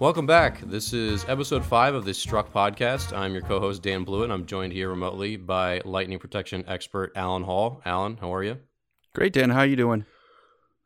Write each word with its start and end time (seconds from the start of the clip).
Welcome 0.00 0.24
back. 0.24 0.62
This 0.62 0.94
is 0.94 1.26
episode 1.28 1.62
five 1.62 1.94
of 1.94 2.06
the 2.06 2.14
Struck 2.14 2.50
podcast. 2.54 3.14
I'm 3.14 3.34
your 3.34 3.42
co-host 3.42 3.82
Dan 3.82 4.02
Blewett. 4.02 4.24
and 4.24 4.32
I'm 4.32 4.46
joined 4.46 4.72
here 4.72 4.88
remotely 4.88 5.36
by 5.36 5.82
lightning 5.84 6.18
protection 6.18 6.64
expert 6.66 7.12
Alan 7.14 7.42
Hall. 7.42 7.82
Alan, 7.84 8.16
how 8.16 8.32
are 8.32 8.42
you? 8.42 8.56
Great, 9.14 9.34
Dan. 9.34 9.50
How 9.50 9.58
are 9.58 9.66
you 9.66 9.76
doing? 9.76 10.06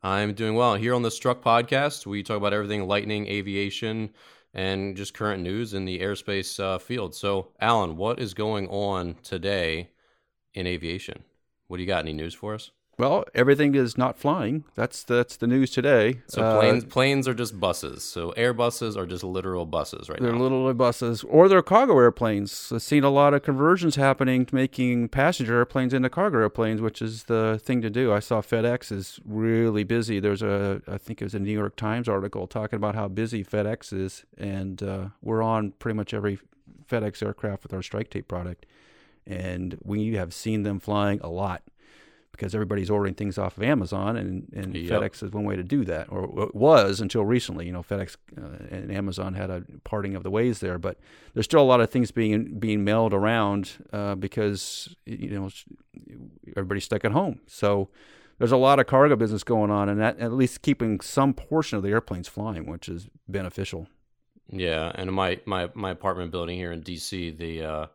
I'm 0.03 0.35
doing 0.35 0.57
well. 0.57 0.75
Here 0.75 0.97
on 0.97 1.03
the 1.03 1.13
Struck 1.13 1.45
podcast, 1.45 2.07
we 2.07 2.25
talk 2.25 2.39
about 2.39 2.53
everything 2.53 2.89
lightning, 2.89 3.29
aviation, 3.29 4.11
and 4.53 4.97
just 4.97 5.15
current 5.15 5.45
news 5.45 5.75
in 5.75 5.85
the 5.85 6.01
airspace 6.01 6.59
uh, 6.59 6.79
field. 6.79 7.15
So, 7.15 7.53
Alan, 7.61 7.97
what 7.97 8.19
is 8.19 8.35
going 8.35 8.67
on 8.67 9.15
today 9.23 9.91
in 10.55 10.67
aviation? 10.67 11.23
What 11.69 11.77
do 11.77 11.85
you 11.85 11.87
got? 11.87 12.01
Any 12.01 12.15
news 12.15 12.35
for 12.35 12.53
us? 12.53 12.73
Well, 12.97 13.25
everything 13.35 13.75
is 13.75 13.99
not 13.99 14.17
flying. 14.17 14.65
That's 14.75 15.03
that's 15.03 15.37
the 15.37 15.47
news 15.47 15.71
today. 15.71 16.21
So 16.29 16.59
planes 16.61 16.85
uh, 16.85 16.89
planes 16.89 17.27
are 17.27 17.35
just 17.35 17.59
buses. 17.59 18.05
So 18.05 18.33
Airbuses 18.37 18.97
are 18.97 19.07
just 19.07 19.25
literal 19.25 19.67
buses 19.67 20.09
right 20.09 20.21
they're 20.21 20.33
now. 20.33 20.39
They're 20.39 20.49
literal 20.49 20.75
buses, 20.75 21.25
or 21.25 21.49
they're 21.49 21.63
cargo 21.63 21.99
airplanes. 21.99 22.71
I've 22.73 22.83
seen 22.83 23.03
a 23.03 23.11
lot 23.11 23.35
of 23.35 23.43
conversions 23.43 23.97
happening, 23.97 24.47
to 24.47 24.55
making 24.55 25.09
passenger 25.09 25.57
airplanes 25.57 25.93
into 25.93 26.09
cargo 26.09 26.39
airplanes, 26.39 26.81
which 26.81 27.03
is 27.03 27.25
the 27.25 27.61
thing 27.63 27.83
to 27.83 27.91
do. 27.91 28.13
I 28.13 28.21
saw 28.21 28.41
FedEx 28.41 28.93
is 28.93 29.21
really 29.25 29.85
busy. 29.85 30.21
There's 30.21 30.43
a 30.43 30.81
I 30.87 30.99
think 30.99 31.21
it 31.21 31.25
was 31.25 31.35
a 31.35 31.41
New 31.41 31.53
York 31.53 31.77
Times 31.77 32.09
article 32.09 32.47
talking 32.47 32.77
about 32.77 32.95
how 32.95 33.09
busy 33.09 33.45
FedEx 33.45 33.93
is, 33.93 34.25
and 34.39 34.83
uh, 34.83 35.09
we're 35.21 35.43
on 35.43 35.73
pretty 35.73 35.97
much 35.97 36.15
every 36.15 36.39
FedEx 36.89 37.23
aircraft 37.23 37.65
with 37.65 37.75
our 37.75 37.83
Strike 37.83 38.11
Tape 38.11 38.29
product, 38.29 38.67
and 39.27 39.79
we 39.83 40.15
have 40.15 40.33
seen 40.33 40.63
them 40.63 40.79
flying 40.79 41.19
a 41.21 41.29
lot 41.29 41.63
because 42.37 42.55
everybody's 42.55 42.91
ordering 42.91 43.15
things 43.15 43.39
off 43.39 43.57
of 43.57 43.63
Amazon, 43.63 44.17
and, 44.17 44.53
and 44.55 44.75
yep. 44.75 45.01
FedEx 45.01 45.23
is 45.23 45.31
one 45.31 45.45
way 45.45 45.55
to 45.55 45.63
do 45.63 45.85
that, 45.85 46.11
or 46.11 46.25
it 46.43 46.55
was 46.55 47.01
until 47.01 47.25
recently. 47.25 47.67
You 47.67 47.73
know, 47.73 47.83
FedEx 47.83 48.17
uh, 48.37 48.75
and 48.75 48.91
Amazon 48.91 49.35
had 49.35 49.51
a 49.51 49.63
parting 49.85 50.17
of 50.17 50.25
the 50.25 50.31
ways 50.31 50.59
there, 50.59 50.79
but 50.79 50.99
there's 51.33 51.47
still 51.47 51.61
a 51.61 51.63
lot 51.63 51.81
of 51.81 51.91
things 51.91 52.11
being 52.11 52.59
being 52.59 52.83
mailed 52.83 53.15
around 53.15 53.73
uh, 53.93 54.17
because 54.17 54.95
you 55.07 55.31
know 55.31 55.49
everybody's 56.57 56.85
stuck 56.85 57.05
at 57.05 57.13
home. 57.13 57.41
So 57.47 57.89
there's 58.39 58.53
a 58.53 58.57
lot 58.57 58.81
of 58.81 58.87
cargo 58.87 59.15
business 59.15 59.45
going 59.45 59.71
on, 59.71 59.89
and 59.89 60.01
that 60.01 60.19
at 60.19 60.33
least 60.33 60.63
keeping 60.63 61.01
some 61.01 61.35
portion 61.35 61.77
of 61.77 61.85
the 61.85 61.91
airplanes 61.91 62.27
flying, 62.27 62.67
which 62.67 62.89
is 62.89 63.09
beneficial. 63.29 63.87
Yeah, 64.49 64.91
and 64.95 65.13
my 65.13 65.41
my 65.47 65.71
my 65.75 65.91
apartment 65.91 66.33
building 66.33 66.59
here 66.59 66.73
in 66.73 66.83
DC, 66.83 67.39
the 67.39 67.63
uh, 67.63 67.87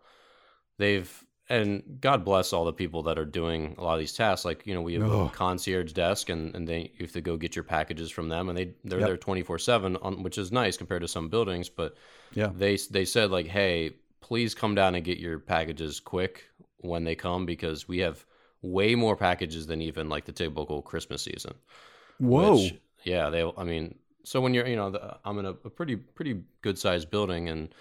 they've 0.77 1.25
and 1.49 1.97
God 1.99 2.23
bless 2.23 2.53
all 2.53 2.63
the 2.63 2.73
people 2.73 3.01
that 3.03 3.17
are 3.17 3.25
doing 3.25 3.73
a 3.77 3.83
lot 3.83 3.93
of 3.93 3.99
these 3.99 4.13
tasks. 4.13 4.45
Like 4.45 4.65
you 4.67 4.73
know, 4.73 4.81
we 4.81 4.93
have 4.93 5.11
a 5.11 5.29
concierge 5.29 5.93
desk, 5.93 6.29
and, 6.29 6.55
and 6.55 6.67
they 6.67 6.91
you 6.97 7.05
have 7.05 7.11
to 7.13 7.21
go 7.21 7.37
get 7.37 7.55
your 7.55 7.63
packages 7.63 8.11
from 8.11 8.29
them, 8.29 8.49
and 8.49 8.57
they 8.57 8.73
they're 8.83 8.99
yep. 8.99 9.07
there 9.07 9.17
twenty 9.17 9.41
four 9.41 9.57
seven, 9.57 9.95
which 10.21 10.37
is 10.37 10.51
nice 10.51 10.77
compared 10.77 11.01
to 11.01 11.07
some 11.07 11.27
buildings. 11.27 11.67
But 11.67 11.95
yeah, 12.33 12.51
they 12.55 12.77
they 12.91 13.03
said 13.03 13.31
like, 13.31 13.47
hey, 13.47 13.95
please 14.21 14.53
come 14.53 14.75
down 14.75 14.93
and 14.93 15.03
get 15.03 15.17
your 15.17 15.39
packages 15.39 15.99
quick 15.99 16.43
when 16.81 17.03
they 17.03 17.15
come 17.15 17.45
because 17.45 17.87
we 17.87 17.97
have 17.99 18.23
way 18.61 18.93
more 18.93 19.15
packages 19.15 19.65
than 19.65 19.81
even 19.81 20.07
like 20.07 20.25
the 20.25 20.31
typical 20.31 20.81
Christmas 20.81 21.23
season. 21.23 21.55
Whoa. 22.19 22.57
Which, 22.57 22.75
yeah, 23.03 23.29
they. 23.31 23.51
I 23.57 23.63
mean, 23.63 23.95
so 24.23 24.39
when 24.39 24.53
you're 24.53 24.67
you 24.67 24.75
know, 24.75 24.91
the, 24.91 25.17
I'm 25.25 25.39
in 25.39 25.45
a, 25.45 25.51
a 25.51 25.69
pretty 25.69 25.95
pretty 25.95 26.43
good 26.61 26.77
sized 26.77 27.09
building, 27.09 27.49
and 27.49 27.73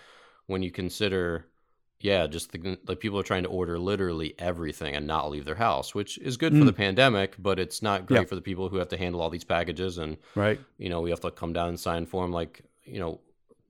when 0.46 0.62
you 0.62 0.70
consider 0.70 1.46
yeah, 2.00 2.26
just 2.26 2.52
the, 2.52 2.78
like 2.86 3.00
people 3.00 3.18
are 3.18 3.24
trying 3.24 3.42
to 3.42 3.48
order 3.48 3.78
literally 3.78 4.34
everything 4.38 4.94
and 4.94 5.06
not 5.06 5.30
leave 5.30 5.44
their 5.44 5.56
house, 5.56 5.94
which 5.94 6.16
is 6.18 6.36
good 6.36 6.52
mm. 6.52 6.60
for 6.60 6.64
the 6.64 6.72
pandemic, 6.72 7.34
but 7.38 7.58
it's 7.58 7.82
not 7.82 8.06
great 8.06 8.20
yeah. 8.20 8.26
for 8.26 8.36
the 8.36 8.40
people 8.40 8.68
who 8.68 8.76
have 8.76 8.88
to 8.88 8.96
handle 8.96 9.20
all 9.20 9.30
these 9.30 9.44
packages 9.44 9.98
and 9.98 10.16
right. 10.34 10.60
You 10.78 10.90
know, 10.90 11.00
we 11.00 11.10
have 11.10 11.20
to 11.20 11.30
come 11.30 11.52
down 11.52 11.70
and 11.70 11.80
sign 11.80 12.06
for 12.06 12.22
them. 12.22 12.32
Like, 12.32 12.62
you 12.84 13.00
know, 13.00 13.20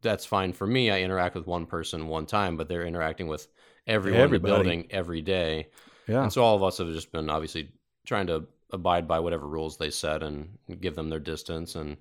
that's 0.03 0.27
fine 0.27 0.53
for 0.53 0.67
me. 0.67 0.91
I 0.91 1.01
interact 1.01 1.35
with 1.35 1.47
one 1.47 1.67
person 1.67 2.09
one 2.09 2.27
time, 2.27 2.57
but 2.57 2.69
they're 2.69 2.87
interacting 2.87 3.29
with 3.29 3.49
everyone 3.87 4.21
Everybody. 4.21 4.53
in 4.53 4.59
the 4.59 4.65
building 4.65 4.87
every 4.91 5.23
day. 5.23 5.69
Yeah. 6.07 6.23
And 6.23 6.33
so 6.33 6.43
all 6.43 6.57
of 6.57 6.63
us 6.63 6.79
have 6.79 6.89
just 6.89 7.11
been 7.11 7.31
obviously 7.31 7.71
trying 8.05 8.27
to 8.27 8.47
abide 8.73 9.09
by 9.09 9.21
whatever 9.21 9.47
rules 9.47 9.79
they 9.79 9.91
set 9.91 10.23
and 10.23 10.59
give 10.81 10.95
them 10.95 11.09
their 11.09 11.19
distance 11.19 11.75
and 11.75 11.97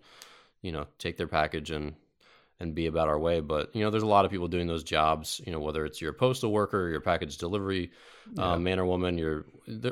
you 0.61 0.71
know 0.71 0.85
take 0.97 1.15
their 1.17 1.27
package 1.27 1.71
and 1.71 1.95
and 2.59 2.73
be 2.73 2.87
about 2.87 3.07
our 3.07 3.19
way. 3.19 3.39
But 3.39 3.75
you 3.75 3.83
know, 3.83 3.89
there's 3.89 4.03
a 4.03 4.07
lot 4.07 4.25
of 4.25 4.31
people 4.31 4.47
doing 4.47 4.67
those 4.67 4.83
jobs. 4.83 5.41
You 5.45 5.51
know, 5.51 5.59
whether 5.59 5.85
it's 5.85 6.01
your 6.01 6.13
postal 6.13 6.51
worker, 6.51 6.89
your 6.89 7.01
package 7.01 7.37
delivery 7.37 7.91
uh, 8.37 8.41
yeah. 8.41 8.51
uh, 8.53 8.57
man 8.57 8.79
or 8.79 8.85
woman, 8.85 9.17
your 9.17 9.45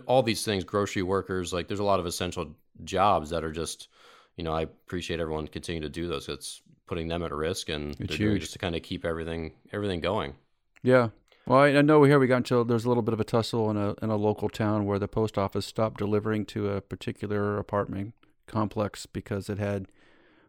all 0.05 0.23
these 0.23 0.43
things, 0.43 0.63
grocery 0.63 1.03
workers. 1.03 1.53
Like, 1.53 1.67
there's 1.67 1.79
a 1.79 1.83
lot 1.83 1.99
of 1.99 2.05
essential 2.05 2.55
jobs 2.83 3.29
that 3.31 3.43
are 3.43 3.51
just. 3.51 3.89
You 4.37 4.43
know, 4.43 4.51
I 4.51 4.63
appreciate 4.63 5.21
everyone 5.21 5.47
continuing 5.47 5.83
to 5.83 5.89
do 5.89 6.09
those. 6.09 6.27
It's 6.27 6.61
putting 6.87 7.07
them 7.07 7.23
at 7.23 7.31
risk, 7.31 7.69
and 7.69 7.91
it's 7.91 7.99
they're 7.99 8.17
huge. 8.17 8.19
doing 8.19 8.39
just 8.41 8.53
to 8.53 8.59
kind 8.59 8.75
of 8.75 8.81
keep 8.81 9.05
everything 9.05 9.53
everything 9.71 10.01
going. 10.01 10.35
Yeah. 10.83 11.09
Well, 11.47 11.59
I, 11.59 11.67
I 11.67 11.81
know 11.81 12.03
here 12.03 12.19
we 12.19 12.27
got 12.27 12.37
until 12.37 12.65
there's 12.65 12.85
a 12.85 12.87
little 12.87 13.03
bit 13.03 13.13
of 13.13 13.19
a 13.19 13.23
tussle 13.23 13.69
in 13.69 13.77
a 13.77 13.95
in 14.01 14.09
a 14.09 14.15
local 14.15 14.49
town 14.49 14.85
where 14.85 14.99
the 14.99 15.07
post 15.07 15.37
office 15.37 15.65
stopped 15.65 15.99
delivering 15.99 16.45
to 16.47 16.69
a 16.69 16.81
particular 16.81 17.57
apartment 17.57 18.13
complex 18.47 19.05
because 19.05 19.49
it 19.49 19.57
had 19.57 19.87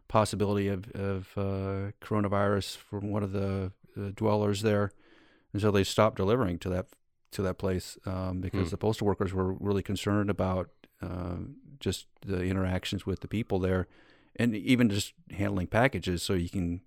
possibility 0.07 0.67
of, 0.67 0.89
of 0.91 1.29
uh, 1.35 1.91
coronavirus 2.01 2.77
from 2.77 3.11
one 3.11 3.23
of 3.23 3.31
the 3.31 3.71
uh, 3.97 4.09
dwellers 4.15 4.61
there, 4.61 4.91
and 5.53 5.61
so 5.61 5.71
they 5.71 5.83
stopped 5.83 6.17
delivering 6.17 6.59
to 6.59 6.69
that 6.69 6.87
to 7.31 7.41
that 7.41 7.57
place 7.57 7.97
um, 8.05 8.39
because 8.39 8.67
hmm. 8.67 8.69
the 8.69 8.77
postal 8.77 9.05
workers 9.05 9.33
were 9.33 9.53
really 9.53 9.83
concerned 9.83 10.29
about 10.29 10.69
uh, 11.01 11.35
just 11.79 12.07
the 12.25 12.43
interactions 12.43 13.05
with 13.05 13.19
the 13.19 13.27
people 13.27 13.59
there, 13.59 13.87
and 14.35 14.55
even 14.55 14.89
just 14.89 15.13
handling 15.31 15.67
packages. 15.67 16.23
So 16.23 16.33
you 16.33 16.49
can 16.49 16.81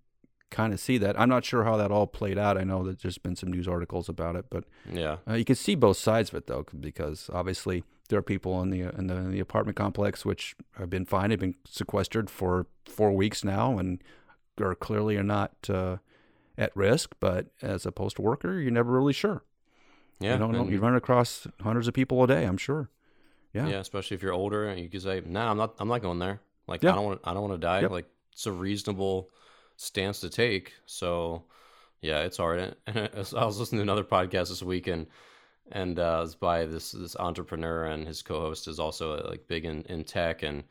kind 0.50 0.72
of 0.72 0.80
see 0.80 0.98
that. 0.98 1.18
I'm 1.18 1.28
not 1.28 1.44
sure 1.44 1.64
how 1.64 1.76
that 1.76 1.90
all 1.90 2.06
played 2.06 2.38
out. 2.38 2.58
I 2.58 2.64
know 2.64 2.84
that 2.84 3.02
there's 3.02 3.18
been 3.18 3.36
some 3.36 3.50
news 3.50 3.68
articles 3.68 4.08
about 4.08 4.36
it, 4.36 4.46
but 4.50 4.64
yeah, 4.90 5.18
uh, 5.28 5.34
you 5.34 5.44
can 5.44 5.56
see 5.56 5.74
both 5.74 5.96
sides 5.96 6.30
of 6.30 6.36
it 6.36 6.46
though, 6.46 6.66
because 6.78 7.30
obviously 7.32 7.84
there 8.10 8.18
are 8.18 8.22
people 8.22 8.60
in 8.60 8.70
the 8.70 8.82
in 8.82 9.06
the, 9.06 9.16
in 9.16 9.30
the 9.30 9.40
apartment 9.40 9.76
complex 9.76 10.24
which 10.24 10.54
have 10.78 10.90
been 10.90 11.06
fine, 11.06 11.30
have 11.30 11.40
been 11.40 11.54
sequestered 11.66 12.28
for 12.28 12.66
four 12.84 13.12
weeks 13.12 13.42
now, 13.42 13.78
and 13.78 14.02
are 14.60 14.74
clearly 14.74 15.16
are 15.16 15.22
not 15.22 15.52
uh, 15.70 15.96
at 16.58 16.76
risk. 16.76 17.14
But 17.20 17.46
as 17.62 17.86
a 17.86 17.92
postal 17.92 18.24
worker, 18.24 18.60
you're 18.60 18.70
never 18.70 18.92
really 18.92 19.14
sure. 19.14 19.44
Yeah, 20.18 20.34
you 20.34 20.38
don't 20.38 20.52
know. 20.52 20.68
You 20.68 20.80
run 20.80 20.94
across 20.94 21.46
hundreds 21.62 21.88
of 21.88 21.94
people 21.94 22.22
a 22.22 22.26
day. 22.26 22.44
I'm 22.44 22.58
sure. 22.58 22.90
Yeah, 23.54 23.68
yeah. 23.68 23.78
Especially 23.78 24.16
if 24.16 24.22
you're 24.22 24.34
older, 24.34 24.68
and 24.68 24.78
you 24.80 24.90
can 24.90 25.00
say, 25.00 25.22
"No, 25.24 25.44
nah, 25.44 25.50
I'm 25.50 25.56
not. 25.56 25.74
I'm 25.78 25.88
not 25.88 26.02
going 26.02 26.18
there. 26.18 26.40
Like, 26.66 26.82
yeah. 26.82 26.92
I 26.92 26.96
don't 26.96 27.04
want. 27.06 27.20
I 27.24 27.32
don't 27.32 27.48
want 27.48 27.54
to 27.54 27.66
die. 27.66 27.80
Yep. 27.80 27.90
Like, 27.90 28.06
it's 28.32 28.46
a 28.46 28.52
reasonable 28.52 29.30
stance 29.76 30.20
to 30.20 30.28
take. 30.28 30.74
So, 30.84 31.44
yeah, 32.02 32.20
it's 32.20 32.36
hard. 32.36 32.76
And 32.86 33.10
I 33.14 33.44
was 33.44 33.58
listening 33.58 33.78
to 33.78 33.82
another 33.82 34.04
podcast 34.04 34.48
this 34.48 34.62
week, 34.62 34.86
and 34.86 35.06
and 35.72 35.98
uh, 35.98 36.22
it's 36.24 36.34
by 36.34 36.66
this 36.66 36.92
this 36.92 37.16
entrepreneur 37.16 37.84
and 37.84 38.06
his 38.06 38.22
co-host 38.22 38.68
is 38.68 38.78
also 38.78 39.14
uh, 39.14 39.28
like 39.28 39.46
big 39.46 39.64
in, 39.64 39.82
in 39.82 40.04
tech. 40.04 40.42
And 40.42 40.64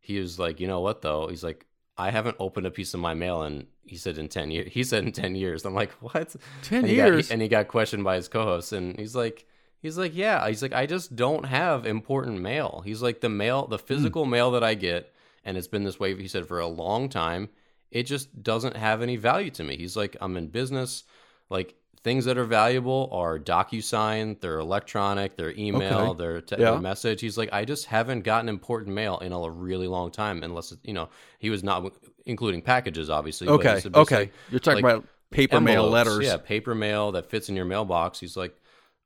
he 0.00 0.18
was 0.18 0.38
like 0.38 0.60
you 0.60 0.66
know 0.66 0.80
what 0.80 1.02
though? 1.02 1.28
He's 1.28 1.44
like 1.44 1.66
i 1.96 2.10
haven't 2.10 2.36
opened 2.38 2.64
a 2.64 2.70
piece 2.70 2.94
of 2.94 3.00
my 3.00 3.12
mail 3.12 3.42
and 3.42 3.66
he 3.84 3.96
said 3.96 4.18
in 4.18 4.28
10 4.28 4.52
years 4.52 4.68
he 4.72 4.84
said 4.84 5.04
in 5.04 5.12
10 5.12 5.34
years. 5.34 5.64
I'm 5.64 5.74
like 5.74 5.92
what? 6.00 6.34
10 6.62 6.84
and 6.84 6.88
years 6.88 7.28
got, 7.28 7.32
and 7.32 7.42
he 7.42 7.48
got 7.48 7.68
questioned 7.68 8.04
by 8.04 8.16
his 8.16 8.28
co-host. 8.28 8.72
And 8.72 8.98
he's 8.98 9.16
like 9.16 9.46
he's 9.80 9.98
like 9.98 10.14
yeah. 10.14 10.46
He's 10.48 10.62
like 10.62 10.72
i 10.72 10.86
just 10.86 11.16
don't 11.16 11.44
have 11.44 11.86
important 11.86 12.40
mail. 12.40 12.82
He's 12.84 13.02
like 13.02 13.20
the 13.20 13.28
mail 13.28 13.66
the 13.66 13.78
hmm. 13.78 13.86
physical 13.86 14.26
mm. 14.26 14.30
mail 14.30 14.50
that 14.52 14.64
i 14.64 14.74
get 14.74 15.12
and 15.44 15.56
it's 15.56 15.68
been 15.68 15.84
this 15.84 16.00
way 16.00 16.14
he 16.14 16.28
said 16.28 16.46
for 16.46 16.60
a 16.60 16.66
long 16.66 17.08
time. 17.08 17.48
It 17.90 18.02
just 18.02 18.42
doesn't 18.42 18.76
have 18.76 19.00
any 19.00 19.16
value 19.16 19.50
to 19.52 19.64
me. 19.64 19.76
He's 19.76 19.96
like 19.96 20.16
i'm 20.20 20.36
in 20.36 20.48
business. 20.48 21.04
Like 21.50 21.74
things 22.04 22.24
that 22.24 22.38
are 22.38 22.44
valuable 22.44 23.08
are 23.12 23.38
DocuSign, 23.38 24.40
they're 24.40 24.58
electronic, 24.58 25.36
their 25.36 25.52
email, 25.58 26.10
okay. 26.10 26.18
their, 26.18 26.40
te- 26.40 26.56
yeah. 26.58 26.70
their 26.70 26.80
message. 26.80 27.20
He's 27.20 27.36
like, 27.36 27.48
I 27.52 27.64
just 27.64 27.86
haven't 27.86 28.22
gotten 28.22 28.48
important 28.48 28.94
mail 28.94 29.18
in 29.18 29.32
a 29.32 29.50
really 29.50 29.86
long 29.86 30.10
time, 30.10 30.42
unless 30.42 30.72
it, 30.72 30.78
you 30.84 30.94
know 30.94 31.08
he 31.38 31.50
was 31.50 31.62
not 31.62 31.92
including 32.26 32.62
packages, 32.62 33.10
obviously. 33.10 33.48
Okay, 33.48 33.82
okay, 33.94 34.30
you're 34.50 34.60
talking 34.60 34.82
like, 34.82 34.94
about 34.94 35.06
paper 35.30 35.60
mail 35.60 35.88
letters, 35.88 36.24
yeah, 36.24 36.36
paper 36.36 36.74
mail 36.74 37.12
that 37.12 37.30
fits 37.30 37.48
in 37.48 37.56
your 37.56 37.64
mailbox. 37.64 38.20
He's 38.20 38.36
like, 38.36 38.56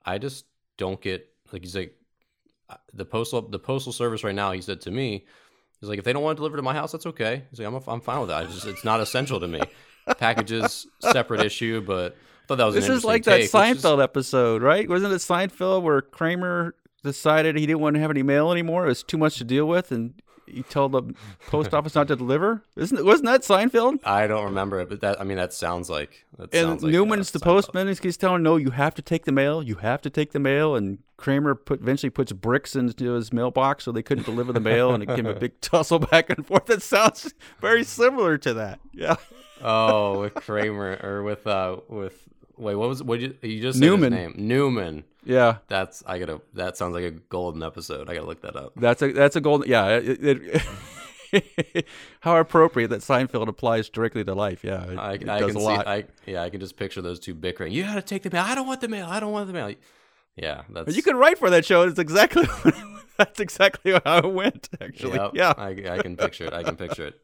I 0.05 0.19
just 0.19 0.44
don't 0.76 1.00
get 1.00 1.28
like 1.52 1.62
he's 1.62 1.76
like 1.76 1.94
the 2.93 3.05
postal 3.05 3.43
the 3.43 3.58
postal 3.58 3.93
service 3.93 4.25
right 4.25 4.34
now. 4.34 4.52
He 4.52 4.61
said 4.61 4.81
to 4.82 4.90
me, 4.90 5.26
he's 5.81 5.88
like, 5.88 5.99
if 5.99 6.05
they 6.05 6.12
don't 6.12 6.22
want 6.22 6.37
to 6.37 6.40
deliver 6.40 6.56
to 6.56 6.62
my 6.62 6.75
house, 6.75 6.93
that's 6.93 7.06
okay. 7.06 7.44
He's 7.50 7.58
like, 7.58 7.69
I'm 7.69 7.81
I'm 7.87 8.00
fine 8.00 8.20
with 8.20 8.28
that. 8.28 8.44
It's, 8.44 8.55
just, 8.55 8.66
it's 8.66 8.84
not 8.84 9.00
essential 9.00 9.40
to 9.40 9.49
me. 9.49 9.61
Packages 10.19 10.87
separate 11.00 11.44
issue, 11.44 11.81
but 11.81 12.12
I 12.12 12.46
thought 12.46 12.56
that 12.56 12.64
was 12.64 12.75
this 12.75 12.88
is 12.88 13.04
like 13.04 13.22
take, 13.22 13.50
that 13.50 13.58
Seinfeld 13.58 13.99
is... 13.99 14.02
episode, 14.02 14.62
right? 14.62 14.88
Wasn't 14.88 15.12
it 15.12 15.16
Seinfeld 15.16 15.82
where 15.82 16.02
Kramer 16.02 16.75
decided 17.02 17.56
he 17.56 17.66
didn't 17.66 17.81
want 17.81 17.94
to 17.94 18.00
have 18.00 18.10
any 18.10 18.22
mail 18.22 18.50
anymore? 18.50 18.84
It 18.84 18.88
was 18.88 19.02
too 19.02 19.19
much 19.19 19.37
to 19.37 19.44
deal 19.44 19.66
with, 19.66 19.93
and 19.93 20.14
he 20.46 20.62
told 20.62 20.93
the 20.93 21.02
post 21.46 21.72
office 21.75 21.94
not 21.94 22.08
to 22.08 22.16
deliver. 22.16 22.62
Isn't 22.76 22.99
it, 22.99 23.04
wasn't 23.04 23.26
that 23.26 23.43
Seinfeld? 23.43 24.00
I 24.04 24.26
don't 24.26 24.44
remember 24.44 24.81
it, 24.81 24.88
but 24.88 25.00
that 25.00 25.20
I 25.20 25.25
mean 25.25 25.37
that 25.37 25.52
sounds 25.52 25.88
like. 25.88 26.25
That 26.37 26.54
and 26.54 26.81
sounds 26.81 26.82
Newman's 26.82 27.34
like, 27.34 27.37
uh, 27.37 27.38
the 27.38 27.44
postman. 27.44 27.88
He's 27.88 28.16
telling 28.16 28.43
no, 28.43 28.56
you 28.56 28.70
have 28.70 28.94
to 28.96 29.02
take 29.02 29.25
the 29.25 29.32
mail. 29.32 29.62
You 29.62 29.76
have 29.76 30.02
to 30.02 30.10
take 30.10 30.32
the 30.32 30.38
mail. 30.38 30.75
And 30.75 30.99
Kramer 31.16 31.54
put 31.54 31.81
eventually 31.81 32.10
puts 32.10 32.32
bricks 32.32 32.76
into 32.76 33.12
his 33.12 33.32
mailbox 33.32 33.84
so 33.84 33.93
they 33.93 34.02
couldn't 34.02 34.25
deliver 34.25 34.52
the 34.52 34.60
mail, 34.60 34.93
and 34.93 35.02
it 35.02 35.06
became 35.06 35.26
a 35.26 35.34
big 35.34 35.60
tussle 35.60 35.99
back 35.99 36.31
and 36.31 36.46
forth. 36.46 36.69
It 36.70 36.82
sounds 36.82 37.32
very 37.60 37.84
similar 37.84 38.38
to 38.38 38.54
that. 38.54 38.81
Yeah. 38.93 39.16
Oh, 39.62 40.20
with 40.20 40.35
Kramer 40.35 40.99
or 41.03 41.23
with 41.23 41.47
uh 41.47 41.79
with 41.88 42.29
wait, 42.56 42.75
what 42.75 42.88
was 42.88 43.03
what 43.03 43.20
you, 43.20 43.37
you 43.43 43.61
just 43.61 43.79
Newman. 43.79 44.12
name? 44.12 44.35
Newman. 44.37 45.05
Yeah, 45.25 45.59
that's 45.69 46.03
I 46.06 46.19
gotta. 46.19 46.41
That 46.55 46.76
sounds 46.76 46.94
like 46.94 47.05
a 47.05 47.11
golden 47.11 47.62
episode. 47.62 48.11
I 48.11 48.14
gotta 48.14 48.26
look 48.26 48.43
that 48.43 48.56
up. 48.56 48.73
That's 48.76 49.03
a 49.03 49.12
that's 49.12 49.37
a 49.37 49.41
golden. 49.41 49.69
Yeah, 49.69 49.99
it, 49.99 50.25
it 50.25 50.62
how 52.20 52.37
appropriate 52.37 52.88
that 52.88 53.00
Seinfeld 53.00 53.49
applies 53.49 53.88
directly 53.88 54.25
to 54.25 54.35
life. 54.35 54.64
Yeah, 54.64 54.85
it, 54.85 54.99
I, 54.99 55.12
I 55.12 55.17
can 55.17 55.59
see. 55.59 55.67
I, 55.67 56.05
yeah, 56.26 56.43
I 56.43 56.50
can 56.50 56.61
just 56.61 56.76
picture 56.76 57.00
those 57.00 57.19
two 57.19 57.35
bickering. 57.35 57.73
You 57.73 57.85
got 57.85 57.94
to 57.94 58.03
take 58.03 58.23
the 58.23 58.31
mail. 58.31 58.44
I 58.47 58.55
don't 58.55 58.67
want 58.67 58.81
the 58.81 58.88
mail. 58.88 59.06
I 59.09 59.20
don't 59.20 59.32
want 59.32 59.47
the 59.47 59.53
mail. 59.53 59.75
Yeah, 60.37 60.62
that's. 60.70 60.97
You 60.97 61.03
can 61.03 61.17
write 61.17 61.38
for 61.38 61.50
that 61.50 61.64
show. 61.64 61.82
It's 61.82 61.99
exactly. 61.99 62.47
that's 63.17 63.41
exactly 63.41 63.93
how 64.05 64.19
it 64.19 64.32
went. 64.32 64.69
Actually, 64.81 65.19
yep, 65.19 65.32
yeah. 65.35 65.55
I, 65.56 65.69
I 65.91 66.03
can 66.03 66.17
picture 66.17 66.47
it. 66.47 66.53
I 66.53 66.62
can 66.62 66.76
picture 66.76 67.06
it. 67.06 67.20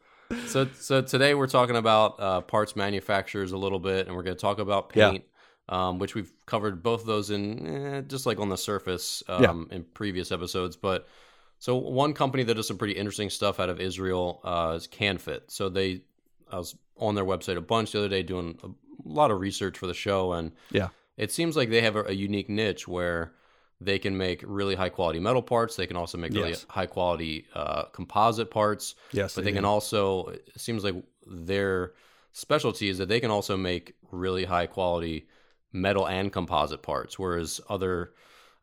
So, 0.47 0.69
so 0.75 1.01
today 1.01 1.35
we're 1.35 1.47
talking 1.47 1.77
about 1.77 2.21
uh, 2.21 2.41
parts 2.43 2.77
manufacturers 2.77 3.53
a 3.53 3.57
little 3.57 3.79
bit, 3.79 4.07
and 4.07 4.17
we're 4.17 4.23
going 4.23 4.37
to 4.37 4.41
talk 4.41 4.59
about 4.59 4.91
paint. 4.91 5.25
Yeah 5.25 5.39
um, 5.69 5.99
which 5.99 6.15
we've 6.15 6.33
covered 6.47 6.83
both 6.83 7.03
of 7.03 7.07
those 7.07 7.31
in 7.31 7.67
eh, 7.67 8.01
just 8.03 8.27
like 8.27 8.41
on 8.41 8.49
the 8.49 8.57
surface 8.57 9.23
um, 9.29 9.69
yeah. 9.71 9.77
in 9.77 9.85
previous 9.85 10.33
episodes. 10.33 10.77
But 10.77 11.07
so 11.59 11.77
one 11.77 12.15
company 12.15 12.43
that 12.45 12.55
does 12.55 12.69
some 12.69 12.79
pretty 12.79 12.95
interesting 12.95 13.31
stuff 13.31 13.61
out 13.61 13.69
of 13.69 13.81
Israel 13.81 14.41
uh, 14.45 14.75
is 14.77 14.87
Kanfit. 14.87 15.43
So 15.49 15.69
they, 15.69 16.03
I 16.51 16.59
was 16.59 16.77
on 16.97 17.15
their 17.15 17.25
website 17.25 17.57
a 17.57 17.61
bunch 17.61 17.93
the 17.93 17.99
other 17.99 18.09
day 18.09 18.23
doing 18.23 18.59
a 18.63 18.69
lot 19.05 19.31
of 19.31 19.41
research 19.41 19.79
for 19.79 19.87
the 19.87 19.95
show, 19.95 20.33
and 20.33 20.53
yeah, 20.71 20.89
it 21.17 21.31
seems 21.31 21.57
like 21.57 21.71
they 21.71 21.83
have 21.83 21.97
a, 21.97 22.05
a 22.05 22.13
unique 22.13 22.49
niche 22.49 22.89
where 22.89 23.33
they 23.81 23.99
can 23.99 24.17
make 24.17 24.43
really 24.47 24.75
high 24.75 24.89
quality 24.89 25.21
metal 25.21 25.43
parts. 25.43 25.77
They 25.77 25.87
can 25.87 25.97
also 25.97 26.19
make 26.19 26.33
really 26.33 26.51
yes. 26.51 26.67
high 26.69 26.87
quality 26.87 27.47
uh, 27.55 27.85
composite 27.85 28.51
parts. 28.51 28.95
Yes, 29.13 29.35
but 29.35 29.45
they, 29.45 29.51
they 29.51 29.57
can 29.57 29.65
also. 29.65 30.29
It 30.29 30.61
seems 30.61 30.85
like 30.85 30.97
their 31.27 31.93
specialty 32.33 32.89
is 32.89 32.99
that 32.99 33.09
they 33.09 33.21
can 33.21 33.31
also 33.31 33.57
make 33.57 33.95
really 34.11 34.45
high 34.45 34.67
quality 34.67 35.29
metal 35.73 36.09
and 36.09 36.33
composite 36.33 36.83
parts, 36.83 37.19
whereas 37.19 37.61
other 37.69 38.13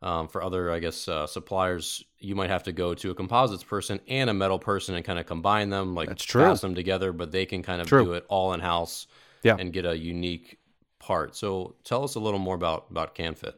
um, 0.02 0.28
for 0.28 0.42
other, 0.42 0.70
I 0.70 0.78
guess, 0.78 1.08
uh, 1.08 1.26
suppliers, 1.26 2.04
you 2.18 2.34
might 2.34 2.50
have 2.50 2.64
to 2.64 2.72
go 2.72 2.94
to 2.94 3.10
a 3.10 3.14
composites 3.14 3.64
person 3.64 4.00
and 4.08 4.28
a 4.28 4.34
metal 4.34 4.58
person 4.58 4.94
and 4.94 5.04
kind 5.04 5.18
of 5.18 5.26
combine 5.26 5.70
them, 5.70 5.94
like 5.94 6.08
That's 6.08 6.24
true. 6.24 6.42
pass 6.42 6.60
them 6.60 6.74
together. 6.74 7.12
But 7.12 7.32
they 7.32 7.46
can 7.46 7.62
kind 7.62 7.80
of 7.80 7.88
true. 7.88 8.04
do 8.04 8.12
it 8.12 8.26
all 8.28 8.52
in 8.52 8.60
house, 8.60 9.06
yeah. 9.42 9.56
and 9.58 9.72
get 9.72 9.86
a 9.86 9.96
unique 9.96 10.58
part. 10.98 11.34
So 11.36 11.76
tell 11.84 12.04
us 12.04 12.14
a 12.14 12.20
little 12.20 12.38
more 12.38 12.54
about 12.54 12.86
about 12.90 13.14
Kanfit. 13.14 13.54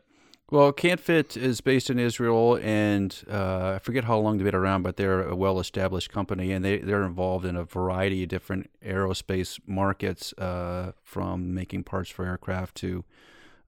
Well, 0.50 0.72
Kanfit 0.72 1.36
is 1.36 1.60
based 1.60 1.90
in 1.90 1.98
Israel, 1.98 2.58
and 2.62 3.14
uh, 3.30 3.74
I 3.74 3.78
forget 3.80 4.04
how 4.04 4.18
long 4.18 4.38
they've 4.38 4.46
been 4.46 4.54
around, 4.54 4.82
but 4.82 4.96
they're 4.96 5.22
a 5.22 5.36
well-established 5.36 6.10
company, 6.10 6.52
and 6.52 6.64
they 6.64 6.78
they're 6.78 7.02
involved 7.02 7.44
in 7.44 7.54
a 7.54 7.64
variety 7.64 8.22
of 8.22 8.30
different 8.30 8.70
aerospace 8.82 9.60
markets, 9.66 10.32
uh, 10.38 10.92
from 11.02 11.52
making 11.52 11.84
parts 11.84 12.08
for 12.08 12.24
aircraft 12.24 12.76
to 12.76 13.04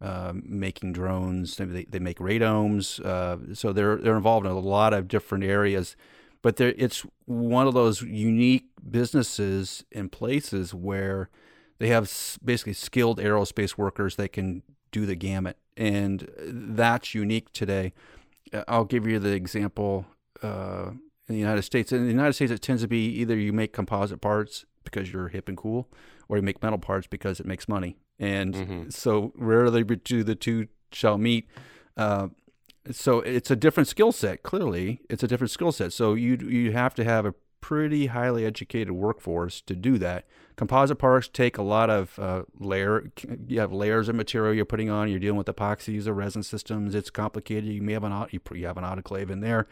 um, 0.00 0.42
making 0.46 0.94
drones. 0.94 1.58
They, 1.58 1.84
they 1.84 1.98
make 1.98 2.16
radomes, 2.18 2.98
uh, 3.04 3.54
so 3.54 3.74
they're 3.74 3.96
they're 3.96 4.16
involved 4.16 4.46
in 4.46 4.52
a 4.52 4.58
lot 4.58 4.94
of 4.94 5.06
different 5.06 5.44
areas. 5.44 5.96
But 6.40 6.58
it's 6.58 7.04
one 7.26 7.66
of 7.66 7.74
those 7.74 8.00
unique 8.00 8.70
businesses 8.90 9.84
and 9.92 10.10
places 10.10 10.72
where 10.72 11.28
they 11.78 11.88
have 11.88 12.10
basically 12.42 12.72
skilled 12.72 13.18
aerospace 13.18 13.76
workers 13.76 14.16
that 14.16 14.32
can 14.32 14.62
do 14.90 15.04
the 15.04 15.14
gamut, 15.14 15.58
and 15.80 16.28
that's 16.38 17.14
unique 17.14 17.52
today. 17.52 17.92
Uh, 18.52 18.62
I'll 18.68 18.84
give 18.84 19.06
you 19.06 19.18
the 19.18 19.32
example 19.32 20.06
uh, 20.42 20.90
in 21.28 21.34
the 21.34 21.40
United 21.40 21.62
States. 21.62 21.90
In 21.90 22.04
the 22.04 22.10
United 22.10 22.34
States, 22.34 22.52
it 22.52 22.62
tends 22.62 22.82
to 22.82 22.88
be 22.88 23.06
either 23.06 23.36
you 23.36 23.52
make 23.52 23.72
composite 23.72 24.20
parts 24.20 24.64
because 24.84 25.12
you're 25.12 25.28
hip 25.28 25.48
and 25.48 25.56
cool, 25.56 25.88
or 26.28 26.36
you 26.36 26.42
make 26.42 26.62
metal 26.62 26.78
parts 26.78 27.06
because 27.06 27.40
it 27.40 27.46
makes 27.46 27.68
money 27.68 27.96
and 28.20 28.54
mm-hmm. 28.54 28.90
so 28.90 29.32
rarely 29.34 29.82
do 29.82 30.22
the 30.22 30.36
two 30.36 30.68
shall 30.92 31.18
meet. 31.18 31.48
Uh, 31.96 32.28
so 32.90 33.20
it's 33.20 33.50
a 33.50 33.56
different 33.56 33.88
skill 33.88 34.12
set. 34.12 34.42
Clearly, 34.42 35.00
it's 35.08 35.22
a 35.22 35.26
different 35.26 35.50
skill 35.50 35.72
set. 35.72 35.92
So 35.92 36.14
you 36.14 36.36
you 36.36 36.72
have 36.72 36.94
to 36.94 37.04
have 37.04 37.24
a 37.24 37.34
pretty 37.60 38.06
highly 38.06 38.44
educated 38.44 38.92
workforce 38.92 39.60
to 39.62 39.74
do 39.74 39.98
that. 39.98 40.26
Composite 40.60 40.98
parts 40.98 41.26
take 41.26 41.56
a 41.56 41.62
lot 41.62 41.88
of 41.88 42.18
uh, 42.18 42.42
layer. 42.58 43.10
You 43.48 43.60
have 43.60 43.72
layers 43.72 44.10
of 44.10 44.14
material 44.14 44.52
you're 44.54 44.66
putting 44.66 44.90
on. 44.90 45.08
You're 45.08 45.18
dealing 45.18 45.38
with 45.38 45.46
epoxies 45.46 46.06
or 46.06 46.12
resin 46.12 46.42
systems. 46.42 46.94
It's 46.94 47.08
complicated. 47.08 47.70
You 47.70 47.80
may 47.80 47.94
have 47.94 48.04
an 48.04 48.26
you 48.30 48.66
have 48.66 48.76
an 48.76 48.84
autoclave 48.84 49.30
in 49.30 49.40
there 49.40 49.66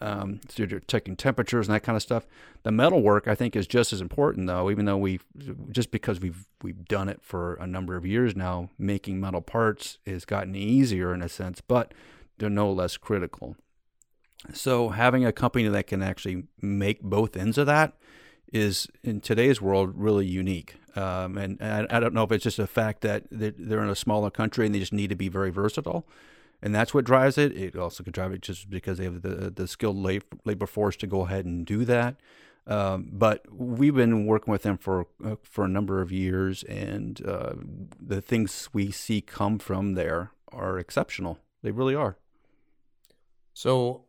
um, 0.00 0.40
so 0.48 0.64
you're 0.64 0.80
checking 0.80 1.16
temperatures 1.16 1.68
and 1.68 1.74
that 1.74 1.82
kind 1.82 1.96
of 1.96 2.02
stuff. 2.02 2.26
The 2.62 2.72
metal 2.72 3.02
work, 3.02 3.26
I 3.26 3.34
think, 3.34 3.56
is 3.56 3.66
just 3.66 3.92
as 3.92 4.00
important, 4.00 4.46
though. 4.46 4.70
Even 4.70 4.84
though 4.84 4.98
we, 4.98 5.20
just 5.70 5.90
because 5.90 6.20
we've 6.20 6.46
we've 6.62 6.84
done 6.84 7.08
it 7.08 7.20
for 7.22 7.54
a 7.54 7.66
number 7.66 7.96
of 7.96 8.04
years 8.04 8.36
now, 8.36 8.70
making 8.78 9.20
metal 9.20 9.40
parts 9.40 9.98
has 10.06 10.24
gotten 10.24 10.54
easier 10.54 11.14
in 11.14 11.22
a 11.22 11.28
sense, 11.28 11.60
but 11.60 11.94
they're 12.38 12.50
no 12.50 12.70
less 12.70 12.96
critical. 12.96 13.56
So 14.52 14.90
having 14.90 15.24
a 15.24 15.32
company 15.32 15.66
that 15.68 15.86
can 15.86 16.02
actually 16.02 16.44
make 16.60 17.00
both 17.00 17.36
ends 17.36 17.56
of 17.56 17.66
that 17.66 17.94
is 18.52 18.88
in 19.02 19.20
today's 19.20 19.60
world 19.60 19.92
really 19.94 20.26
unique. 20.26 20.76
Um, 20.94 21.36
and 21.36 21.58
I, 21.60 21.86
I, 21.90 22.00
don't 22.00 22.14
know 22.14 22.22
if 22.22 22.32
it's 22.32 22.44
just 22.44 22.58
a 22.58 22.66
fact 22.66 23.02
that 23.02 23.24
they're 23.30 23.82
in 23.82 23.90
a 23.90 23.94
smaller 23.94 24.30
country 24.30 24.64
and 24.64 24.74
they 24.74 24.78
just 24.78 24.94
need 24.94 25.10
to 25.10 25.16
be 25.16 25.28
very 25.28 25.50
versatile 25.50 26.06
and 26.62 26.74
that's 26.74 26.94
what 26.94 27.04
drives 27.04 27.38
it. 27.38 27.56
It 27.56 27.76
also 27.76 28.02
could 28.02 28.12
drive 28.12 28.32
it 28.32 28.40
just 28.40 28.70
because 28.70 28.98
they 28.98 29.04
have 29.04 29.22
the 29.22 29.50
the 29.50 29.68
skilled 29.68 29.96
labor 30.44 30.66
force 30.66 30.96
to 30.96 31.06
go 31.06 31.22
ahead 31.22 31.44
and 31.44 31.66
do 31.66 31.84
that. 31.84 32.16
Um, 32.66 33.10
but 33.12 33.44
we've 33.52 33.94
been 33.94 34.26
working 34.26 34.50
with 34.50 34.62
them 34.62 34.76
for 34.76 35.06
uh, 35.24 35.36
for 35.42 35.64
a 35.64 35.68
number 35.68 36.00
of 36.00 36.10
years, 36.10 36.64
and 36.64 37.24
uh, 37.26 37.54
the 38.00 38.20
things 38.20 38.68
we 38.72 38.90
see 38.90 39.20
come 39.20 39.58
from 39.58 39.94
there 39.94 40.32
are 40.50 40.78
exceptional. 40.78 41.38
They 41.62 41.70
really 41.70 41.94
are. 41.94 42.16
So, 43.54 44.04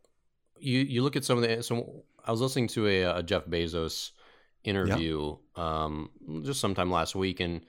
you 0.60 0.80
you 0.80 1.04
look 1.04 1.16
at 1.16 1.26
some 1.26 1.38
of 1.38 1.48
the. 1.48 1.62
So 1.62 2.04
I 2.26 2.32
was 2.32 2.42
listening 2.42 2.68
to 2.70 2.88
a, 2.88 3.20
a 3.20 3.24
Jeff 3.24 3.46
Bezos 3.46 4.12
interview 4.68 5.38
yeah. 5.58 5.84
um, 5.84 6.10
just 6.44 6.60
sometime 6.60 6.92
last 6.92 7.16
week, 7.16 7.40
and 7.40 7.62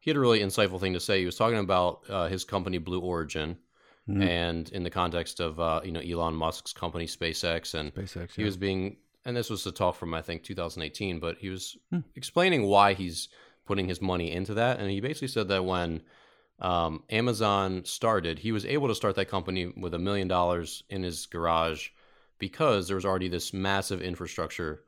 he 0.00 0.10
had 0.10 0.16
a 0.16 0.20
really 0.20 0.40
insightful 0.40 0.80
thing 0.80 0.94
to 0.94 1.00
say. 1.00 1.20
He 1.20 1.26
was 1.26 1.36
talking 1.36 1.58
about 1.58 2.02
uh, 2.08 2.28
his 2.28 2.44
company 2.44 2.78
Blue 2.78 3.00
Origin 3.00 3.58
Mm-hmm. 4.06 4.20
and 4.20 4.68
in 4.68 4.82
the 4.82 4.90
context 4.90 5.40
of 5.40 5.58
uh, 5.58 5.80
you 5.82 5.90
know 5.90 6.00
Elon 6.00 6.34
Musk's 6.34 6.74
company 6.74 7.06
SpaceX, 7.06 7.72
and 7.72 7.94
SpaceX, 7.94 8.34
he 8.34 8.44
was 8.44 8.54
being, 8.54 8.98
and 9.24 9.34
this 9.34 9.48
was 9.48 9.64
a 9.66 9.72
talk 9.72 9.96
from 9.96 10.12
I 10.12 10.20
think 10.20 10.42
2018, 10.42 11.20
but 11.20 11.38
he 11.38 11.48
was 11.48 11.78
hmm. 11.88 12.00
explaining 12.14 12.64
why 12.64 12.92
he's 12.92 13.30
putting 13.64 13.88
his 13.88 14.02
money 14.02 14.30
into 14.30 14.52
that, 14.52 14.78
and 14.78 14.90
he 14.90 15.00
basically 15.00 15.28
said 15.28 15.48
that 15.48 15.64
when 15.64 16.02
um, 16.60 17.02
Amazon 17.08 17.82
started, 17.86 18.38
he 18.38 18.52
was 18.52 18.66
able 18.66 18.88
to 18.88 18.94
start 18.94 19.14
that 19.16 19.30
company 19.30 19.72
with 19.74 19.94
a 19.94 19.98
million 19.98 20.28
dollars 20.28 20.82
in 20.90 21.02
his 21.02 21.24
garage 21.24 21.88
because 22.38 22.86
there 22.86 22.96
was 22.96 23.06
already 23.06 23.28
this 23.28 23.54
massive 23.54 24.02
infrastructure 24.02 24.83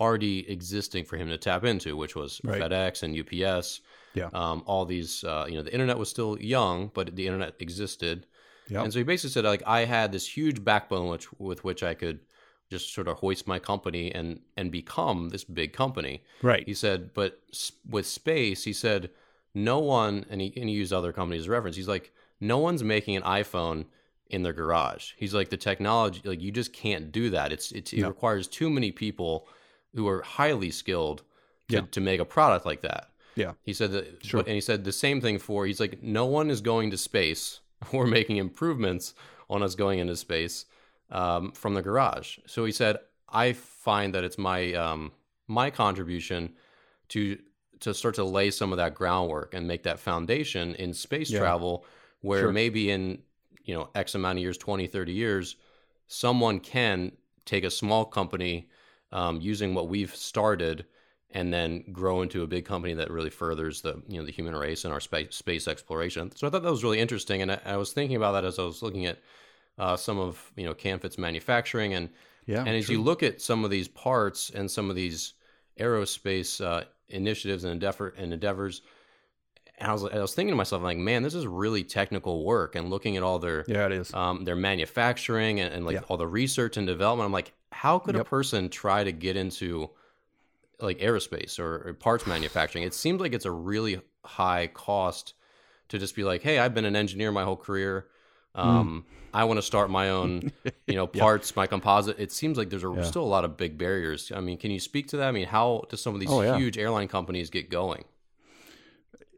already 0.00 0.50
existing 0.50 1.04
for 1.04 1.16
him 1.16 1.28
to 1.28 1.36
tap 1.36 1.64
into, 1.64 1.96
which 1.96 2.16
was 2.16 2.40
right. 2.42 2.60
FedEx 2.60 3.02
and 3.02 3.16
UPS. 3.16 3.82
Yeah. 4.14 4.30
Um, 4.32 4.64
all 4.66 4.84
these, 4.86 5.22
uh, 5.22 5.46
you 5.48 5.54
know, 5.54 5.62
the 5.62 5.72
internet 5.72 5.98
was 5.98 6.08
still 6.08 6.40
young, 6.40 6.90
but 6.94 7.14
the 7.14 7.26
internet 7.26 7.54
existed. 7.60 8.26
Yep. 8.68 8.84
And 8.84 8.92
so 8.92 8.98
he 8.98 9.04
basically 9.04 9.30
said, 9.30 9.44
like, 9.44 9.62
I 9.66 9.84
had 9.84 10.10
this 10.10 10.26
huge 10.26 10.64
backbone 10.64 11.08
which, 11.08 11.30
with 11.38 11.62
which 11.62 11.82
I 11.82 11.94
could 11.94 12.20
just 12.70 12.94
sort 12.94 13.08
of 13.08 13.18
hoist 13.18 13.48
my 13.48 13.58
company 13.58 14.14
and 14.14 14.40
and 14.56 14.70
become 14.70 15.30
this 15.30 15.42
big 15.42 15.72
company. 15.72 16.22
Right. 16.40 16.64
He 16.66 16.74
said, 16.74 17.12
but 17.14 17.40
with 17.88 18.06
space, 18.06 18.64
he 18.64 18.72
said, 18.72 19.10
no 19.54 19.80
one, 19.80 20.24
and 20.30 20.40
he, 20.40 20.52
and 20.56 20.68
he 20.68 20.76
used 20.76 20.92
other 20.92 21.12
companies 21.12 21.42
as 21.42 21.48
reference. 21.48 21.76
He's 21.76 21.88
like, 21.88 22.12
no 22.40 22.58
one's 22.58 22.84
making 22.84 23.16
an 23.16 23.22
iPhone 23.24 23.86
in 24.28 24.44
their 24.44 24.52
garage. 24.52 25.12
He's 25.16 25.34
like, 25.34 25.50
the 25.50 25.56
technology, 25.56 26.20
like, 26.24 26.40
you 26.40 26.52
just 26.52 26.72
can't 26.72 27.10
do 27.10 27.30
that. 27.30 27.52
It's, 27.52 27.72
it's 27.72 27.92
it 27.92 28.06
requires 28.06 28.46
too 28.46 28.70
many 28.70 28.92
people 28.92 29.48
who 29.94 30.06
are 30.08 30.22
highly 30.22 30.70
skilled 30.70 31.22
to, 31.68 31.76
yeah. 31.76 31.80
to 31.90 32.00
make 32.00 32.20
a 32.20 32.24
product 32.24 32.66
like 32.66 32.82
that. 32.82 33.10
Yeah. 33.36 33.52
He 33.62 33.72
said 33.72 33.92
that, 33.92 34.24
sure. 34.24 34.40
and 34.40 34.48
he 34.48 34.60
said 34.60 34.84
the 34.84 34.92
same 34.92 35.20
thing 35.20 35.38
for, 35.38 35.66
he's 35.66 35.80
like, 35.80 36.02
no 36.02 36.26
one 36.26 36.50
is 36.50 36.60
going 36.60 36.90
to 36.90 36.98
space 36.98 37.60
we're 37.92 38.06
making 38.06 38.36
improvements 38.36 39.14
on 39.48 39.62
us 39.62 39.74
going 39.74 39.98
into 39.98 40.16
space 40.16 40.66
um, 41.10 41.52
from 41.52 41.74
the 41.74 41.82
garage. 41.82 42.38
So 42.46 42.64
he 42.64 42.72
said, 42.72 42.98
I 43.28 43.52
find 43.52 44.14
that 44.14 44.24
it's 44.24 44.38
my 44.38 44.72
um, 44.74 45.12
my 45.46 45.70
contribution 45.70 46.54
to 47.08 47.38
to 47.80 47.94
start 47.94 48.14
to 48.16 48.24
lay 48.24 48.50
some 48.50 48.72
of 48.72 48.76
that 48.76 48.94
groundwork 48.94 49.54
and 49.54 49.66
make 49.66 49.84
that 49.84 49.98
foundation 49.98 50.74
in 50.74 50.92
space 50.92 51.30
yeah. 51.30 51.38
travel 51.38 51.84
where 52.20 52.42
sure. 52.42 52.52
maybe 52.52 52.90
in 52.90 53.22
you 53.64 53.74
know 53.74 53.88
x 53.94 54.14
amount 54.14 54.36
of 54.38 54.42
years 54.42 54.58
20 54.58 54.86
30 54.86 55.12
years 55.12 55.56
someone 56.08 56.60
can 56.60 57.12
take 57.46 57.64
a 57.64 57.70
small 57.70 58.04
company 58.04 58.68
um, 59.12 59.40
using 59.40 59.74
what 59.74 59.88
we've 59.88 60.14
started 60.14 60.84
and 61.32 61.52
then 61.52 61.84
grow 61.92 62.22
into 62.22 62.42
a 62.42 62.46
big 62.46 62.64
company 62.64 62.94
that 62.94 63.10
really 63.10 63.30
furthers 63.30 63.82
the 63.82 64.02
you 64.08 64.18
know 64.18 64.26
the 64.26 64.32
human 64.32 64.54
race 64.54 64.84
and 64.84 64.92
our 64.92 65.00
space 65.00 65.34
space 65.34 65.68
exploration. 65.68 66.32
So 66.34 66.46
I 66.46 66.50
thought 66.50 66.62
that 66.62 66.70
was 66.70 66.84
really 66.84 67.00
interesting, 67.00 67.42
and 67.42 67.52
I, 67.52 67.60
I 67.64 67.76
was 67.76 67.92
thinking 67.92 68.16
about 68.16 68.32
that 68.32 68.44
as 68.44 68.58
I 68.58 68.62
was 68.62 68.82
looking 68.82 69.06
at 69.06 69.18
uh, 69.78 69.96
some 69.96 70.18
of 70.18 70.52
you 70.56 70.64
know 70.64 70.74
Kanfit's 70.74 71.18
manufacturing, 71.18 71.94
and 71.94 72.10
yeah, 72.46 72.60
and 72.60 72.70
as 72.70 72.86
true. 72.86 72.96
you 72.96 73.02
look 73.02 73.22
at 73.22 73.40
some 73.40 73.64
of 73.64 73.70
these 73.70 73.88
parts 73.88 74.50
and 74.50 74.70
some 74.70 74.90
of 74.90 74.96
these 74.96 75.34
aerospace 75.78 76.64
uh, 76.64 76.84
initiatives 77.08 77.64
and 77.64 77.72
endeavor 77.72 78.14
and 78.16 78.32
endeavors. 78.32 78.82
And 79.78 79.88
I 79.88 79.92
was 79.92 80.04
I 80.04 80.18
was 80.18 80.34
thinking 80.34 80.52
to 80.52 80.56
myself 80.56 80.82
like, 80.82 80.98
man, 80.98 81.22
this 81.22 81.34
is 81.34 81.46
really 81.46 81.84
technical 81.84 82.44
work. 82.44 82.74
And 82.74 82.90
looking 82.90 83.16
at 83.16 83.22
all 83.22 83.38
their 83.38 83.64
yeah, 83.66 83.86
it 83.86 83.92
is 83.92 84.12
um, 84.12 84.44
their 84.44 84.56
manufacturing 84.56 85.60
and, 85.60 85.72
and 85.72 85.86
like 85.86 85.94
yeah. 85.94 86.02
all 86.08 86.16
the 86.16 86.26
research 86.26 86.76
and 86.76 86.86
development. 86.86 87.26
I'm 87.26 87.32
like, 87.32 87.52
how 87.80 87.98
could 87.98 88.14
yep. 88.14 88.26
a 88.26 88.28
person 88.28 88.68
try 88.68 89.02
to 89.02 89.10
get 89.10 89.36
into 89.36 89.88
like 90.80 90.98
aerospace 90.98 91.58
or, 91.58 91.88
or 91.88 91.94
parts 91.94 92.26
manufacturing? 92.26 92.84
It 92.84 92.92
seems 92.92 93.22
like 93.22 93.32
it's 93.32 93.46
a 93.46 93.50
really 93.50 94.02
high 94.22 94.66
cost 94.66 95.32
to 95.88 95.98
just 95.98 96.14
be 96.14 96.22
like, 96.22 96.42
hey, 96.42 96.58
I've 96.58 96.74
been 96.74 96.84
an 96.84 96.94
engineer 96.94 97.32
my 97.32 97.42
whole 97.42 97.56
career. 97.56 98.06
Hmm. 98.54 98.60
Um, 98.60 99.04
mm. 99.08 99.14
I 99.32 99.44
want 99.44 99.56
to 99.56 99.62
start 99.62 99.88
my 99.88 100.10
own, 100.10 100.52
you 100.86 100.94
know, 100.94 101.06
parts, 101.06 101.56
my 101.56 101.66
composite. 101.66 102.20
It 102.20 102.32
seems 102.32 102.58
like 102.58 102.68
there's 102.68 102.84
a, 102.84 102.92
yeah. 102.94 103.02
still 103.02 103.22
a 103.22 103.32
lot 103.32 103.46
of 103.46 103.56
big 103.56 103.78
barriers. 103.78 104.30
I 104.30 104.40
mean, 104.40 104.58
can 104.58 104.70
you 104.70 104.78
speak 104.78 105.08
to 105.08 105.16
that? 105.16 105.28
I 105.28 105.32
mean, 105.32 105.46
how 105.46 105.84
do 105.88 105.96
some 105.96 106.12
of 106.12 106.20
these 106.20 106.30
oh, 106.30 106.42
yeah. 106.42 106.58
huge 106.58 106.76
airline 106.76 107.08
companies 107.08 107.48
get 107.48 107.70
going? 107.70 108.04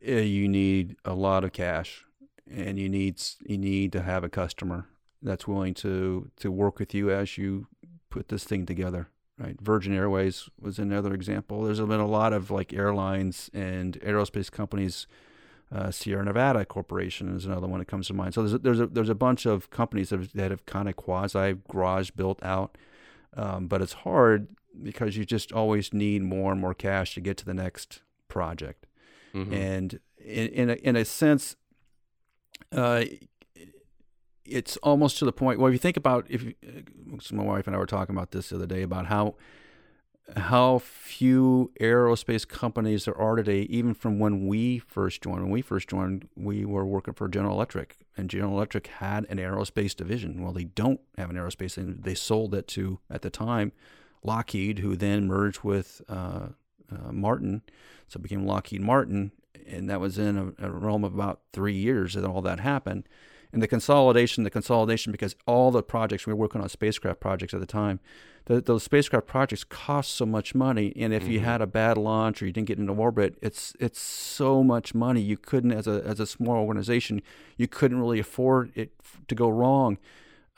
You 0.00 0.48
need 0.48 0.96
a 1.04 1.14
lot 1.14 1.44
of 1.44 1.52
cash, 1.52 2.04
and 2.50 2.76
you 2.76 2.88
need 2.88 3.22
you 3.46 3.56
need 3.56 3.92
to 3.92 4.02
have 4.02 4.24
a 4.24 4.28
customer 4.28 4.88
that's 5.22 5.46
willing 5.46 5.74
to 5.74 6.28
to 6.38 6.50
work 6.50 6.80
with 6.80 6.92
you 6.92 7.12
as 7.12 7.38
you 7.38 7.68
put 8.12 8.28
this 8.28 8.44
thing 8.44 8.66
together. 8.66 9.08
Right, 9.38 9.60
Virgin 9.60 9.94
Airways 9.94 10.48
was 10.60 10.78
another 10.78 11.14
example. 11.14 11.62
There's 11.62 11.80
been 11.80 12.00
a 12.00 12.06
lot 12.06 12.32
of 12.32 12.50
like 12.50 12.72
airlines 12.72 13.50
and 13.52 13.98
aerospace 14.00 14.50
companies 14.50 15.06
uh, 15.74 15.90
Sierra 15.90 16.24
Nevada 16.24 16.64
Corporation 16.64 17.34
is 17.34 17.46
another 17.46 17.66
one 17.66 17.78
that 17.78 17.86
comes 17.86 18.08
to 18.08 18.14
mind. 18.14 18.34
So 18.34 18.42
there's 18.42 18.54
a, 18.54 18.58
there's 18.58 18.80
a, 18.80 18.86
there's 18.86 19.08
a 19.08 19.14
bunch 19.14 19.46
of 19.46 19.70
companies 19.70 20.10
that 20.10 20.20
have, 20.20 20.32
that 20.34 20.50
have 20.50 20.66
kind 20.66 20.88
of 20.88 20.96
quasi 20.96 21.56
garage 21.68 22.10
built 22.10 22.42
out, 22.42 22.76
um, 23.36 23.68
but 23.68 23.80
it's 23.80 23.94
hard 23.94 24.48
because 24.82 25.16
you 25.16 25.24
just 25.24 25.50
always 25.52 25.94
need 25.94 26.22
more 26.22 26.52
and 26.52 26.60
more 26.60 26.74
cash 26.74 27.14
to 27.14 27.20
get 27.20 27.38
to 27.38 27.46
the 27.46 27.54
next 27.54 28.02
project. 28.28 28.86
Mm-hmm. 29.34 29.54
And 29.54 30.00
in 30.18 30.48
in 30.48 30.70
a, 30.70 30.74
in 30.74 30.96
a 30.96 31.04
sense, 31.06 31.56
uh, 32.70 33.04
it's 34.44 34.76
almost 34.78 35.18
to 35.18 35.24
the 35.24 35.32
point. 35.32 35.58
Well, 35.58 35.68
if 35.68 35.72
you 35.72 35.78
think 35.78 35.96
about 35.96 36.26
if 36.28 36.42
uh, 36.42 37.34
my 37.34 37.44
wife 37.44 37.66
and 37.66 37.76
I 37.76 37.78
were 37.78 37.86
talking 37.86 38.14
about 38.14 38.32
this 38.32 38.48
the 38.48 38.56
other 38.56 38.66
day 38.66 38.82
about 38.82 39.06
how 39.06 39.34
how 40.36 40.78
few 40.78 41.72
aerospace 41.80 42.46
companies 42.46 43.04
there 43.04 43.18
are 43.18 43.36
today, 43.36 43.62
even 43.62 43.92
from 43.92 44.18
when 44.18 44.46
we 44.46 44.78
first 44.78 45.20
joined. 45.20 45.42
When 45.42 45.50
we 45.50 45.62
first 45.62 45.88
joined, 45.88 46.28
we 46.36 46.64
were 46.64 46.86
working 46.86 47.14
for 47.14 47.28
General 47.28 47.54
Electric, 47.54 47.98
and 48.16 48.30
General 48.30 48.52
Electric 48.52 48.86
had 48.86 49.26
an 49.28 49.38
aerospace 49.38 49.94
division. 49.94 50.42
Well, 50.42 50.52
they 50.52 50.64
don't 50.64 51.00
have 51.18 51.30
an 51.30 51.36
aerospace, 51.36 51.76
and 51.76 52.02
they 52.02 52.14
sold 52.14 52.54
it 52.54 52.68
to, 52.68 53.00
at 53.10 53.22
the 53.22 53.30
time, 53.30 53.72
Lockheed, 54.22 54.78
who 54.78 54.96
then 54.96 55.26
merged 55.26 55.64
with 55.64 56.00
uh, 56.08 56.48
uh, 56.90 57.12
Martin, 57.12 57.62
so 58.06 58.18
it 58.18 58.22
became 58.22 58.46
Lockheed 58.46 58.80
Martin, 58.80 59.32
and 59.66 59.90
that 59.90 60.00
was 60.00 60.18
in 60.18 60.54
a, 60.58 60.66
a 60.66 60.70
realm 60.70 61.04
of 61.04 61.14
about 61.14 61.40
three 61.52 61.74
years 61.76 62.14
that 62.14 62.24
all 62.24 62.42
that 62.42 62.60
happened. 62.60 63.08
And 63.52 63.62
the 63.62 63.68
consolidation, 63.68 64.44
the 64.44 64.50
consolidation, 64.50 65.12
because 65.12 65.36
all 65.46 65.70
the 65.70 65.82
projects 65.82 66.26
we 66.26 66.32
were 66.32 66.38
working 66.38 66.62
on 66.62 66.68
spacecraft 66.68 67.20
projects 67.20 67.52
at 67.52 67.60
the 67.60 67.66
time 67.66 68.00
the, 68.46 68.60
those 68.60 68.82
spacecraft 68.82 69.26
projects 69.26 69.64
cost 69.64 70.12
so 70.12 70.26
much 70.26 70.54
money, 70.54 70.92
and 70.96 71.12
if 71.12 71.24
mm-hmm. 71.24 71.32
you 71.32 71.40
had 71.40 71.62
a 71.62 71.66
bad 71.66 71.96
launch 71.96 72.42
or 72.42 72.46
you 72.46 72.52
didn't 72.52 72.68
get 72.68 72.78
into 72.78 72.92
orbit, 72.92 73.36
it's 73.40 73.74
it's 73.78 74.00
so 74.00 74.64
much 74.64 74.94
money 74.94 75.20
you 75.20 75.36
couldn't 75.36 75.72
as 75.72 75.86
a 75.86 76.02
as 76.04 76.18
a 76.18 76.26
small 76.26 76.56
organization 76.56 77.22
you 77.56 77.68
couldn't 77.68 78.00
really 78.00 78.18
afford 78.18 78.72
it 78.74 78.92
to 79.28 79.34
go 79.34 79.48
wrong. 79.48 79.98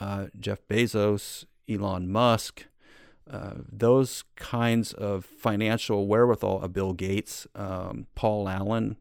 Uh, 0.01 0.27
Jeff 0.39 0.59
Bezos, 0.69 1.45
Elon 1.69 2.11
Musk, 2.11 2.65
uh, 3.31 3.55
those 3.71 4.25
kinds 4.37 4.93
of 4.95 5.25
financial 5.25 6.07
wherewithal, 6.07 6.63
of 6.63 6.73
Bill 6.73 6.95
Gates, 6.95 7.47
um, 7.55 8.07
Paul 8.15 8.49
Allen, 8.49 8.97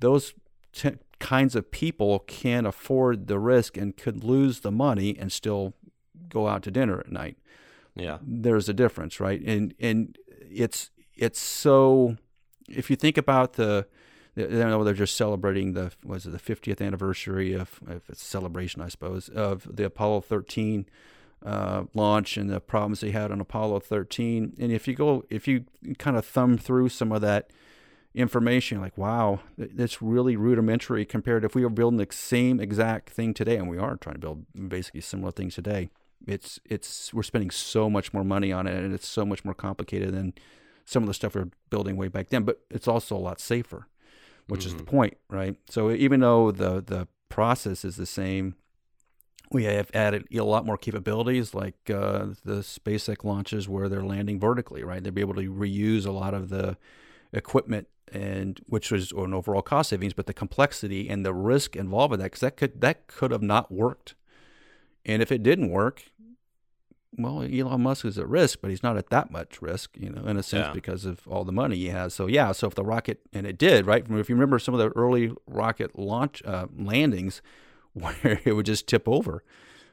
those 0.00 0.34
t- 0.72 0.96
kinds 1.22 1.54
of 1.54 1.70
people 1.70 2.18
can 2.18 2.66
afford 2.66 3.28
the 3.28 3.38
risk 3.38 3.76
and 3.76 3.96
could 3.96 4.24
lose 4.24 4.60
the 4.60 4.72
money 4.72 5.16
and 5.16 5.30
still 5.30 5.72
go 6.28 6.48
out 6.48 6.64
to 6.64 6.70
dinner 6.70 6.98
at 6.98 7.12
night. 7.12 7.38
Yeah. 7.94 8.18
There's 8.20 8.68
a 8.68 8.74
difference 8.74 9.20
right? 9.20 9.40
And 9.40 9.72
and 9.78 10.18
it's 10.50 10.90
it's 11.14 11.40
so 11.40 12.16
if 12.68 12.90
you 12.90 12.96
think 12.96 13.16
about 13.16 13.52
the 13.52 13.86
I 14.36 14.40
don't 14.40 14.70
know 14.70 14.82
they're 14.82 14.94
just 14.94 15.16
celebrating 15.16 15.74
the 15.74 15.92
was 16.04 16.26
it 16.26 16.32
the 16.32 16.38
50th 16.38 16.84
anniversary 16.84 17.52
of, 17.54 17.80
of 17.86 18.02
a 18.08 18.16
celebration 18.16 18.82
I 18.82 18.88
suppose 18.88 19.28
of 19.28 19.76
the 19.76 19.84
Apollo 19.84 20.22
13 20.22 20.86
uh, 21.46 21.84
launch 21.94 22.36
and 22.36 22.50
the 22.50 22.60
problems 22.60 23.00
they 23.00 23.12
had 23.12 23.30
on 23.30 23.40
Apollo 23.40 23.80
13 23.80 24.54
and 24.58 24.72
if 24.72 24.88
you 24.88 24.94
go 24.94 25.24
if 25.30 25.46
you 25.46 25.66
kind 25.98 26.16
of 26.16 26.26
thumb 26.26 26.58
through 26.58 26.88
some 26.88 27.12
of 27.12 27.20
that 27.20 27.52
information 28.14 28.80
like 28.80 28.96
wow 28.98 29.40
that's 29.56 30.02
really 30.02 30.36
rudimentary 30.36 31.04
compared 31.04 31.42
to 31.42 31.46
if 31.46 31.54
we 31.54 31.62
were 31.62 31.70
building 31.70 31.96
the 31.96 32.06
same 32.10 32.60
exact 32.60 33.08
thing 33.08 33.32
today 33.32 33.56
and 33.56 33.68
we 33.68 33.78
are 33.78 33.96
trying 33.96 34.14
to 34.14 34.20
build 34.20 34.44
basically 34.68 35.00
similar 35.00 35.30
things 35.30 35.54
today 35.54 35.88
it's 36.26 36.60
it's 36.64 37.12
we're 37.12 37.22
spending 37.22 37.50
so 37.50 37.88
much 37.90 38.12
more 38.12 38.24
money 38.24 38.52
on 38.52 38.66
it, 38.66 38.76
and 38.76 38.94
it's 38.94 39.08
so 39.08 39.24
much 39.24 39.44
more 39.44 39.54
complicated 39.54 40.12
than 40.14 40.34
some 40.84 41.02
of 41.02 41.06
the 41.06 41.14
stuff 41.14 41.34
we 41.34 41.42
are 41.42 41.50
building 41.70 41.96
way 41.96 42.08
back 42.08 42.28
then. 42.28 42.44
But 42.44 42.60
it's 42.70 42.88
also 42.88 43.16
a 43.16 43.18
lot 43.18 43.40
safer, 43.40 43.86
which 44.46 44.60
mm-hmm. 44.60 44.68
is 44.68 44.74
the 44.74 44.82
mm-hmm. 44.82 44.96
point, 44.96 45.16
right? 45.28 45.56
So 45.68 45.90
even 45.90 46.20
though 46.20 46.50
the 46.50 46.82
the 46.82 47.08
process 47.28 47.84
is 47.84 47.96
the 47.96 48.06
same, 48.06 48.56
we 49.50 49.64
have 49.64 49.90
added 49.94 50.26
a 50.32 50.40
lot 50.40 50.66
more 50.66 50.76
capabilities, 50.76 51.54
like 51.54 51.76
uh, 51.90 52.26
the 52.44 52.60
SpaceX 52.60 53.24
launches 53.24 53.68
where 53.68 53.88
they're 53.88 54.04
landing 54.04 54.38
vertically, 54.38 54.82
right? 54.82 55.02
They'll 55.02 55.12
be 55.12 55.22
able 55.22 55.34
to 55.34 55.52
reuse 55.52 56.06
a 56.06 56.12
lot 56.12 56.34
of 56.34 56.48
the 56.48 56.76
equipment 57.32 57.88
and 58.12 58.60
which 58.66 58.90
was 58.90 59.12
an 59.12 59.32
overall 59.32 59.62
cost 59.62 59.90
savings, 59.90 60.12
but 60.12 60.26
the 60.26 60.34
complexity 60.34 61.08
and 61.08 61.24
the 61.24 61.32
risk 61.32 61.76
involved 61.76 62.12
in 62.12 62.20
that, 62.20 62.26
because 62.26 62.40
that 62.40 62.56
could 62.56 62.80
that 62.80 63.06
could 63.06 63.30
have 63.30 63.42
not 63.42 63.72
worked. 63.72 64.14
And 65.04 65.22
if 65.22 65.32
it 65.32 65.42
didn't 65.42 65.70
work, 65.70 66.04
well, 67.16 67.42
Elon 67.42 67.82
Musk 67.82 68.04
is 68.04 68.18
at 68.18 68.28
risk, 68.28 68.60
but 68.62 68.70
he's 68.70 68.82
not 68.82 68.96
at 68.96 69.10
that 69.10 69.30
much 69.30 69.60
risk, 69.60 69.96
you 69.98 70.08
know, 70.10 70.24
in 70.24 70.36
a 70.36 70.42
sense 70.42 70.66
yeah. 70.66 70.72
because 70.72 71.04
of 71.04 71.26
all 71.26 71.44
the 71.44 71.52
money 71.52 71.76
he 71.76 71.88
has. 71.88 72.14
So 72.14 72.26
yeah, 72.26 72.52
so 72.52 72.68
if 72.68 72.74
the 72.74 72.84
rocket 72.84 73.20
and 73.32 73.46
it 73.46 73.58
did 73.58 73.86
right, 73.86 74.04
if 74.08 74.28
you 74.28 74.34
remember 74.34 74.58
some 74.58 74.74
of 74.74 74.80
the 74.80 74.90
early 74.90 75.32
rocket 75.46 75.98
launch 75.98 76.42
uh, 76.44 76.66
landings, 76.76 77.42
where 77.92 78.40
it 78.44 78.54
would 78.54 78.66
just 78.66 78.86
tip 78.86 79.06
over, 79.06 79.44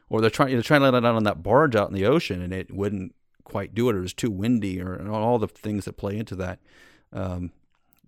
or 0.10 0.22
they're 0.22 0.30
trying 0.30 0.52
they're 0.52 0.62
trying 0.62 0.82
to 0.82 0.86
let 0.86 0.94
it 0.94 1.06
out 1.06 1.16
on 1.16 1.24
that 1.24 1.44
barge 1.44 1.76
out 1.76 1.90
in 1.90 1.96
the 1.96 2.06
ocean 2.06 2.42
and 2.42 2.54
it 2.54 2.74
wouldn't 2.74 3.14
quite 3.44 3.74
do 3.74 3.90
it, 3.90 3.96
or 3.96 4.00
it 4.00 4.04
was 4.04 4.14
too 4.14 4.32
windy, 4.32 4.82
or 4.82 5.10
all 5.12 5.40
the 5.40 5.48
things 5.48 5.86
that 5.86 5.94
play 5.94 6.18
into 6.18 6.36
that. 6.36 6.60
Um, 7.12 7.52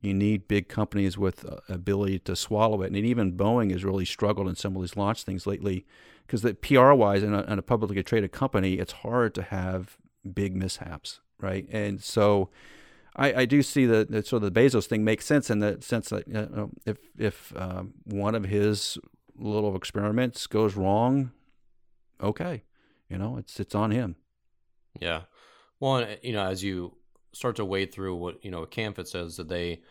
you 0.01 0.13
need 0.13 0.47
big 0.47 0.67
companies 0.67 1.17
with 1.17 1.45
uh, 1.45 1.57
ability 1.69 2.19
to 2.19 2.35
swallow 2.35 2.81
it, 2.81 2.87
and 2.87 2.97
even 2.97 3.33
Boeing 3.33 3.71
has 3.71 3.83
really 3.83 4.05
struggled 4.05 4.47
in 4.47 4.55
some 4.55 4.75
of 4.75 4.81
these 4.81 4.97
launch 4.97 5.23
things 5.23 5.45
lately 5.45 5.85
because 6.25 6.41
the 6.41 6.53
PR 6.53 6.93
wise 6.93 7.23
in 7.23 7.33
a, 7.33 7.41
in 7.43 7.59
a 7.59 7.61
publicly 7.61 8.01
traded 8.01 8.31
company, 8.31 8.75
it's 8.75 8.93
hard 8.93 9.35
to 9.35 9.43
have 9.43 9.97
big 10.33 10.55
mishaps, 10.55 11.19
right? 11.39 11.67
And 11.71 12.01
so 12.01 12.49
I, 13.15 13.33
I 13.33 13.45
do 13.45 13.61
see 13.61 13.85
that, 13.85 14.09
that 14.11 14.27
sort 14.27 14.43
of 14.43 14.53
the 14.53 14.59
Bezos 14.59 14.85
thing 14.85 15.03
makes 15.03 15.25
sense 15.25 15.49
in 15.49 15.59
the 15.59 15.77
sense 15.81 16.09
that 16.09 16.27
you 16.27 16.33
know, 16.33 16.71
if 16.85 16.97
if 17.17 17.53
um, 17.55 17.93
one 18.05 18.35
of 18.35 18.45
his 18.45 18.97
little 19.37 19.75
experiments 19.75 20.47
goes 20.47 20.75
wrong, 20.75 21.31
okay, 22.21 22.63
you 23.09 23.17
know 23.17 23.37
it's 23.37 23.59
it's 23.59 23.75
on 23.75 23.91
him. 23.91 24.15
Yeah, 24.99 25.23
well, 25.79 26.07
you 26.21 26.33
know, 26.33 26.47
as 26.47 26.63
you 26.63 26.95
start 27.33 27.55
to 27.57 27.65
wade 27.65 27.91
through 27.91 28.15
what 28.15 28.43
you 28.43 28.51
know, 28.51 28.65
Kanfit 28.65 29.07
says 29.07 29.37
that 29.37 29.47
they 29.47 29.81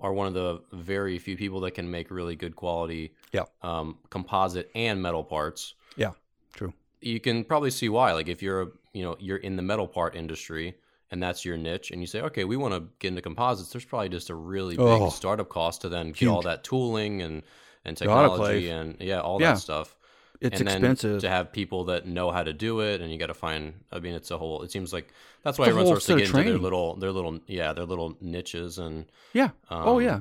are 0.00 0.12
one 0.12 0.26
of 0.26 0.34
the 0.34 0.60
very 0.72 1.18
few 1.18 1.36
people 1.36 1.60
that 1.60 1.72
can 1.72 1.90
make 1.90 2.10
really 2.10 2.36
good 2.36 2.54
quality 2.54 3.14
yeah. 3.32 3.44
um, 3.62 3.96
composite 4.10 4.70
and 4.74 5.00
metal 5.00 5.24
parts. 5.24 5.74
Yeah, 5.96 6.12
true. 6.52 6.72
You 7.00 7.20
can 7.20 7.44
probably 7.44 7.70
see 7.70 7.88
why. 7.88 8.12
Like 8.12 8.28
if 8.28 8.42
you're 8.42 8.62
a, 8.62 8.66
you 8.92 9.02
know 9.02 9.16
you're 9.18 9.38
in 9.38 9.56
the 9.56 9.62
metal 9.62 9.88
part 9.88 10.14
industry 10.14 10.76
and 11.10 11.22
that's 11.22 11.44
your 11.44 11.56
niche, 11.56 11.92
and 11.92 12.00
you 12.00 12.06
say, 12.06 12.20
okay, 12.20 12.44
we 12.44 12.56
want 12.56 12.74
to 12.74 12.88
get 12.98 13.08
into 13.08 13.22
composites. 13.22 13.70
There's 13.70 13.84
probably 13.84 14.08
just 14.08 14.30
a 14.30 14.34
really 14.34 14.76
big 14.76 14.86
oh, 14.86 15.10
startup 15.10 15.48
cost 15.48 15.82
to 15.82 15.88
then 15.88 16.08
get 16.08 16.18
huge. 16.18 16.30
all 16.30 16.42
that 16.42 16.64
tooling 16.64 17.22
and 17.22 17.42
and 17.84 17.96
technology 17.96 18.68
and 18.68 18.96
yeah, 19.00 19.20
all 19.20 19.40
yeah. 19.40 19.52
that 19.52 19.58
stuff. 19.58 19.95
It's 20.40 20.60
and 20.60 20.68
expensive 20.68 21.20
to 21.22 21.28
have 21.28 21.52
people 21.52 21.84
that 21.86 22.06
know 22.06 22.30
how 22.30 22.42
to 22.42 22.52
do 22.52 22.80
it, 22.80 23.00
and 23.00 23.10
you 23.10 23.18
got 23.18 23.26
to 23.26 23.34
find. 23.34 23.74
I 23.90 24.00
mean, 24.00 24.14
it's 24.14 24.30
a 24.30 24.38
whole. 24.38 24.62
It 24.62 24.70
seems 24.70 24.92
like 24.92 25.12
that's 25.42 25.58
why 25.58 25.68
everyone 25.68 25.86
starts 25.86 26.06
to 26.06 26.16
get 26.16 26.26
into 26.26 26.42
their 26.42 26.58
little, 26.58 26.96
their 26.96 27.12
little, 27.12 27.40
yeah, 27.46 27.72
their 27.72 27.84
little 27.84 28.16
niches 28.20 28.78
and 28.78 29.06
yeah. 29.32 29.50
Um, 29.70 29.82
oh 29.88 29.98
yeah. 29.98 30.20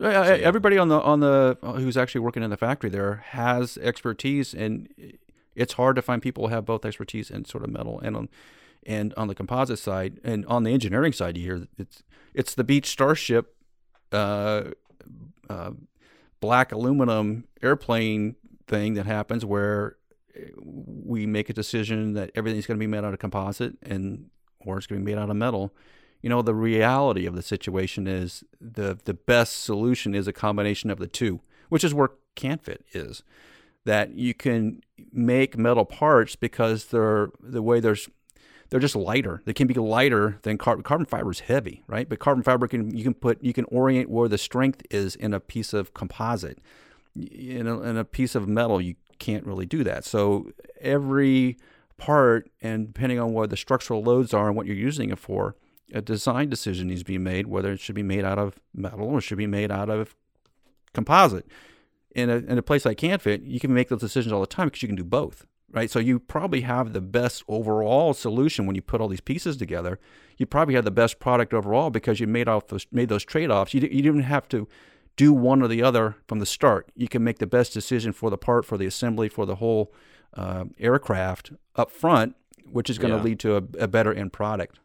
So. 0.00 0.08
Everybody 0.08 0.76
on 0.76 0.88
the 0.88 1.00
on 1.00 1.20
the 1.20 1.56
who's 1.62 1.96
actually 1.96 2.20
working 2.20 2.42
in 2.42 2.50
the 2.50 2.56
factory 2.56 2.90
there 2.90 3.24
has 3.28 3.78
expertise, 3.78 4.52
and 4.52 4.88
it's 5.54 5.74
hard 5.74 5.96
to 5.96 6.02
find 6.02 6.20
people 6.20 6.48
who 6.48 6.54
have 6.54 6.64
both 6.64 6.84
expertise 6.84 7.30
and 7.30 7.46
sort 7.46 7.64
of 7.64 7.70
metal 7.70 8.00
and 8.00 8.16
on 8.16 8.28
and 8.86 9.14
on 9.16 9.28
the 9.28 9.34
composite 9.34 9.78
side 9.78 10.20
and 10.24 10.44
on 10.46 10.64
the 10.64 10.72
engineering 10.72 11.12
side. 11.12 11.36
You 11.36 11.44
hear 11.44 11.66
it's 11.78 12.02
it's 12.34 12.54
the 12.54 12.64
Beech 12.64 12.86
Starship, 12.86 13.54
uh, 14.12 14.64
uh, 15.48 15.70
black 16.40 16.72
aluminum 16.72 17.44
airplane 17.62 18.36
thing 18.66 18.94
that 18.94 19.06
happens 19.06 19.44
where 19.44 19.96
eh, 20.34 20.48
we 20.56 21.26
make 21.26 21.48
a 21.48 21.52
decision 21.52 22.14
that 22.14 22.30
everything's 22.34 22.66
going 22.66 22.78
to 22.78 22.82
be 22.82 22.86
made 22.86 23.04
out 23.04 23.12
of 23.12 23.18
composite 23.18 23.76
and 23.82 24.30
or 24.60 24.78
it's 24.78 24.86
going 24.86 25.00
to 25.00 25.04
be 25.04 25.12
made 25.12 25.20
out 25.20 25.30
of 25.30 25.36
metal 25.36 25.72
you 26.24 26.30
know, 26.30 26.40
the 26.40 26.54
reality 26.54 27.26
of 27.26 27.34
the 27.34 27.42
situation 27.42 28.06
is 28.06 28.44
the 28.58 28.98
the 29.04 29.12
best 29.12 29.62
solution 29.62 30.14
is 30.14 30.26
a 30.26 30.32
combination 30.32 30.88
of 30.88 30.98
the 30.98 31.06
two, 31.06 31.42
which 31.68 31.84
is 31.84 31.92
where 31.92 32.12
Kanfit 32.34 32.78
is. 32.94 33.22
That 33.84 34.14
you 34.14 34.32
can 34.32 34.80
make 35.12 35.58
metal 35.58 35.84
parts 35.84 36.34
because 36.34 36.86
they're 36.86 37.28
the 37.38 37.60
way 37.60 37.78
there's 37.78 38.08
they're 38.70 38.80
just 38.80 38.96
lighter. 38.96 39.42
They 39.44 39.52
can 39.52 39.66
be 39.66 39.74
lighter 39.74 40.38
than 40.44 40.56
carbon. 40.56 40.82
Carbon 40.82 41.04
fiber 41.04 41.30
is 41.30 41.40
heavy, 41.40 41.82
right? 41.86 42.08
But 42.08 42.20
carbon 42.20 42.42
fiber 42.42 42.68
can 42.68 42.96
you 42.96 43.04
can 43.04 43.12
put 43.12 43.44
you 43.44 43.52
can 43.52 43.66
orient 43.66 44.08
where 44.08 44.26
the 44.26 44.38
strength 44.38 44.80
is 44.90 45.16
in 45.16 45.34
a 45.34 45.40
piece 45.40 45.74
of 45.74 45.92
composite. 45.92 46.58
In 47.16 47.66
a, 47.66 47.80
in 47.82 47.96
a 47.96 48.04
piece 48.04 48.34
of 48.34 48.48
metal, 48.48 48.80
you 48.80 48.96
can't 49.18 49.46
really 49.46 49.66
do 49.66 49.84
that. 49.84 50.04
So 50.04 50.50
every 50.80 51.56
part, 51.96 52.50
and 52.60 52.88
depending 52.88 53.20
on 53.20 53.32
what 53.32 53.50
the 53.50 53.56
structural 53.56 54.02
loads 54.02 54.34
are 54.34 54.48
and 54.48 54.56
what 54.56 54.66
you're 54.66 54.76
using 54.76 55.10
it 55.10 55.18
for, 55.18 55.56
a 55.92 56.00
design 56.00 56.48
decision 56.48 56.88
needs 56.88 57.02
to 57.02 57.06
be 57.06 57.18
made 57.18 57.46
whether 57.46 57.72
it 57.72 57.80
should 57.80 57.94
be 57.94 58.02
made 58.02 58.24
out 58.24 58.38
of 58.38 58.58
metal 58.74 59.08
or 59.08 59.20
should 59.20 59.38
be 59.38 59.46
made 59.46 59.70
out 59.70 59.90
of 59.90 60.16
composite. 60.92 61.46
In 62.14 62.30
a, 62.30 62.36
in 62.36 62.58
a 62.58 62.62
place 62.62 62.84
like 62.84 62.98
Kanfit, 62.98 63.40
you 63.44 63.58
can 63.60 63.74
make 63.74 63.88
those 63.88 64.00
decisions 64.00 64.32
all 64.32 64.40
the 64.40 64.46
time 64.46 64.68
because 64.68 64.82
you 64.82 64.88
can 64.88 64.96
do 64.96 65.04
both, 65.04 65.46
right? 65.72 65.90
So 65.90 65.98
you 65.98 66.20
probably 66.20 66.60
have 66.62 66.92
the 66.92 67.00
best 67.00 67.42
overall 67.48 68.14
solution 68.14 68.66
when 68.66 68.76
you 68.76 68.82
put 68.82 69.00
all 69.00 69.08
these 69.08 69.20
pieces 69.20 69.56
together. 69.56 69.98
You 70.36 70.46
probably 70.46 70.74
have 70.74 70.84
the 70.84 70.90
best 70.92 71.18
product 71.18 71.52
overall 71.52 71.90
because 71.90 72.20
you 72.20 72.26
made 72.26 72.48
off 72.48 72.68
those, 72.68 72.86
made 72.92 73.08
those 73.08 73.24
trade 73.24 73.50
offs. 73.50 73.74
You, 73.74 73.80
you 73.80 74.02
didn't 74.02 74.22
have 74.22 74.48
to 74.50 74.68
do 75.16 75.32
one 75.32 75.62
or 75.62 75.68
the 75.68 75.82
other 75.82 76.16
from 76.26 76.40
the 76.40 76.46
start. 76.46 76.90
You 76.94 77.08
can 77.08 77.22
make 77.22 77.38
the 77.38 77.46
best 77.46 77.72
decision 77.72 78.12
for 78.12 78.30
the 78.30 78.38
part, 78.38 78.64
for 78.64 78.76
the 78.76 78.86
assembly, 78.86 79.28
for 79.28 79.46
the 79.46 79.56
whole 79.56 79.92
uh, 80.34 80.64
aircraft 80.78 81.52
up 81.76 81.90
front, 81.90 82.36
which 82.70 82.90
is 82.90 82.98
going 82.98 83.12
to 83.12 83.18
yeah. 83.18 83.24
lead 83.24 83.40
to 83.40 83.56
a, 83.56 83.62
a 83.78 83.88
better 83.88 84.12
end 84.12 84.32
product. 84.32 84.78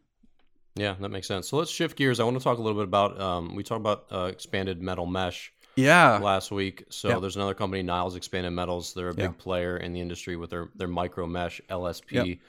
Yeah, 0.76 0.96
that 1.00 1.10
makes 1.10 1.28
sense. 1.28 1.50
So 1.50 1.58
let's 1.58 1.72
shift 1.72 1.98
gears. 1.98 2.20
I 2.20 2.24
want 2.24 2.38
to 2.38 2.44
talk 2.44 2.58
a 2.58 2.62
little 2.62 2.80
bit 2.80 2.88
about 2.88 3.20
um, 3.20 3.56
we 3.56 3.64
talked 3.64 3.82
about 3.82 4.06
uh, 4.12 4.26
expanded 4.26 4.82
metal 4.82 5.06
mesh. 5.06 5.52
Yeah. 5.76 6.18
Last 6.18 6.52
week, 6.52 6.84
so 6.90 7.08
yeah. 7.08 7.20
there's 7.20 7.38
another 7.38 7.54
company, 7.54 7.82
Niles 7.84 8.18
Expanded 8.18 8.52
Metals. 8.52 8.94
They're 8.94 9.10
a 9.10 9.14
big 9.14 9.26
yeah. 9.26 9.32
player 9.38 9.78
in 9.78 9.94
the 9.94 10.02
industry 10.02 10.36
with 10.36 10.50
their 10.50 10.70
their 10.76 10.90
micro 10.90 11.26
mesh 11.26 11.62
LSP. 11.70 12.40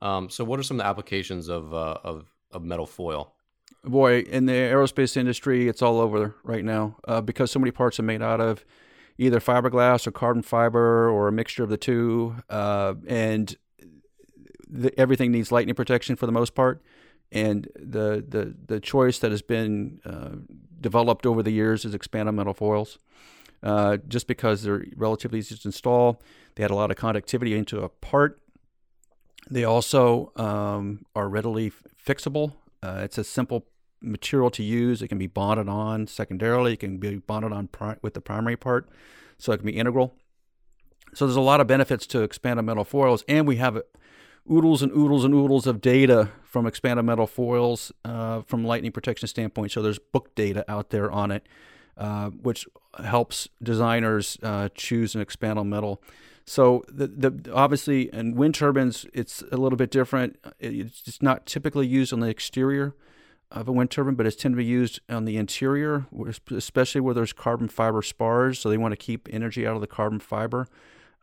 Um, 0.00 0.30
so 0.30 0.44
what 0.44 0.60
are 0.60 0.62
some 0.62 0.78
of 0.78 0.84
the 0.84 0.88
applications 0.88 1.48
of 1.48 1.74
uh, 1.74 1.98
of 2.04 2.30
of 2.52 2.62
metal 2.62 2.86
foil? 2.86 3.34
Boy, 3.86 4.20
in 4.20 4.46
the 4.46 4.52
aerospace 4.52 5.16
industry, 5.16 5.68
it's 5.68 5.80
all 5.80 6.00
over 6.00 6.34
right 6.42 6.64
now 6.64 6.96
uh, 7.06 7.20
because 7.20 7.50
so 7.50 7.58
many 7.58 7.70
parts 7.70 7.98
are 8.00 8.02
made 8.02 8.20
out 8.20 8.40
of 8.40 8.64
either 9.16 9.40
fiberglass 9.40 10.06
or 10.06 10.10
carbon 10.10 10.42
fiber 10.42 11.08
or 11.08 11.28
a 11.28 11.32
mixture 11.32 11.62
of 11.62 11.70
the 11.70 11.76
two, 11.76 12.34
uh, 12.50 12.94
and 13.06 13.56
the, 14.68 14.98
everything 14.98 15.30
needs 15.30 15.52
lightning 15.52 15.74
protection 15.74 16.16
for 16.16 16.26
the 16.26 16.32
most 16.32 16.54
part 16.54 16.82
and 17.32 17.68
the 17.74 18.24
the 18.26 18.54
the 18.66 18.80
choice 18.80 19.18
that 19.18 19.30
has 19.30 19.42
been 19.42 20.00
uh, 20.04 20.36
developed 20.80 21.26
over 21.26 21.42
the 21.42 21.50
years 21.50 21.84
is 21.84 21.94
expanded 21.94 22.34
metal 22.34 22.54
foils. 22.54 22.98
Uh, 23.62 23.96
just 24.06 24.26
because 24.26 24.62
they're 24.62 24.84
relatively 24.96 25.38
easy 25.38 25.56
to 25.56 25.68
install, 25.68 26.20
they 26.54 26.62
add 26.62 26.70
a 26.70 26.74
lot 26.74 26.90
of 26.90 26.96
conductivity 26.96 27.56
into 27.56 27.80
a 27.80 27.88
part. 27.88 28.40
They 29.50 29.64
also 29.64 30.32
um, 30.36 31.04
are 31.16 31.28
readily 31.28 31.72
fixable. 32.06 32.52
Uh, 32.82 33.00
it's 33.02 33.18
a 33.18 33.24
simple 33.24 33.66
material 34.00 34.50
to 34.50 34.62
use. 34.62 35.02
It 35.02 35.08
can 35.08 35.18
be 35.18 35.26
bonded 35.26 35.68
on 35.68 36.06
secondarily. 36.06 36.74
It 36.74 36.80
can 36.80 36.98
be 36.98 37.16
bonded 37.16 37.52
on 37.52 37.68
pri- 37.68 37.96
with 38.02 38.14
the 38.14 38.20
primary 38.20 38.56
part, 38.56 38.88
so 39.38 39.52
it 39.52 39.58
can 39.58 39.66
be 39.66 39.76
integral. 39.76 40.14
So 41.14 41.26
there's 41.26 41.36
a 41.36 41.40
lot 41.40 41.60
of 41.60 41.66
benefits 41.66 42.06
to 42.08 42.22
expanded 42.22 42.64
metal 42.64 42.84
foils, 42.84 43.24
and 43.28 43.46
we 43.46 43.56
have 43.56 43.80
oodles 44.50 44.82
and 44.82 44.92
oodles 44.92 45.24
and 45.24 45.34
oodles 45.34 45.66
of 45.66 45.80
data 45.80 46.30
from 46.44 46.66
expanded 46.66 47.04
metal 47.04 47.26
foils 47.26 47.92
uh, 48.04 48.42
from 48.42 48.64
lightning 48.64 48.92
protection 48.92 49.28
standpoint. 49.28 49.72
So 49.72 49.82
there's 49.82 49.98
book 49.98 50.34
data 50.34 50.64
out 50.68 50.90
there 50.90 51.10
on 51.10 51.30
it, 51.30 51.46
uh, 51.96 52.30
which 52.30 52.66
helps 53.02 53.48
designers 53.62 54.38
uh, 54.42 54.68
choose 54.74 55.14
an 55.14 55.20
expanded 55.20 55.66
metal. 55.66 56.02
So 56.44 56.84
the, 56.88 57.08
the 57.08 57.52
obviously 57.52 58.12
in 58.12 58.36
wind 58.36 58.54
turbines 58.54 59.04
it's 59.12 59.42
a 59.50 59.56
little 59.56 59.76
bit 59.76 59.90
different. 59.90 60.38
It's 60.60 61.20
not 61.20 61.44
typically 61.44 61.86
used 61.86 62.12
on 62.12 62.20
the 62.20 62.28
exterior 62.28 62.94
of 63.50 63.68
a 63.68 63.72
wind 63.72 63.90
turbine, 63.90 64.14
but 64.14 64.26
it's 64.26 64.36
tend 64.36 64.54
to 64.54 64.56
be 64.56 64.64
used 64.64 65.00
on 65.08 65.24
the 65.24 65.36
interior, 65.36 66.06
especially 66.50 67.00
where 67.00 67.14
there's 67.14 67.32
carbon 67.32 67.68
fiber 67.68 68.02
spars. 68.02 68.58
So 68.58 68.68
they 68.68 68.76
want 68.76 68.92
to 68.92 68.96
keep 68.96 69.28
energy 69.30 69.66
out 69.66 69.74
of 69.74 69.80
the 69.80 69.86
carbon 69.86 70.18
fiber. 70.18 70.66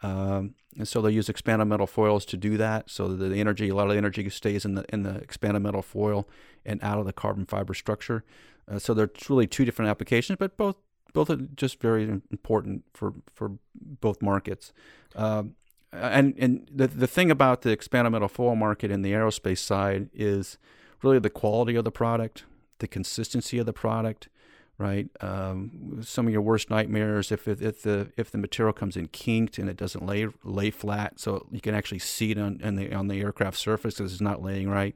Um, 0.01 0.55
and 0.77 0.87
so 0.87 1.01
they 1.01 1.11
use 1.11 1.29
expanded 1.29 1.67
metal 1.67 1.87
foils 1.87 2.25
to 2.25 2.37
do 2.37 2.57
that. 2.57 2.89
So 2.89 3.07
that 3.07 3.29
the 3.29 3.39
energy, 3.39 3.69
a 3.69 3.75
lot 3.75 3.87
of 3.87 3.91
the 3.91 3.97
energy 3.97 4.29
stays 4.29 4.65
in 4.65 4.75
the 4.75 4.85
in 4.89 5.03
the 5.03 5.15
expanded 5.15 5.61
metal 5.61 5.81
foil 5.81 6.27
and 6.65 6.81
out 6.83 6.99
of 6.99 7.05
the 7.05 7.13
carbon 7.13 7.45
fiber 7.45 7.73
structure. 7.73 8.23
Uh, 8.69 8.79
so 8.79 8.93
they're 8.93 9.09
really 9.29 9.47
two 9.47 9.65
different 9.65 9.89
applications, 9.89 10.37
but 10.37 10.57
both 10.57 10.77
both 11.13 11.29
are 11.29 11.35
just 11.35 11.79
very 11.79 12.03
important 12.31 12.83
for 12.93 13.13
for 13.33 13.53
both 13.75 14.21
markets. 14.21 14.73
Um, 15.15 15.55
and 15.91 16.33
and 16.37 16.67
the 16.73 16.87
the 16.87 17.07
thing 17.07 17.29
about 17.29 17.61
the 17.61 17.69
expanded 17.71 18.11
metal 18.11 18.27
foil 18.27 18.55
market 18.55 18.91
in 18.91 19.03
the 19.03 19.11
aerospace 19.11 19.59
side 19.59 20.09
is 20.13 20.57
really 21.03 21.19
the 21.19 21.29
quality 21.29 21.75
of 21.75 21.83
the 21.83 21.91
product, 21.91 22.43
the 22.79 22.87
consistency 22.87 23.57
of 23.59 23.65
the 23.65 23.73
product, 23.73 24.29
right? 24.77 25.09
Um, 25.21 26.01
some 26.03 26.27
of 26.27 26.33
your 26.33 26.41
worst 26.41 26.69
nightmares 26.69 27.31
if, 27.31 27.47
if, 27.47 27.61
if 27.61 27.81
the 27.81 28.11
if 28.17 28.31
the 28.31 28.37
material 28.37 28.73
comes 28.73 28.97
in 28.97 29.07
kinked 29.07 29.57
and 29.57 29.69
it 29.69 29.77
doesn't 29.77 30.05
lay 30.05 30.27
lay 30.43 30.71
flat, 30.71 31.19
so 31.19 31.47
you 31.51 31.61
can 31.61 31.75
actually 31.75 31.99
see 31.99 32.31
it 32.31 32.37
on, 32.37 32.59
on 32.63 32.75
the 32.75 32.93
on 32.93 33.07
the 33.07 33.21
aircraft 33.21 33.57
surface 33.57 33.95
because 33.95 34.13
it's 34.13 34.21
not 34.21 34.41
laying 34.41 34.69
right. 34.69 34.95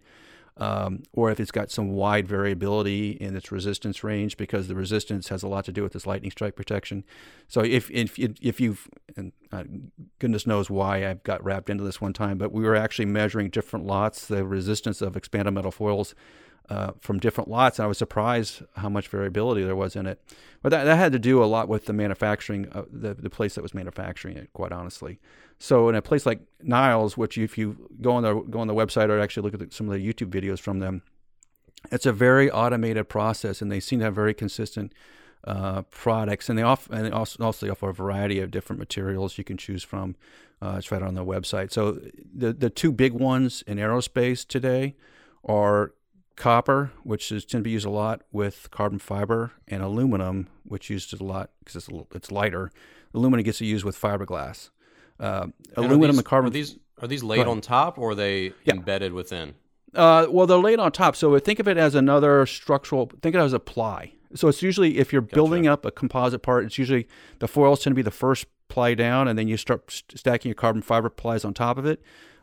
Um, 0.60 1.04
or 1.14 1.30
if 1.30 1.40
it's 1.40 1.52
got 1.52 1.70
some 1.70 1.90
wide 1.90 2.28
variability 2.28 3.12
in 3.12 3.36
its 3.36 3.52
resistance 3.52 4.04
range 4.04 4.38
because 4.38 4.68
the 4.68 4.76
resistance 4.76 5.30
has 5.30 5.44
a 5.44 5.48
lot 5.48 5.66
to 5.66 5.72
do 5.72 5.84
with 5.84 5.94
this 5.94 6.08
lightning 6.08 6.32
strike 6.32 6.56
protection. 6.56 7.04
So 7.48 7.62
if 7.62 7.92
if 7.92 8.18
if 8.18 8.60
you've 8.60 8.88
and 9.16 9.34
uh, 9.52 9.64
goodness 10.20 10.48
knows 10.48 10.70
why 10.70 11.08
I've 11.08 11.24
got 11.24 11.44
wrapped 11.44 11.70
into 11.70 11.84
this 11.84 12.02
one 12.02 12.14
time, 12.14 12.38
but 12.38 12.52
we 12.52 12.64
were 12.64 12.76
actually 12.76 13.06
measuring 13.06 13.50
different 13.50 13.86
lots 13.86 14.26
the 14.26 14.46
resistance 14.46 15.02
of 15.02 15.16
expanded 15.16 15.54
metal 15.54 15.72
foils 15.72 16.16
uh, 16.70 16.92
from 17.00 17.20
different 17.20 17.50
lots. 17.50 17.80
And 17.80 17.86
I 17.86 17.88
was 17.88 17.98
surprised 17.98 18.64
how 18.76 18.90
much 18.90 19.08
variability 19.08 19.64
there 19.64 19.76
was 19.76 19.96
in 19.96 20.06
it. 20.06 20.22
But 20.62 20.70
that, 20.70 20.84
that 20.86 20.98
had 20.98 21.12
to 21.14 21.20
do 21.20 21.44
a 21.44 21.46
lot 21.46 21.68
with 21.68 21.86
the 21.86 21.94
manufacturing, 21.94 22.70
uh, 22.74 22.84
the, 22.92 23.14
the 23.14 23.30
place 23.30 23.56
that 23.56 23.62
was 23.62 23.74
manufacturing 23.74 24.38
it, 24.38 24.52
quite 24.54 24.72
honestly. 24.72 25.20
So 25.60 25.90
in 25.90 25.96
a 25.96 26.02
place 26.02 26.26
like 26.26 26.42
Niles, 26.62 27.18
which 27.18 27.38
if 27.38 27.58
you 27.58 27.90
go 28.02 28.12
on 28.12 28.24
the 28.24 28.34
go 28.34 28.60
on 28.60 28.68
the 28.68 28.76
website 28.76 29.10
or 29.10 29.20
actually 29.20 29.44
look 29.44 29.54
at 29.54 29.60
the, 29.60 29.76
some 29.76 29.88
of 29.90 29.94
the 29.94 30.14
YouTube 30.14 30.30
videos 30.30 30.60
from 30.60 30.80
them, 30.80 31.02
it's 31.92 32.06
a 32.06 32.14
very 32.14 32.52
automated 32.52 33.08
process, 33.08 33.62
and 33.62 33.72
they 33.72 33.80
seem 33.80 34.00
to 34.00 34.06
have 34.06 34.16
very 34.16 34.34
consistent 34.34 34.94
uh, 35.46 35.84
products. 35.84 36.50
And 36.50 36.60
they 36.60 36.64
offer 36.64 36.94
and 36.94 37.06
they 37.06 37.12
also, 37.12 37.44
also 37.44 37.70
offer 37.70 37.90
a 37.90 37.94
variety 37.94 38.40
of 38.40 38.52
different 38.52 38.80
materials 38.80 39.38
you 39.38 39.44
can 39.44 39.58
choose 39.58 39.84
from. 39.84 40.16
Uh, 40.62 40.76
it's 40.78 40.92
right 40.92 41.02
on 41.02 41.14
their 41.14 41.24
website. 41.24 41.72
So 41.72 42.00
the 42.36 42.52
the 42.54 42.70
two 42.70 42.92
big 42.92 43.14
ones 43.14 43.64
in 43.68 43.78
aerospace 43.78 44.46
today 44.46 44.96
are 45.44 45.94
copper, 46.38 46.92
which 47.04 47.32
is 47.32 47.44
tend 47.44 47.64
to 47.64 47.68
be 47.68 47.72
used 47.72 47.86
a 47.86 47.90
lot 47.90 48.22
with 48.32 48.72
carbon 48.72 49.00
fiber, 49.00 49.52
and 49.68 49.84
aluminum, 49.84 50.48
which 50.64 50.90
used 50.90 51.20
a 51.20 51.24
lot 51.24 51.50
because 51.60 51.76
it's 51.76 51.90
it's 52.14 52.32
lighter. 52.32 52.72
Aluminum 53.14 53.44
gets 53.44 53.60
used 53.60 53.84
with 53.84 54.00
fiberglass. 54.00 54.70
Uh, 55.20 55.48
aluminum 55.76 56.12
these, 56.12 56.20
and 56.20 56.26
carbon. 56.26 56.48
Are 56.48 56.52
these 56.52 56.78
are 57.02 57.08
these 57.08 57.24
laid 57.24 57.48
on 57.48 57.60
top 57.60 57.98
or 57.98 58.12
are 58.12 58.16
they 58.16 58.54
yeah. 58.64 58.76
embedded 58.76 59.14
within? 59.14 59.56
Uh, 59.94 60.28
well, 60.30 60.48
they're 60.48 60.58
laid 60.58 60.80
on 60.80 60.92
top. 60.92 61.16
So 61.16 61.38
think 61.40 61.60
of 61.60 61.68
it 61.68 61.78
as 61.78 61.96
another 61.96 62.46
structural. 62.46 63.12
Think 63.22 63.36
of 63.36 63.42
it 63.42 63.46
as 63.46 63.54
a 63.54 63.60
ply. 63.60 64.14
So 64.36 64.48
it's 64.48 64.62
usually 64.62 64.98
if 64.98 65.12
you're 65.12 65.22
gotcha. 65.22 65.36
building 65.36 65.68
up 65.68 65.86
a 65.86 65.92
composite 65.92 66.44
part, 66.44 66.66
it's 66.66 66.78
usually 66.78 67.08
the 67.40 67.48
foils 67.48 67.84
tend 67.84 67.94
to 67.94 67.96
be 67.96 68.02
the 68.02 68.12
first 68.12 68.46
ply 68.78 68.94
down, 68.94 69.28
and 69.28 69.40
then 69.40 69.48
you 69.48 69.58
start 69.58 70.04
stacking 70.14 70.50
your 70.50 70.56
carbon 70.56 70.84
fiber 70.84 71.10
plies 71.10 71.44
on 71.44 71.52
top 71.52 71.80
of 71.80 71.86
it. 71.88 72.00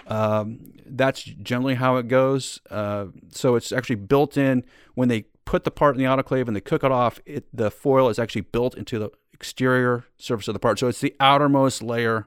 Um, 0.08 0.72
that's 0.84 1.22
generally 1.22 1.76
how 1.76 1.96
it 1.98 2.08
goes. 2.08 2.60
Uh, 2.68 3.06
so 3.30 3.54
it's 3.54 3.70
actually 3.70 3.94
built 3.94 4.36
in 4.36 4.64
when 4.96 5.08
they 5.08 5.26
put 5.44 5.62
the 5.62 5.70
part 5.70 5.94
in 5.94 6.02
the 6.02 6.08
autoclave 6.08 6.48
and 6.48 6.56
they 6.56 6.60
cook 6.60 6.82
it 6.82 6.90
off. 6.90 7.20
It, 7.24 7.46
the 7.52 7.70
foil 7.70 8.08
is 8.08 8.18
actually 8.18 8.40
built 8.40 8.76
into 8.76 8.98
the 8.98 9.10
exterior 9.32 10.06
surface 10.18 10.48
of 10.48 10.54
the 10.54 10.58
part. 10.58 10.80
So 10.80 10.88
it's 10.88 11.00
the 11.00 11.14
outermost 11.20 11.84
layer 11.84 12.26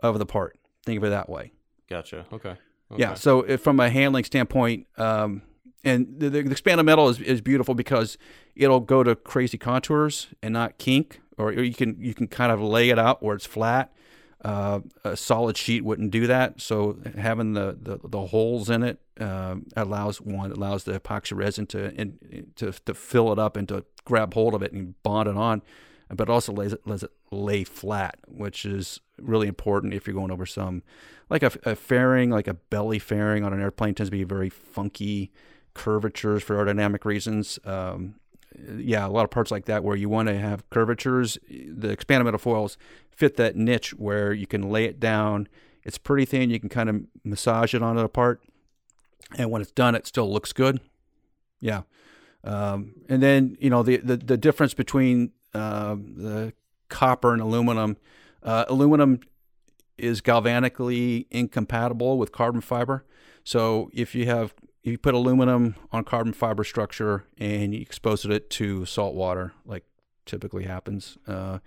of 0.00 0.18
the 0.18 0.26
part. 0.26 0.58
Think 0.84 0.98
of 0.98 1.04
it 1.04 1.08
that 1.08 1.30
way. 1.30 1.52
Gotcha. 1.88 2.26
Okay. 2.30 2.50
okay. 2.50 2.58
Yeah. 2.98 3.14
So 3.14 3.40
if, 3.40 3.62
from 3.62 3.80
a 3.80 3.88
handling 3.88 4.24
standpoint, 4.24 4.86
um, 4.98 5.40
and 5.82 6.20
the, 6.20 6.28
the, 6.28 6.40
expanded 6.40 6.84
metal 6.84 7.08
is, 7.08 7.18
is 7.20 7.40
beautiful 7.40 7.74
because 7.74 8.18
it'll 8.54 8.80
go 8.80 9.02
to 9.02 9.16
crazy 9.16 9.56
contours 9.56 10.26
and 10.42 10.52
not 10.52 10.76
kink, 10.76 11.22
or, 11.42 11.52
you 11.52 11.74
can 11.74 11.96
you 12.00 12.14
can 12.14 12.26
kind 12.26 12.52
of 12.52 12.60
lay 12.60 12.90
it 12.90 12.98
out 12.98 13.22
where 13.22 13.34
it's 13.34 13.46
flat 13.46 13.92
uh, 14.44 14.80
a 15.04 15.16
solid 15.16 15.56
sheet 15.56 15.84
wouldn't 15.84 16.10
do 16.10 16.26
that. 16.26 16.60
So 16.60 16.98
having 17.16 17.52
the, 17.52 17.76
the, 17.80 17.98
the 18.02 18.26
holes 18.28 18.70
in 18.70 18.82
it 18.82 18.98
uh, 19.20 19.56
allows 19.76 20.20
one 20.20 20.50
allows 20.50 20.84
the 20.84 20.98
epoxy 20.98 21.36
resin 21.36 21.66
to 21.66 21.92
in, 21.94 22.52
to 22.56 22.72
to 22.72 22.94
fill 22.94 23.32
it 23.32 23.38
up 23.38 23.56
and 23.56 23.68
to 23.68 23.84
grab 24.04 24.32
hold 24.32 24.54
of 24.54 24.62
it 24.62 24.72
and 24.72 25.00
bond 25.02 25.28
it 25.28 25.36
on, 25.36 25.62
but 26.08 26.30
also 26.30 26.52
lays 26.52 26.72
it, 26.72 26.86
lets 26.86 27.02
it 27.02 27.12
lay 27.30 27.64
flat, 27.64 28.18
which 28.26 28.64
is 28.64 29.00
really 29.18 29.46
important 29.46 29.92
if 29.92 30.06
you're 30.06 30.14
going 30.14 30.30
over 30.30 30.46
some 30.46 30.82
like 31.28 31.42
a, 31.42 31.52
a 31.64 31.76
fairing, 31.76 32.30
like 32.30 32.48
a 32.48 32.54
belly 32.54 32.98
fairing 32.98 33.44
on 33.44 33.52
an 33.52 33.60
airplane 33.60 33.94
tends 33.94 34.08
to 34.08 34.16
be 34.16 34.24
very 34.24 34.48
funky 34.48 35.30
curvatures 35.74 36.42
for 36.42 36.56
aerodynamic 36.56 37.04
reasons. 37.04 37.58
Um, 37.64 38.14
yeah, 38.76 39.06
a 39.06 39.08
lot 39.08 39.24
of 39.24 39.30
parts 39.30 39.50
like 39.50 39.66
that 39.66 39.84
where 39.84 39.96
you 39.96 40.08
want 40.08 40.28
to 40.28 40.38
have 40.38 40.68
curvatures. 40.70 41.38
The 41.48 41.90
expanded 41.90 42.24
metal 42.24 42.38
foils 42.38 42.76
fit 43.10 43.36
that 43.36 43.56
niche 43.56 43.90
where 43.94 44.32
you 44.32 44.46
can 44.46 44.70
lay 44.70 44.84
it 44.84 45.00
down. 45.00 45.48
It's 45.84 45.98
pretty 45.98 46.24
thin. 46.24 46.50
You 46.50 46.60
can 46.60 46.68
kind 46.68 46.88
of 46.88 47.02
massage 47.24 47.74
it 47.74 47.82
onto 47.82 48.02
the 48.02 48.08
part, 48.08 48.42
and 49.38 49.50
when 49.50 49.62
it's 49.62 49.70
done, 49.70 49.94
it 49.94 50.06
still 50.06 50.30
looks 50.30 50.52
good. 50.52 50.80
Yeah, 51.60 51.82
um, 52.44 52.94
and 53.08 53.22
then 53.22 53.56
you 53.60 53.70
know 53.70 53.82
the 53.82 53.98
the, 53.98 54.16
the 54.16 54.36
difference 54.36 54.74
between 54.74 55.32
uh, 55.54 55.94
the 55.94 56.52
copper 56.88 57.32
and 57.32 57.40
aluminum. 57.40 57.96
Uh, 58.42 58.64
aluminum 58.68 59.20
is 59.96 60.20
galvanically 60.20 61.26
incompatible 61.30 62.18
with 62.18 62.32
carbon 62.32 62.60
fiber. 62.60 63.04
So 63.44 63.90
if 63.92 64.14
you 64.14 64.26
have 64.26 64.54
if 64.82 64.90
you 64.92 64.98
put 64.98 65.14
aluminum 65.14 65.74
on 65.92 66.04
carbon 66.04 66.32
fiber 66.32 66.64
structure 66.64 67.24
and 67.38 67.74
you 67.74 67.80
expose 67.80 68.24
it 68.24 68.50
to 68.50 68.86
salt 68.86 69.14
water, 69.14 69.52
like 69.64 69.84
typically 70.24 70.64
happens, 70.64 71.18
uh, 71.26 71.58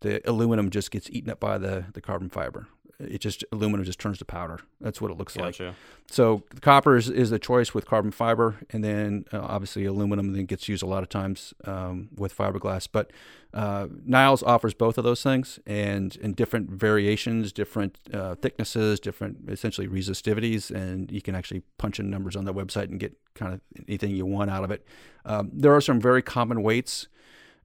the 0.00 0.20
aluminum 0.28 0.70
just 0.70 0.90
gets 0.90 1.08
eaten 1.10 1.30
up 1.30 1.40
by 1.40 1.58
the, 1.58 1.86
the 1.92 2.00
carbon 2.00 2.28
fiber 2.28 2.68
it 3.00 3.20
just 3.20 3.44
aluminum 3.52 3.84
just 3.84 3.98
turns 3.98 4.18
to 4.18 4.24
powder. 4.24 4.60
That's 4.80 5.00
what 5.00 5.10
it 5.10 5.16
looks 5.16 5.36
gotcha. 5.36 5.64
like. 5.64 5.74
So 6.10 6.42
copper 6.60 6.96
is, 6.96 7.08
is 7.08 7.30
the 7.30 7.38
choice 7.38 7.72
with 7.72 7.86
carbon 7.86 8.10
fiber, 8.10 8.56
and 8.70 8.82
then 8.82 9.24
uh, 9.32 9.40
obviously 9.40 9.84
aluminum 9.84 10.32
then 10.32 10.46
gets 10.46 10.68
used 10.68 10.82
a 10.82 10.86
lot 10.86 11.02
of 11.02 11.08
times 11.08 11.54
um, 11.64 12.08
with 12.16 12.36
fiberglass. 12.36 12.88
But 12.90 13.12
uh, 13.54 13.88
Niles 14.04 14.42
offers 14.42 14.74
both 14.74 14.98
of 14.98 15.04
those 15.04 15.22
things, 15.22 15.58
and 15.66 16.16
in 16.16 16.34
different 16.34 16.70
variations, 16.70 17.52
different 17.52 17.98
uh, 18.12 18.34
thicknesses, 18.36 19.00
different 19.00 19.48
essentially 19.48 19.86
resistivities, 19.86 20.70
and 20.70 21.10
you 21.10 21.22
can 21.22 21.34
actually 21.34 21.62
punch 21.78 22.00
in 22.00 22.10
numbers 22.10 22.36
on 22.36 22.44
their 22.44 22.54
website 22.54 22.84
and 22.84 22.98
get 22.98 23.16
kind 23.34 23.54
of 23.54 23.60
anything 23.88 24.14
you 24.14 24.26
want 24.26 24.50
out 24.50 24.64
of 24.64 24.70
it. 24.70 24.84
Um, 25.24 25.50
there 25.52 25.74
are 25.74 25.80
some 25.80 26.00
very 26.00 26.22
common 26.22 26.62
weights 26.62 27.08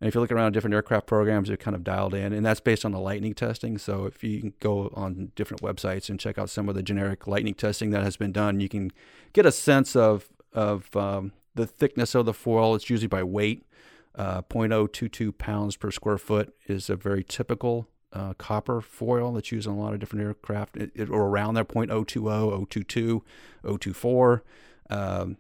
and 0.02 0.08
if 0.10 0.16
you 0.16 0.22
look 0.22 0.32
around 0.32 0.52
different 0.52 0.74
aircraft 0.74 1.08
programs, 1.08 1.48
they're 1.48 1.58
kind 1.58 1.76
of 1.76 1.84
dialed 1.84 2.14
in, 2.14 2.34
and 2.34 2.46
that's 2.46 2.60
based 2.60 2.84
on 2.84 2.92
the 2.92 3.00
lightning 3.00 3.34
testing. 3.34 3.78
So 3.78 4.06
if 4.06 4.24
you 4.24 4.54
go 4.60 4.92
on 4.94 5.32
different 5.36 5.62
websites 5.62 6.10
and 6.10 6.20
check 6.20 6.38
out 6.38 6.50
some 6.50 6.68
of 6.68 6.76
the 6.76 6.84
generic 6.84 7.28
lightning 7.28 7.54
testing 7.54 7.92
that 7.92 8.04
has 8.04 8.18
been 8.18 8.34
done, 8.34 8.60
you 8.60 8.68
can 8.68 8.92
get 9.34 9.46
a 9.46 9.52
sense 9.52 9.96
of 9.96 10.28
of 10.52 10.94
um, 10.96 11.32
the 11.54 11.66
thickness 11.66 12.14
of 12.14 12.26
the 12.26 12.34
foil. 12.34 12.76
It's 12.76 12.90
usually 12.90 13.08
by 13.08 13.24
weight. 13.24 13.66
Uh, 14.16 14.42
0.022 14.44 15.38
pounds 15.38 15.76
per 15.76 15.92
square 15.92 16.18
foot 16.18 16.56
is 16.68 16.90
a 16.90 16.96
very 16.96 17.22
typical 17.22 17.90
uh, 18.14 18.34
copper 18.36 18.80
foil 18.80 19.34
that's 19.34 19.52
used 19.52 19.68
on 19.68 19.76
a 19.76 19.80
lot 19.80 19.94
of 19.94 20.00
different 20.00 20.24
aircraft, 20.24 20.78
it, 20.78 20.90
it, 20.96 21.10
or 21.10 21.24
around 21.24 21.56
there 21.56 21.66
0.020, 21.66 22.70
022, 22.70 23.24
024. 23.64 24.44
Um, 24.90 25.38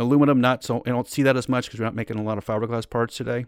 aluminum, 0.00 0.40
not 0.40 0.64
so. 0.64 0.82
I 0.84 0.90
don't 0.90 1.06
see 1.06 1.22
that 1.22 1.36
as 1.36 1.48
much 1.48 1.66
because 1.66 1.78
we're 1.78 1.86
not 1.86 1.94
making 1.94 2.18
a 2.18 2.22
lot 2.24 2.38
of 2.38 2.44
fiberglass 2.44 2.90
parts 2.90 3.16
today 3.16 3.46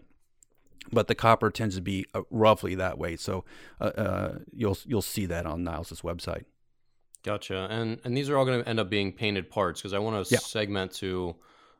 but 0.91 1.07
the 1.07 1.15
copper 1.15 1.49
tends 1.49 1.75
to 1.75 1.81
be 1.81 2.05
uh, 2.13 2.21
roughly 2.29 2.75
that 2.75 2.97
way. 2.97 3.15
So 3.15 3.43
uh, 3.79 3.85
uh, 3.85 4.39
you'll 4.51 4.77
you'll 4.85 5.01
see 5.01 5.25
that 5.27 5.45
on 5.45 5.63
Niles' 5.63 6.01
website. 6.01 6.45
Gotcha. 7.23 7.67
And 7.69 7.99
and 8.03 8.15
these 8.17 8.29
are 8.29 8.37
all 8.37 8.45
going 8.45 8.63
to 8.63 8.69
end 8.69 8.79
up 8.79 8.89
being 8.89 9.11
painted 9.11 9.49
parts 9.49 9.81
because 9.81 9.93
I 9.93 9.99
want 9.99 10.25
to 10.25 10.33
yeah. 10.33 10.39
segment 10.39 10.91
to 10.93 11.35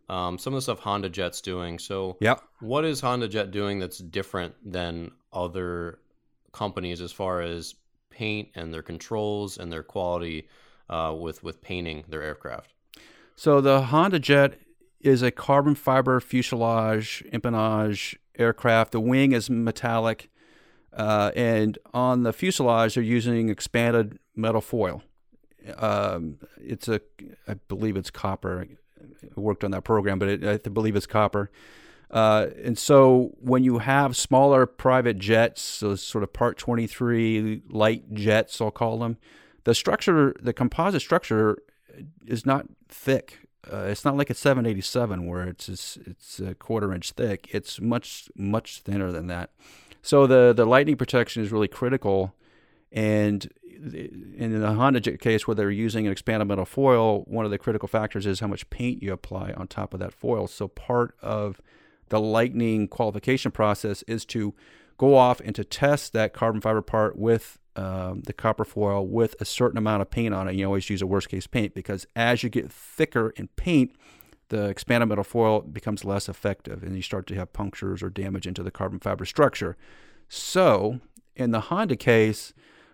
um, 0.10 0.38
some 0.38 0.54
of 0.54 0.58
the 0.58 0.62
stuff 0.62 0.82
HondaJet's 0.82 1.42
doing. 1.42 1.80
So 1.80 2.18
yeah, 2.20 2.36
what 2.60 2.86
is 2.86 3.02
HondaJet 3.02 3.52
doing 3.52 3.80
that's 3.80 3.98
different 3.98 4.54
than 4.64 5.12
other 5.34 6.00
companies 6.52 7.02
as 7.02 7.12
far 7.12 7.42
as 7.42 7.76
paint 8.10 8.50
and 8.56 8.74
their 8.74 8.84
controls 8.84 9.58
and 9.58 9.72
their 9.72 9.84
quality 9.84 10.48
uh, 10.90 11.16
with 11.18 11.44
with 11.44 11.62
painting 11.62 12.04
their 12.08 12.22
aircraft? 12.22 12.74
So 13.36 13.62
the 13.62 13.82
HondaJet 13.84 14.56
is 15.00 15.24
a 15.24 15.32
carbon 15.32 15.74
fiber 15.74 16.20
fuselage 16.20 17.24
empennage 17.34 18.16
aircraft. 18.42 18.92
The 18.92 19.00
wing 19.00 19.32
is 19.32 19.50
metallic, 19.50 20.30
uh, 20.94 21.32
and 21.36 21.78
on 21.94 22.24
the 22.24 22.34
fuselage 22.34 22.96
they're 22.96 23.04
using 23.04 23.50
expanded 23.50 24.20
metal 24.36 24.62
foil. 24.62 25.04
Um, 25.78 26.38
it's 26.58 26.88
a, 26.88 27.02
I 27.48 27.54
believe 27.68 27.96
it's 27.96 28.10
copper. 28.10 28.62
I 28.62 29.40
worked 29.40 29.64
on 29.64 29.72
that 29.72 29.84
program, 29.84 30.20
but 30.20 30.30
it, 30.30 30.66
I 30.66 30.70
believe 30.70 30.96
it's 30.96 31.08
copper. 31.08 31.52
Uh, 32.10 32.48
and 32.64 32.78
so 32.78 33.32
when 33.40 33.64
you 33.64 33.80
have 33.80 34.18
smaller 34.18 34.66
private 34.66 35.18
jets, 35.18 35.62
so 35.62 35.96
sort 35.96 36.24
of 36.24 36.34
Part 36.34 36.58
23 36.58 37.62
light 37.70 38.14
jets, 38.14 38.60
I'll 38.60 38.70
call 38.70 39.00
them, 39.00 39.18
the 39.64 39.74
structure, 39.74 40.36
the 40.42 40.54
composite 40.54 41.02
structure 41.02 41.58
is 42.26 42.46
not 42.46 42.66
thick 42.90 43.40
uh, 43.72 43.86
it's 43.86 44.04
not 44.04 44.18
like 44.18 44.30
a 44.30 44.34
787 44.34 45.26
where 45.26 45.48
it's 45.48 45.70
it's, 45.70 46.40
a 46.40 46.56
quarter 46.56 46.94
inch 46.94 47.12
thick. 47.12 47.48
It's 47.52 47.80
much 47.80 48.30
much 48.36 48.80
thinner 48.80 49.12
than 49.12 49.28
that. 49.28 49.52
So 50.02 50.26
the 50.26 50.54
the 50.56 50.66
lightning 50.66 50.96
protection 50.96 51.44
is 51.44 51.52
really 51.52 51.68
critical, 51.68 52.34
and 52.92 53.50
in 53.82 54.60
the 54.60 54.74
Honda 54.74 55.18
case 55.18 55.48
where 55.48 55.56
they're 55.56 55.72
using 55.72 56.06
an 56.06 56.12
expanded 56.12 56.48
metal 56.48 56.66
foil, 56.66 57.22
one 57.22 57.46
of 57.46 57.52
the 57.52 57.58
critical 57.58 57.88
factors 57.88 58.26
is 58.26 58.40
how 58.40 58.48
much 58.48 58.70
paint 58.70 59.02
you 59.02 59.12
apply 59.12 59.54
on 59.54 59.68
top 59.68 59.94
of 59.94 60.00
that 60.00 60.14
foil. 60.14 60.48
So 60.48 60.68
part 60.68 61.16
of 61.22 61.62
the 62.10 62.20
lightning 62.20 62.88
qualification 62.88 63.52
process 63.52 64.04
is 64.04 64.26
to 64.26 64.54
go 64.98 65.16
off 65.16 65.40
and 65.40 65.56
to 65.56 65.64
test 65.64 66.14
that 66.14 66.34
carbon 66.34 66.62
fiber 66.62 66.82
part 66.82 67.18
with 67.18 67.58
um, 67.76 68.22
the 68.22 68.34
copper 68.34 68.66
foil 68.66 69.06
with 69.06 69.36
a 69.40 69.46
certain 69.46 69.78
amount 69.78 70.02
of 70.02 70.10
paint 70.10 70.34
on 70.34 70.48
it. 70.48 70.56
You 70.56 70.66
always 70.66 70.90
use 70.90 71.02
a 71.02 71.08
worst 71.08 71.30
case 71.30 71.48
paint 71.48 71.74
because 71.74 72.06
as 72.16 72.44
you 72.44 72.50
get 72.50 72.72
thicker 72.72 73.32
in 73.36 73.48
paint, 73.50 73.96
the 74.50 74.66
expanded 74.66 75.08
metal 75.08 75.24
foil 75.24 75.62
becomes 75.62 76.04
less 76.04 76.28
effective 76.28 76.84
and 76.84 76.96
you 76.96 77.02
start 77.02 77.26
to 77.28 77.36
have 77.36 77.54
punctures 77.54 78.04
or 78.04 78.10
damage 78.10 78.46
into 78.46 78.62
the 78.62 78.72
carbon 78.72 79.00
fiber 79.00 79.26
structure. 79.26 79.78
So, 80.28 81.00
in 81.36 81.52
the 81.52 81.62
Honda 81.62 81.96
case, 81.96 82.54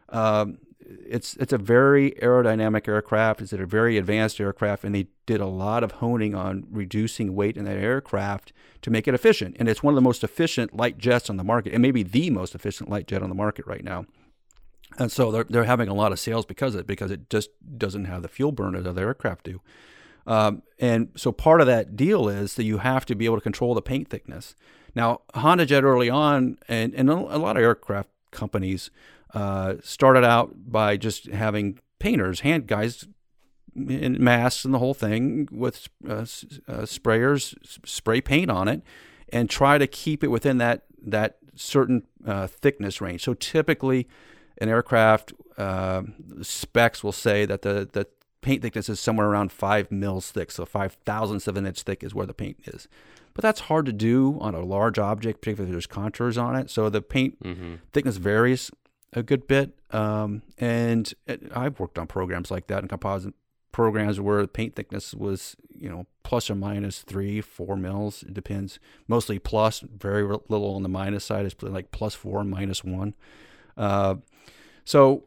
um, 0.10 0.60
it's 0.80 1.36
it's 1.38 1.52
a 1.52 1.58
very 1.58 2.12
aerodynamic 2.22 2.88
aircraft. 2.88 3.42
It's 3.42 3.52
a 3.52 3.66
very 3.66 3.98
advanced 3.98 4.40
aircraft, 4.40 4.84
and 4.84 4.94
they 4.96 5.08
did 5.26 5.42
a 5.42 5.48
lot 5.48 5.84
of 5.84 5.94
honing 5.94 6.34
on 6.34 6.66
reducing 6.72 7.36
weight 7.36 7.58
in 7.58 7.66
that 7.66 7.78
aircraft 7.78 8.54
to 8.84 8.92
make 8.92 9.08
it 9.08 9.13
efficient. 9.13 9.58
And 9.60 9.68
it's 9.68 9.84
one 9.84 9.94
of 9.94 9.96
the 9.96 10.02
most 10.02 10.24
efficient 10.24 10.76
light 10.76 10.98
jets 10.98 11.30
on 11.30 11.38
the 11.38 11.44
market, 11.44 11.74
and 11.74 11.82
maybe 11.82 12.04
the 12.04 12.30
most 12.30 12.56
efficient 12.56 12.90
light 12.90 13.08
jet 13.08 13.22
on 13.22 13.30
the 13.30 13.36
market 13.36 13.66
right 13.68 13.84
now 13.84 14.06
and 14.97 15.12
so 15.12 15.32
they're 15.32 15.45
they're 15.50 15.63
having 15.65 15.89
a 15.89 15.93
lot 15.93 16.12
of 16.12 16.19
sales 16.19 16.45
because 16.45 16.76
of 16.76 16.82
it 16.82 16.88
because 16.88 17.12
it 17.12 17.30
just 17.30 17.50
doesn't 17.78 18.06
have 18.06 18.21
the 18.21 18.28
fuel 18.28 18.52
burn 18.52 18.73
that 18.73 18.88
other 18.88 19.08
aircraft 19.08 19.45
do. 19.45 19.62
Um, 20.26 20.63
and 20.78 21.10
so 21.15 21.32
part 21.32 21.62
of 21.62 21.67
that 21.67 21.95
deal 21.95 22.28
is 22.28 22.56
that 22.56 22.65
you 22.65 22.80
have 22.80 23.06
to 23.06 23.15
be 23.15 23.26
able 23.26 23.38
to 23.38 23.41
control 23.41 23.73
the 23.73 23.82
paint 23.82 24.10
thickness. 24.10 24.56
Now, 24.93 25.21
Honda 25.34 25.65
HondaJet 25.65 25.84
early 25.84 26.10
on, 26.10 26.58
and, 26.67 26.93
and 26.95 27.10
a 27.10 27.15
lot 27.15 27.56
of 27.56 27.63
aircraft 27.63 28.10
companies 28.32 28.91
uh, 29.34 29.76
started 29.82 30.26
out 30.26 30.54
by 30.69 30.97
just 30.97 31.28
having 31.28 31.80
painters, 32.00 32.41
hand 32.41 32.67
guys 32.67 33.08
in 33.76 34.21
masks 34.21 34.65
and 34.65 34.73
the 34.73 34.80
whole 34.80 34.95
thing 34.95 35.47
with 35.52 35.88
uh, 36.08 36.13
uh, 36.13 36.84
sprayers 36.84 37.56
spray 37.86 38.19
paint 38.19 38.50
on 38.50 38.67
it 38.67 38.82
and 39.30 39.50
try 39.50 39.78
to 39.78 39.86
keep 39.86 40.23
it 40.23 40.30
within 40.30 40.58
that 40.58 40.84
that 41.00 41.38
certain 41.56 42.04
uh, 42.26 42.47
thickness 42.47 43.02
range. 43.02 43.23
So 43.23 43.34
typically 43.36 44.08
an 44.60 44.70
aircraft 44.70 45.34
uh, 45.58 46.04
specs 46.41 47.04
will 47.04 47.12
say 47.12 47.46
that 47.46 47.62
the, 47.62 47.88
the 47.91 48.08
paint 48.41 48.62
thickness 48.62 48.89
is 48.89 49.00
somewhere 49.00 49.28
around 49.28 49.52
five 49.52 49.91
mils 49.91 50.32
thick, 50.32 50.52
so 50.52 50.65
five 50.65 50.98
thousandths 51.06 51.48
of 51.48 51.58
an 51.58 51.65
inch 51.65 51.82
thick 51.84 52.04
is 52.04 52.13
where 52.13 52.26
the 52.26 52.34
paint 52.34 52.58
is. 52.65 52.88
But 53.34 53.43
that's 53.43 53.62
hard 53.62 53.86
to 53.86 53.93
do 53.93 54.38
on 54.39 54.56
a 54.56 54.62
large 54.62 54.98
object, 54.98 55.41
particularly 55.41 55.70
if 55.70 55.74
there's 55.74 55.86
contours 55.86 56.38
on 56.38 56.56
it. 56.56 56.72
So 56.72 56.89
the 56.89 57.02
paint 57.02 57.43
mm-hmm. 57.43 57.76
thickness 57.93 58.17
varies 58.17 58.72
a 59.13 59.22
good 59.22 59.48
bit. 59.48 59.78
Um, 59.91 60.41
and 60.58 61.13
it, 61.28 61.52
I've 61.56 61.80
worked 61.80 62.00
on 62.00 62.08
programs 62.08 62.50
like 62.50 62.65
that 62.67 62.82
in 62.82 62.88
composite 62.88 63.36
programs 63.72 64.20
where 64.20 64.41
the 64.41 64.48
paint 64.48 64.76
thickness 64.76 65.13
was, 65.13 65.56
you 65.70 65.88
know, 65.88 66.08
plus 66.24 66.50
or 66.50 66.56
minus 66.56 67.04
three, 67.04 67.39
four 67.41 67.76
mils. 67.76 68.24
It 68.24 68.34
depends. 68.34 68.80
Mostly 69.08 69.38
plus, 69.38 69.82
very 69.82 70.24
little 70.24 70.76
on 70.76 70.82
the 70.82 70.89
minus 70.89 71.26
side. 71.26 71.46
It's 71.46 71.56
like 71.62 71.91
plus 71.91 72.15
four, 72.15 72.43
minus 72.43 72.84
one. 72.84 73.13
Uh, 73.78 74.15
so, 74.88 75.26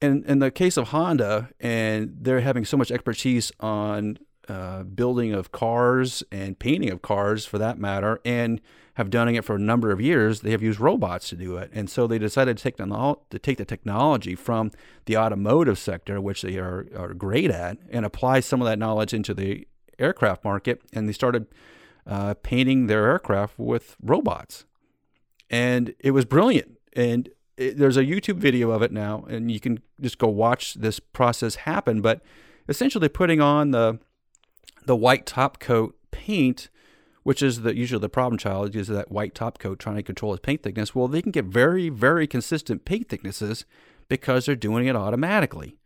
in 0.00 0.24
in 0.24 0.38
the 0.38 0.50
case 0.50 0.78
of 0.78 0.88
Honda, 0.88 1.50
and 1.60 2.16
they're 2.22 2.40
having 2.40 2.64
so 2.64 2.78
much 2.78 2.90
expertise 2.90 3.52
on 3.60 4.16
uh, 4.48 4.82
building 4.84 5.34
of 5.34 5.52
cars 5.52 6.22
and 6.32 6.58
painting 6.58 6.88
of 6.88 7.02
cars, 7.02 7.44
for 7.44 7.58
that 7.58 7.76
matter, 7.76 8.18
and 8.24 8.62
have 8.94 9.10
done 9.10 9.28
it 9.28 9.44
for 9.44 9.56
a 9.56 9.58
number 9.58 9.90
of 9.90 10.00
years. 10.00 10.40
They 10.40 10.52
have 10.52 10.62
used 10.62 10.80
robots 10.80 11.28
to 11.28 11.36
do 11.36 11.58
it, 11.58 11.70
and 11.74 11.90
so 11.90 12.06
they 12.06 12.18
decided 12.18 12.56
to 12.56 12.62
take 12.62 12.78
the, 12.78 13.16
to 13.28 13.38
take 13.38 13.58
the 13.58 13.66
technology 13.66 14.34
from 14.34 14.70
the 15.04 15.18
automotive 15.18 15.78
sector, 15.78 16.18
which 16.18 16.40
they 16.40 16.56
are 16.56 16.86
are 16.96 17.12
great 17.12 17.50
at, 17.50 17.76
and 17.90 18.06
apply 18.06 18.40
some 18.40 18.62
of 18.62 18.64
that 18.64 18.78
knowledge 18.78 19.12
into 19.12 19.34
the 19.34 19.68
aircraft 19.98 20.46
market. 20.46 20.80
And 20.94 21.06
they 21.06 21.12
started 21.12 21.46
uh, 22.06 22.32
painting 22.42 22.86
their 22.86 23.04
aircraft 23.10 23.58
with 23.58 23.96
robots, 24.02 24.64
and 25.50 25.94
it 25.98 26.12
was 26.12 26.24
brilliant. 26.24 26.78
And 26.94 27.28
it, 27.56 27.78
there's 27.78 27.96
a 27.96 28.04
YouTube 28.04 28.36
video 28.36 28.70
of 28.70 28.82
it 28.82 28.92
now, 28.92 29.24
and 29.28 29.50
you 29.50 29.60
can 29.60 29.80
just 30.00 30.18
go 30.18 30.28
watch 30.28 30.74
this 30.74 31.00
process 31.00 31.56
happen. 31.56 32.00
But 32.00 32.20
essentially, 32.68 33.08
putting 33.08 33.40
on 33.40 33.70
the 33.70 33.98
the 34.86 34.96
white 34.96 35.26
top 35.26 35.60
coat 35.60 35.96
paint, 36.10 36.68
which 37.22 37.42
is 37.42 37.62
the 37.62 37.76
usually 37.76 38.00
the 38.00 38.08
problem 38.08 38.38
child, 38.38 38.74
is 38.74 38.88
that 38.88 39.10
white 39.10 39.34
top 39.34 39.58
coat 39.58 39.78
trying 39.78 39.96
to 39.96 40.02
control 40.02 40.34
its 40.34 40.42
paint 40.42 40.62
thickness. 40.62 40.94
Well, 40.94 41.08
they 41.08 41.22
can 41.22 41.32
get 41.32 41.46
very, 41.46 41.88
very 41.88 42.26
consistent 42.26 42.84
paint 42.84 43.08
thicknesses 43.08 43.64
because 44.08 44.46
they're 44.46 44.56
doing 44.56 44.86
it 44.86 44.96
automatically, 44.96 45.78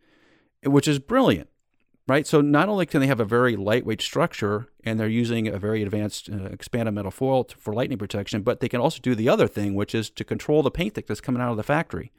which 0.63 0.87
is 0.87 0.99
brilliant 0.99 1.49
right? 2.09 2.25
So 2.25 2.41
not 2.41 2.67
only 2.67 2.87
can 2.87 3.01
they 3.01 3.07
have 3.07 3.19
a 3.19 3.25
very 3.25 3.55
lightweight 3.55 4.01
structure 4.01 4.67
and 4.83 4.99
they're 4.99 5.07
using 5.07 5.47
a 5.47 5.59
very 5.59 5.83
advanced 5.83 6.27
uh, 6.29 6.45
expanded 6.45 6.95
metal 6.95 7.11
foil 7.11 7.43
to, 7.43 7.55
for 7.55 7.71
lightning 7.71 7.99
protection, 7.99 8.41
but 8.41 8.59
they 8.59 8.67
can 8.67 8.81
also 8.81 8.99
do 8.99 9.13
the 9.13 9.29
other 9.29 9.47
thing, 9.47 9.75
which 9.75 9.93
is 9.93 10.09
to 10.09 10.23
control 10.23 10.63
the 10.63 10.71
paint 10.71 10.95
thickness 10.95 11.21
coming 11.21 11.41
out 11.41 11.51
of 11.51 11.57
the 11.57 11.63
factory. 11.63 12.11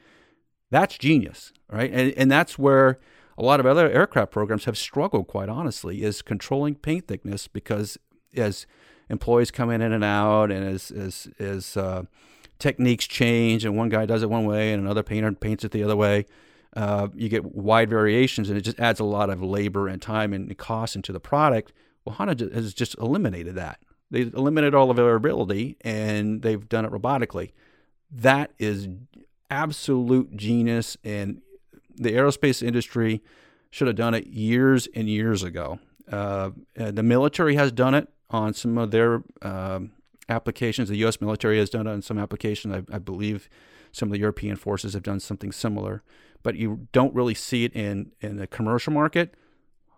That's 0.71 0.97
genius, 0.97 1.53
right? 1.69 1.91
And, 1.93 2.13
and 2.17 2.31
that's 2.31 2.57
where 2.57 3.01
a 3.37 3.43
lot 3.43 3.59
of 3.59 3.67
other 3.67 3.91
aircraft 3.91 4.31
programs 4.31 4.65
have 4.67 4.79
struggled, 4.79 5.27
quite 5.27 5.49
honestly, 5.49 6.05
is 6.05 6.23
controlling 6.23 6.77
paint 6.77 7.09
thickness 7.09 7.49
because 7.49 7.99
as 8.37 8.67
employees 9.09 9.51
come 9.51 9.71
in 9.71 9.83
and 9.83 10.05
out 10.05 10.53
and 10.53 10.65
as, 10.65 10.93
as, 10.93 11.29
as 11.41 11.77
uh, 11.77 12.05
techniques 12.61 13.09
change 13.09 13.65
and 13.65 13.77
one 13.77 13.89
guy 13.89 14.07
does 14.07 14.23
it 14.23 14.31
one 14.31 14.45
way 14.45 14.73
and 14.73 14.81
another 14.81 15.03
painter 15.03 15.33
paints 15.33 15.65
it 15.65 15.73
the 15.73 15.83
other 15.83 15.97
way, 15.97 16.27
uh, 16.77 17.09
you 17.15 17.29
get 17.29 17.45
wide 17.55 17.91
variations, 17.91 18.49
and 18.49 18.57
it 18.57 18.63
just 18.63 18.79
adds 18.79 19.01
a 19.01 19.05
lot 19.05 19.31
of 19.31 19.43
labor 19.43 19.89
and 19.89 20.01
time 20.01 20.33
and 20.33 20.57
cost 20.57 20.97
into 20.97 21.13
the 21.13 21.21
product. 21.21 21.73
Well, 22.05 22.15
Honda 22.15 22.49
has 22.55 22.73
just 22.75 22.97
eliminated 22.99 23.55
that. 23.57 23.81
They 24.11 24.23
eliminated 24.23 24.75
all 24.75 24.87
the 24.87 24.95
variability, 24.95 25.77
and 25.83 26.43
they've 26.43 26.69
done 26.69 26.85
it 26.85 26.91
robotically. 26.91 27.53
That 28.11 28.53
is 28.59 28.89
absolute 29.51 30.37
genius, 30.37 30.97
and 31.05 31.43
the 31.97 32.13
aerospace 32.13 32.63
industry 32.63 33.23
should 33.71 33.87
have 33.87 33.97
done 33.97 34.15
it 34.15 34.27
years 34.27 34.89
and 34.95 35.09
years 35.09 35.43
ago. 35.43 35.79
Uh, 36.11 36.51
the 36.75 37.03
military 37.03 37.55
has 37.55 37.71
done 37.71 37.95
it 37.95 38.09
on 38.31 38.53
some 38.53 38.79
of 38.79 38.91
their 38.91 39.23
um, 39.43 39.93
applications. 40.29 40.89
The 40.89 40.97
U.S. 40.99 41.21
military 41.21 41.59
has 41.59 41.71
done 41.71 41.87
it 41.87 41.91
on 41.91 42.03
some 42.03 42.19
applications. 42.19 42.75
I, 42.75 42.97
I, 42.97 42.99
believe 42.99 43.49
some 43.93 44.09
of 44.09 44.13
the 44.13 44.19
European 44.19 44.57
forces 44.57 44.95
have 44.95 45.03
done 45.03 45.21
something 45.21 45.53
similar 45.53 46.03
but 46.43 46.57
you 46.57 46.89
don't 46.93 47.15
really 47.15 47.35
see 47.35 47.65
it 47.65 47.75
in 47.75 48.13
in 48.21 48.37
the 48.37 48.47
commercial 48.47 48.93
market. 48.93 49.35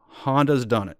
Honda's 0.09 0.67
done 0.67 0.89
it, 0.89 0.99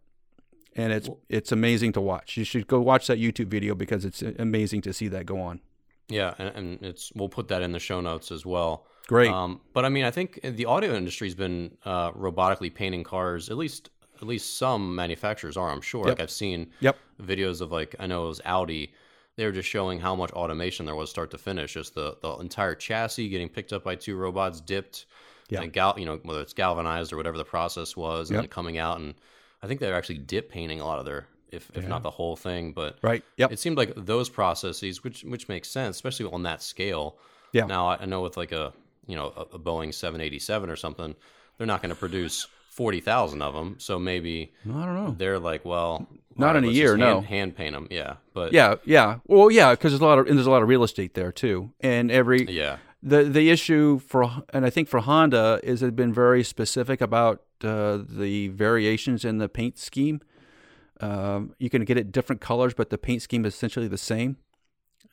and 0.75 0.93
it's 0.93 1.09
it's 1.29 1.53
amazing 1.53 1.93
to 1.93 2.01
watch. 2.01 2.37
You 2.37 2.45
should 2.45 2.67
go 2.67 2.81
watch 2.81 3.07
that 3.07 3.19
YouTube 3.19 3.49
video 3.49 3.75
because 3.75 4.05
it's 4.05 4.23
amazing 4.23 4.83
to 4.83 4.93
see 4.93 5.09
that 5.09 5.27
go 5.27 5.41
on. 5.41 5.61
Yeah, 6.09 6.35
and, 6.39 6.57
and 6.57 6.83
it's 6.83 7.13
we'll 7.15 7.29
put 7.29 7.49
that 7.49 7.63
in 7.63 7.73
the 7.73 7.79
show 7.79 8.01
notes 8.01 8.31
as 8.31 8.45
well. 8.45 8.87
Great. 9.09 9.31
Um, 9.31 9.61
but 9.73 9.85
I 9.85 9.89
mean, 9.89 10.05
I 10.05 10.11
think 10.11 10.41
the 10.43 10.67
audio 10.67 10.95
industry's 10.95 11.35
been 11.35 11.77
uh, 11.85 12.13
robotically 12.13 12.73
painting 12.73 13.05
cars. 13.05 13.51
At 13.51 13.57
least 13.57 13.91
at 14.21 14.27
least 14.27 14.57
some 14.57 14.95
manufacturers 14.95 15.57
are. 15.57 15.71
I'm 15.71 15.81
sure. 15.81 16.07
Yep. 16.07 16.19
Like 16.19 16.21
I've 16.21 16.31
seen 16.31 16.71
yep. 16.81 16.97
videos 17.21 17.61
of 17.61 17.73
like 17.73 17.97
I 17.99 18.07
know 18.07 18.25
it 18.25 18.29
was 18.29 18.41
Audi 18.45 18.93
they 19.37 19.47
were 19.47 19.53
just 19.53 19.69
showing 19.69 19.99
how 19.99 20.15
much 20.15 20.31
automation 20.33 20.87
there 20.87 20.95
was 20.95 21.11
start 21.11 21.31
to 21.31 21.39
finish. 21.39 21.75
Just 21.75 21.95
the, 21.95 22.17
the 22.21 22.37
entire 22.37 22.75
chassis 22.75 23.29
getting 23.29 23.49
picked 23.49 23.73
up 23.73 23.85
by 23.85 23.95
two 23.95 24.17
robots, 24.17 24.61
dipped, 24.61 25.07
yeah. 25.53 25.63
and 25.63 25.73
gal, 25.73 25.95
you 25.97 26.07
know, 26.07 26.19
whether 26.23 26.41
it's 26.41 26.53
galvanized 26.53 27.13
or 27.13 27.17
whatever 27.17 27.39
the 27.39 27.45
process 27.45 27.97
was, 27.97 28.31
yep. 28.31 28.37
and 28.37 28.45
then 28.45 28.51
coming 28.51 28.79
out 28.79 28.99
and 28.99 29.15
I 29.63 29.69
think 29.69 29.81
they're 29.81 29.95
actually 29.95 30.19
dip 30.19 30.51
painting 30.51 30.81
a 30.81 30.85
lot 30.85 30.99
of 30.99 31.05
their, 31.05 31.27
if, 31.51 31.71
if 31.75 31.85
yeah. 31.85 31.89
not 31.89 32.03
the 32.03 32.11
whole 32.11 32.35
thing, 32.35 32.73
but 32.73 32.99
right. 33.03 33.23
Yep. 33.37 33.53
It 33.53 33.59
seemed 33.59 33.77
like 33.77 33.93
those 33.97 34.29
processes, 34.29 35.05
which 35.05 35.23
which 35.23 35.49
makes 35.49 35.71
sense, 35.71 35.97
especially 35.97 36.27
on 36.27 36.43
that 36.45 36.63
scale. 36.63 37.17
Yeah. 37.53 37.67
Now 37.67 37.89
I 37.89 38.05
know 38.07 38.23
with 38.23 38.37
like 38.37 38.53
a 38.53 38.73
you 39.07 39.15
know 39.15 39.33
a, 39.37 39.43
a 39.43 39.59
Boeing 39.59 39.95
787 39.95 40.69
or 40.69 40.77
something, 40.77 41.15
they're 41.59 41.67
not 41.67 41.81
going 41.81 41.91
to 41.91 41.97
produce 41.97 42.49
forty 42.71 43.01
thousand 43.01 43.43
of 43.43 43.55
them. 43.55 43.77
So 43.79 43.99
maybe 43.99 44.53
I 44.65 44.85
don't 44.85 44.95
know. 44.95 45.15
They're 45.17 45.39
like, 45.39 45.65
well, 45.65 46.09
not 46.37 46.55
right, 46.55 46.57
in 46.57 46.65
a 46.65 46.73
year, 46.73 46.97
hand, 46.97 47.01
no. 47.01 47.21
Hand 47.21 47.55
paint 47.55 47.75
them, 47.75 47.87
yeah. 47.91 48.15
But 48.35 48.53
yeah, 48.53 48.77
yeah. 48.85 49.19
Well, 49.27 49.51
yeah, 49.51 49.73
because 49.73 49.93
there's 49.93 50.01
a 50.01 50.05
lot 50.05 50.19
of 50.19 50.27
and 50.27 50.37
there's 50.37 50.47
a 50.47 50.51
lot 50.51 50.63
of 50.63 50.69
real 50.69 50.83
estate 50.83 51.15
there 51.15 51.31
too, 51.31 51.71
and 51.81 52.11
every 52.11 52.51
yeah 52.51 52.79
the 53.03 53.25
the 53.25 53.51
issue 53.51 53.99
for 53.99 54.45
and 54.53 54.65
I 54.65 54.71
think 54.71 54.89
for 54.89 55.01
Honda 55.01 55.61
is 55.63 55.83
it's 55.83 55.95
been 55.95 56.13
very 56.13 56.45
specific 56.45 57.01
about 57.01 57.43
uh, 57.65 57.99
the 58.09 58.49
variations 58.49 59.25
in 59.25 59.39
the 59.39 59.49
paint 59.49 59.79
scheme. 59.79 60.21
Um, 61.01 61.55
you 61.59 61.69
can 61.69 61.85
get 61.85 61.97
it 61.97 62.13
different 62.13 62.41
colors, 62.41 62.75
but 62.75 62.91
the 62.91 62.99
paint 62.99 63.23
scheme 63.23 63.45
is 63.45 63.55
essentially 63.55 63.89
the 63.89 63.99
same. 63.99 64.37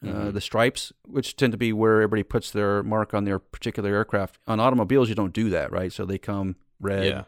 Uh, 0.01 0.07
mm-hmm. 0.07 0.27
Uh, 0.27 0.31
the 0.31 0.39
stripes, 0.39 0.93
which 1.05 1.35
tend 1.35 1.51
to 1.51 1.57
be 1.57 1.73
where 1.73 1.95
everybody 1.95 2.23
puts 2.23 2.51
their 2.51 2.83
mark 2.83 3.13
on 3.13 3.25
their 3.25 3.37
particular 3.37 3.89
aircraft. 3.89 4.37
On 4.47 4.59
automobiles, 4.59 5.09
you 5.09 5.15
don't 5.15 5.33
do 5.33 5.49
that, 5.49 5.71
right? 5.71 5.91
So 5.91 6.05
they 6.05 6.17
come 6.17 6.55
red, 6.79 7.05
yeah. 7.05 7.23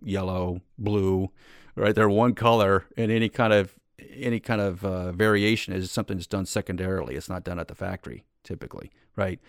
yellow, 0.00 0.62
blue, 0.78 1.30
right? 1.74 1.94
They're 1.94 2.08
one 2.08 2.34
color, 2.34 2.86
and 2.96 3.10
any 3.10 3.28
kind 3.28 3.52
of 3.52 3.74
any 4.14 4.38
kind 4.38 4.60
of 4.60 4.84
uh, 4.84 5.12
variation 5.12 5.74
is 5.74 5.90
something 5.90 6.16
that's 6.16 6.28
done 6.28 6.46
secondarily. 6.46 7.16
It's 7.16 7.28
not 7.28 7.42
done 7.44 7.58
at 7.58 7.68
the 7.68 7.74
factory 7.74 8.24
typically, 8.44 8.90
right? 9.16 9.40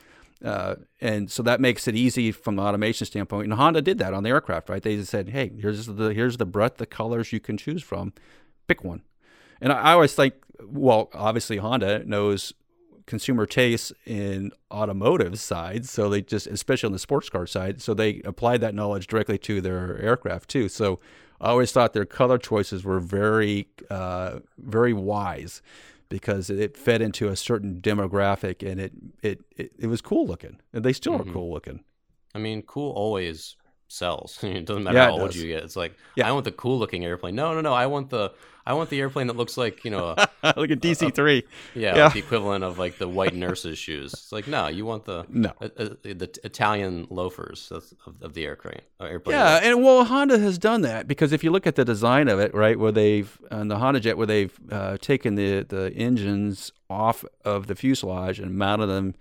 Uh, 0.44 0.76
and 1.02 1.30
so 1.30 1.44
that 1.44 1.60
makes 1.60 1.88
it 1.88 1.96
easy 1.96 2.32
from 2.32 2.56
the 2.56 2.62
automation 2.62 3.06
standpoint. 3.06 3.46
And 3.46 3.54
Honda 3.54 3.82
did 3.82 3.98
that 3.98 4.14
on 4.14 4.24
the 4.24 4.30
aircraft, 4.30 4.70
right? 4.70 4.82
They 4.82 4.96
just 4.96 5.12
said, 5.12 5.30
"Hey, 5.30 5.52
here's 5.60 5.86
the 5.86 6.14
here's 6.14 6.38
the 6.38 6.46
breadth 6.46 6.80
of 6.80 6.90
colors 6.90 7.34
you 7.34 7.40
can 7.40 7.58
choose 7.58 7.84
from. 7.84 8.14
Pick 8.68 8.84
one." 8.84 9.02
And 9.60 9.74
I, 9.74 9.80
I 9.82 9.92
always 9.94 10.14
think, 10.14 10.36
well, 10.64 11.10
obviously 11.14 11.58
Honda 11.58 12.06
knows 12.06 12.54
consumer 13.06 13.46
tastes 13.46 13.92
in 14.06 14.52
automotive 14.72 15.40
side, 15.40 15.86
so 15.86 16.10
they 16.10 16.22
just, 16.22 16.48
especially 16.48 16.88
on 16.88 16.94
the 16.94 17.00
sports 17.00 17.30
car 17.30 17.48
side, 17.48 17.82
so 17.82 17.94
they 17.94 18.22
applied 18.24 18.62
that 18.62 18.76
knowledge 18.76 19.08
directly 19.08 19.38
to 19.40 19.60
their 19.60 20.00
aircraft 20.00 20.48
too. 20.50 20.70
So 20.70 21.00
I 21.42 21.50
always 21.50 21.72
thought 21.72 21.94
their 21.94 22.06
color 22.06 22.38
choices 22.38 22.84
were 22.84 23.00
very, 23.00 23.68
uh, 23.90 24.40
very 24.58 24.94
wise 24.94 25.62
because 26.10 26.50
it 26.50 26.76
fed 26.76 27.02
into 27.02 27.30
a 27.30 27.36
certain 27.36 27.80
demographic 27.82 28.70
and 28.70 28.80
it 28.80 28.92
it 29.22 29.42
it, 29.56 29.72
it 29.78 29.88
was 29.88 30.02
cool 30.02 30.26
looking 30.26 30.60
and 30.74 30.84
they 30.84 30.94
still 30.94 31.18
mm-hmm. 31.18 31.30
are 31.30 31.34
cool 31.34 31.54
looking. 31.54 31.84
I 32.36 32.40
mean, 32.40 32.62
cool 32.64 32.92
always 32.92 33.56
sells. 33.90 34.40
it 34.44 34.66
doesn't 34.66 34.84
matter 34.84 34.98
yeah, 34.98 35.06
how 35.06 35.20
old 35.20 35.36
you 35.36 35.48
get. 35.48 35.64
It's 35.64 35.76
like 35.76 35.98
yeah. 36.16 36.30
I 36.30 36.32
want 36.32 36.46
the 36.46 36.52
cool 36.52 36.80
looking 36.80 37.04
airplane. 37.04 37.36
No, 37.36 37.54
no, 37.54 37.62
no. 37.62 37.74
I 37.74 37.88
want 37.88 38.10
the 38.10 38.32
I 38.66 38.74
want 38.74 38.92
the 38.92 39.00
airplane 39.00 39.28
that 39.28 39.36
looks 39.36 39.58
like 39.58 39.84
you 39.84 39.92
know, 39.92 40.16
a, 40.44 40.54
like 40.56 40.70
a 40.70 40.76
DC 40.78 41.14
three. 41.14 41.44
Yeah, 41.74 41.96
yeah. 41.96 42.04
Like 42.06 42.14
the 42.14 42.20
equivalent 42.20 42.64
of 42.64 42.78
like 42.78 42.98
the 42.98 43.08
white 43.08 43.34
nurse's 43.34 43.78
shoes. 43.78 44.14
It's 44.14 44.32
like 44.32 44.48
no, 44.48 44.68
you 44.68 44.86
want 44.86 45.06
the 45.06 45.26
no 45.28 45.52
the 45.60 46.40
Italian 46.44 47.08
loafers 47.10 47.72
of, 47.72 47.86
of 48.22 48.34
the 48.34 48.46
airplane. 48.46 48.82
Uh, 49.00 49.06
airplane 49.06 49.38
yeah, 49.38 49.60
and 49.64 49.84
well, 49.84 50.06
Honda 50.06 50.38
has 50.38 50.58
done 50.58 50.82
that 50.82 51.08
because 51.08 51.34
if 51.34 51.44
you 51.44 51.52
look 51.52 51.68
at 51.68 51.76
the 51.76 51.84
design 51.84 52.28
of 52.28 52.40
it, 52.40 52.54
right, 52.54 52.78
where 52.78 52.92
they've 52.92 53.40
on 53.52 53.68
the 53.68 53.80
Honda 53.80 54.00
Jet, 54.00 54.18
where 54.18 54.28
they've 54.28 54.58
uh, 54.72 54.98
taken 54.98 55.36
the 55.36 55.64
the 55.64 55.92
engines 55.96 56.72
off 56.90 57.26
of 57.44 57.68
the 57.68 57.76
fuselage 57.76 58.40
and 58.40 58.56
mounted 58.56 58.88
them 58.88 59.16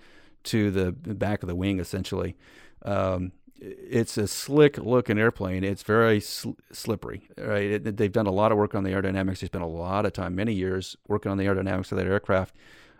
to 0.45 0.71
the 0.71 0.93
back 0.93 1.43
of 1.43 1.49
the 1.49 1.57
wing, 1.57 1.81
essentially. 1.81 2.37
Um, 2.83 3.33
it's 3.61 4.17
a 4.17 4.29
slick 4.29 4.79
looking 4.79 5.19
airplane. 5.19 5.65
It's 5.65 5.83
very 5.83 6.21
sl- 6.21 6.53
slippery, 6.73 7.29
right? 7.37 7.71
It, 7.71 7.97
they've 7.97 8.13
done 8.13 8.27
a 8.27 8.33
lot 8.33 8.53
of 8.53 8.59
work 8.59 8.75
on 8.75 8.85
the 8.85 8.91
aerodynamics. 8.91 9.41
They 9.41 9.47
spent 9.47 9.65
a 9.65 9.69
lot 9.69 10.07
of 10.07 10.13
time, 10.13 10.35
many 10.35 10.53
years, 10.53 10.97
working 11.07 11.31
on 11.31 11.39
the 11.39 11.45
aerodynamics 11.45 11.91
of 11.93 11.99
that 11.99 12.07
aircraft. 12.07 12.55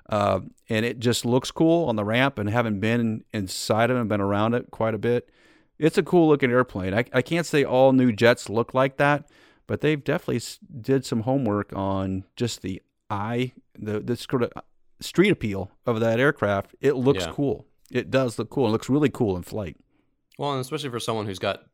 Uh, 0.09 0.41
and 0.69 0.85
it 0.85 0.99
just 0.99 1.25
looks 1.25 1.51
cool 1.51 1.89
on 1.89 1.97
the 1.97 2.05
ramp. 2.05 2.39
And 2.39 2.49
having 2.49 2.81
been 2.81 3.25
inside 3.33 3.91
of 3.91 3.97
it 3.97 4.01
and 4.01 4.09
been 4.09 4.21
around 4.21 4.55
it 4.55 4.71
quite 4.71 4.95
a 4.95 4.99
bit, 4.99 5.31
it's 5.79 5.99
a 5.99 6.03
cool 6.03 6.29
looking 6.29 6.51
airplane. 6.51 6.95
I, 6.95 7.05
I 7.13 7.23
can't 7.23 7.47
say 7.47 7.63
all 7.63 7.93
new 7.93 8.11
jets 8.11 8.49
look 8.49 8.75
like 8.75 8.97
that, 8.97 9.31
but 9.67 9.81
they've 9.81 10.03
definitely 10.03 10.43
did 10.81 11.05
some 11.05 11.21
homework 11.21 11.73
on 11.75 12.25
just 12.37 12.63
the 12.63 12.83
eye, 13.11 13.53
the, 13.79 14.01
the 14.01 14.17
sort 14.17 14.43
of 14.43 14.53
street 15.01 15.31
appeal 15.31 15.71
of 15.87 16.01
that 16.01 16.19
aircraft. 16.19 16.75
It 16.81 16.95
looks 16.95 17.25
yeah. 17.25 17.33
cool. 17.33 17.67
It 17.91 18.11
does 18.11 18.39
look 18.39 18.51
cool. 18.51 18.67
It 18.67 18.71
looks 18.71 18.89
really 18.89 19.11
cool 19.11 19.37
in 19.37 19.43
flight. 19.43 19.77
Well, 20.39 20.53
and 20.53 20.61
especially 20.61 20.91
for 20.91 21.01
someone 21.01 21.27
who's 21.27 21.39
got 21.39 21.65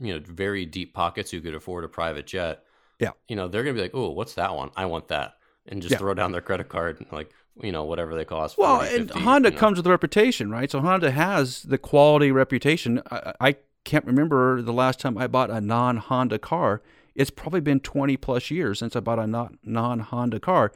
you 0.00 0.14
know 0.14 0.20
very 0.26 0.66
deep 0.66 0.92
pockets 0.92 1.30
who 1.30 1.40
could 1.40 1.54
afford 1.54 1.84
a 1.84 1.88
private 1.88 2.26
jet. 2.26 2.64
Yeah, 2.98 3.12
you 3.28 3.36
know 3.36 3.48
they're 3.48 3.62
gonna 3.62 3.74
be 3.74 3.80
like, 3.80 3.94
oh, 3.94 4.10
what's 4.10 4.34
that 4.34 4.54
one? 4.54 4.70
I 4.76 4.86
want 4.86 5.08
that, 5.08 5.34
and 5.66 5.80
just 5.80 5.92
yeah. 5.92 5.98
throw 5.98 6.14
down 6.14 6.32
their 6.32 6.40
credit 6.40 6.68
card, 6.68 7.04
like 7.12 7.30
you 7.62 7.72
know 7.72 7.84
whatever 7.84 8.14
they 8.14 8.24
cost. 8.24 8.58
Well, 8.58 8.80
40, 8.80 8.96
and 8.96 9.10
Honda 9.10 9.48
you 9.48 9.54
know. 9.54 9.60
comes 9.60 9.78
with 9.78 9.86
a 9.86 9.90
reputation, 9.90 10.50
right? 10.50 10.70
So 10.70 10.80
Honda 10.80 11.12
has 11.12 11.62
the 11.62 11.78
quality 11.78 12.32
reputation. 12.32 13.00
I, 13.10 13.34
I 13.40 13.56
can't 13.84 14.04
remember 14.04 14.60
the 14.62 14.72
last 14.72 15.00
time 15.00 15.16
I 15.16 15.28
bought 15.28 15.50
a 15.50 15.60
non-Honda 15.60 16.40
car. 16.40 16.82
It's 17.14 17.30
probably 17.30 17.60
been 17.60 17.80
20 17.80 18.16
plus 18.18 18.50
years 18.50 18.78
since 18.78 18.94
I 18.94 19.00
bought 19.00 19.18
a 19.18 19.26
non-Honda 19.26 20.40
car. 20.40 20.72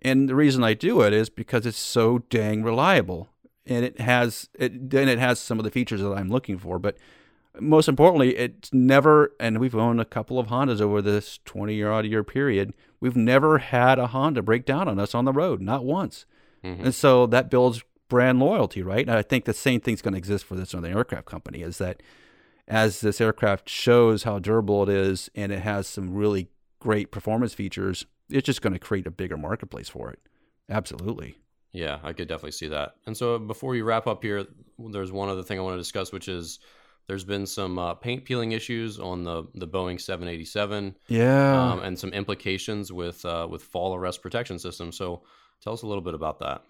And 0.00 0.28
the 0.28 0.34
reason 0.34 0.64
I 0.64 0.74
do 0.74 1.02
it 1.02 1.12
is 1.12 1.28
because 1.28 1.66
it's 1.66 1.78
so 1.78 2.20
dang 2.30 2.62
reliable 2.62 3.31
and 3.66 3.84
it 3.84 4.00
has 4.00 4.48
it 4.54 4.90
then 4.90 5.08
it 5.08 5.18
has 5.18 5.38
some 5.40 5.58
of 5.58 5.64
the 5.64 5.70
features 5.70 6.00
that 6.00 6.12
I'm 6.12 6.28
looking 6.28 6.58
for. 6.58 6.78
But 6.78 6.96
most 7.60 7.88
importantly, 7.88 8.36
it's 8.36 8.72
never 8.72 9.32
and 9.38 9.58
we've 9.58 9.74
owned 9.74 10.00
a 10.00 10.04
couple 10.04 10.38
of 10.38 10.48
Hondas 10.48 10.80
over 10.80 11.02
this 11.02 11.38
20 11.44 11.74
year 11.74 11.90
odd 11.90 12.06
year 12.06 12.24
period. 12.24 12.74
We've 13.00 13.16
never 13.16 13.58
had 13.58 13.98
a 13.98 14.08
Honda 14.08 14.42
break 14.42 14.64
down 14.64 14.88
on 14.88 14.98
us 14.98 15.14
on 15.14 15.24
the 15.24 15.32
road, 15.32 15.60
not 15.60 15.84
once. 15.84 16.24
Mm-hmm. 16.64 16.86
And 16.86 16.94
so 16.94 17.26
that 17.26 17.50
builds 17.50 17.82
brand 18.08 18.38
loyalty, 18.38 18.82
right? 18.82 19.08
And 19.08 19.16
I 19.16 19.22
think 19.22 19.44
the 19.44 19.54
same 19.54 19.80
thing's 19.80 20.02
going 20.02 20.12
to 20.12 20.18
exist 20.18 20.44
for 20.44 20.54
this 20.54 20.74
other 20.74 20.88
aircraft 20.88 21.26
company 21.26 21.62
is 21.62 21.78
that 21.78 22.02
as 22.68 23.00
this 23.00 23.20
aircraft 23.20 23.68
shows 23.68 24.22
how 24.22 24.38
durable 24.38 24.82
it 24.84 24.88
is 24.88 25.30
and 25.34 25.50
it 25.50 25.60
has 25.60 25.86
some 25.86 26.14
really 26.14 26.48
great 26.78 27.10
performance 27.10 27.54
features, 27.54 28.06
it's 28.28 28.46
just 28.46 28.62
going 28.62 28.72
to 28.72 28.78
create 28.78 29.06
a 29.06 29.10
bigger 29.10 29.36
marketplace 29.36 29.88
for 29.88 30.10
it. 30.10 30.20
Absolutely. 30.68 31.41
Yeah, 31.72 31.98
I 32.02 32.12
could 32.12 32.28
definitely 32.28 32.52
see 32.52 32.68
that. 32.68 32.96
And 33.06 33.16
so 33.16 33.38
before 33.38 33.70
we 33.70 33.82
wrap 33.82 34.06
up 34.06 34.22
here, 34.22 34.44
there's 34.78 35.10
one 35.10 35.28
other 35.28 35.42
thing 35.42 35.58
I 35.58 35.62
want 35.62 35.74
to 35.74 35.80
discuss, 35.80 36.12
which 36.12 36.28
is 36.28 36.58
there's 37.06 37.24
been 37.24 37.46
some 37.46 37.78
uh, 37.78 37.94
paint 37.94 38.24
peeling 38.24 38.52
issues 38.52 38.98
on 38.98 39.24
the 39.24 39.44
the 39.54 39.66
Boeing 39.66 40.00
787. 40.00 40.96
Yeah, 41.08 41.72
um, 41.72 41.80
and 41.80 41.98
some 41.98 42.12
implications 42.12 42.92
with 42.92 43.24
uh, 43.24 43.46
with 43.50 43.62
fall 43.62 43.94
arrest 43.94 44.22
protection 44.22 44.58
systems. 44.58 44.96
So 44.96 45.22
tell 45.62 45.72
us 45.72 45.82
a 45.82 45.86
little 45.86 46.02
bit 46.02 46.14
about 46.14 46.38
that. 46.40 46.62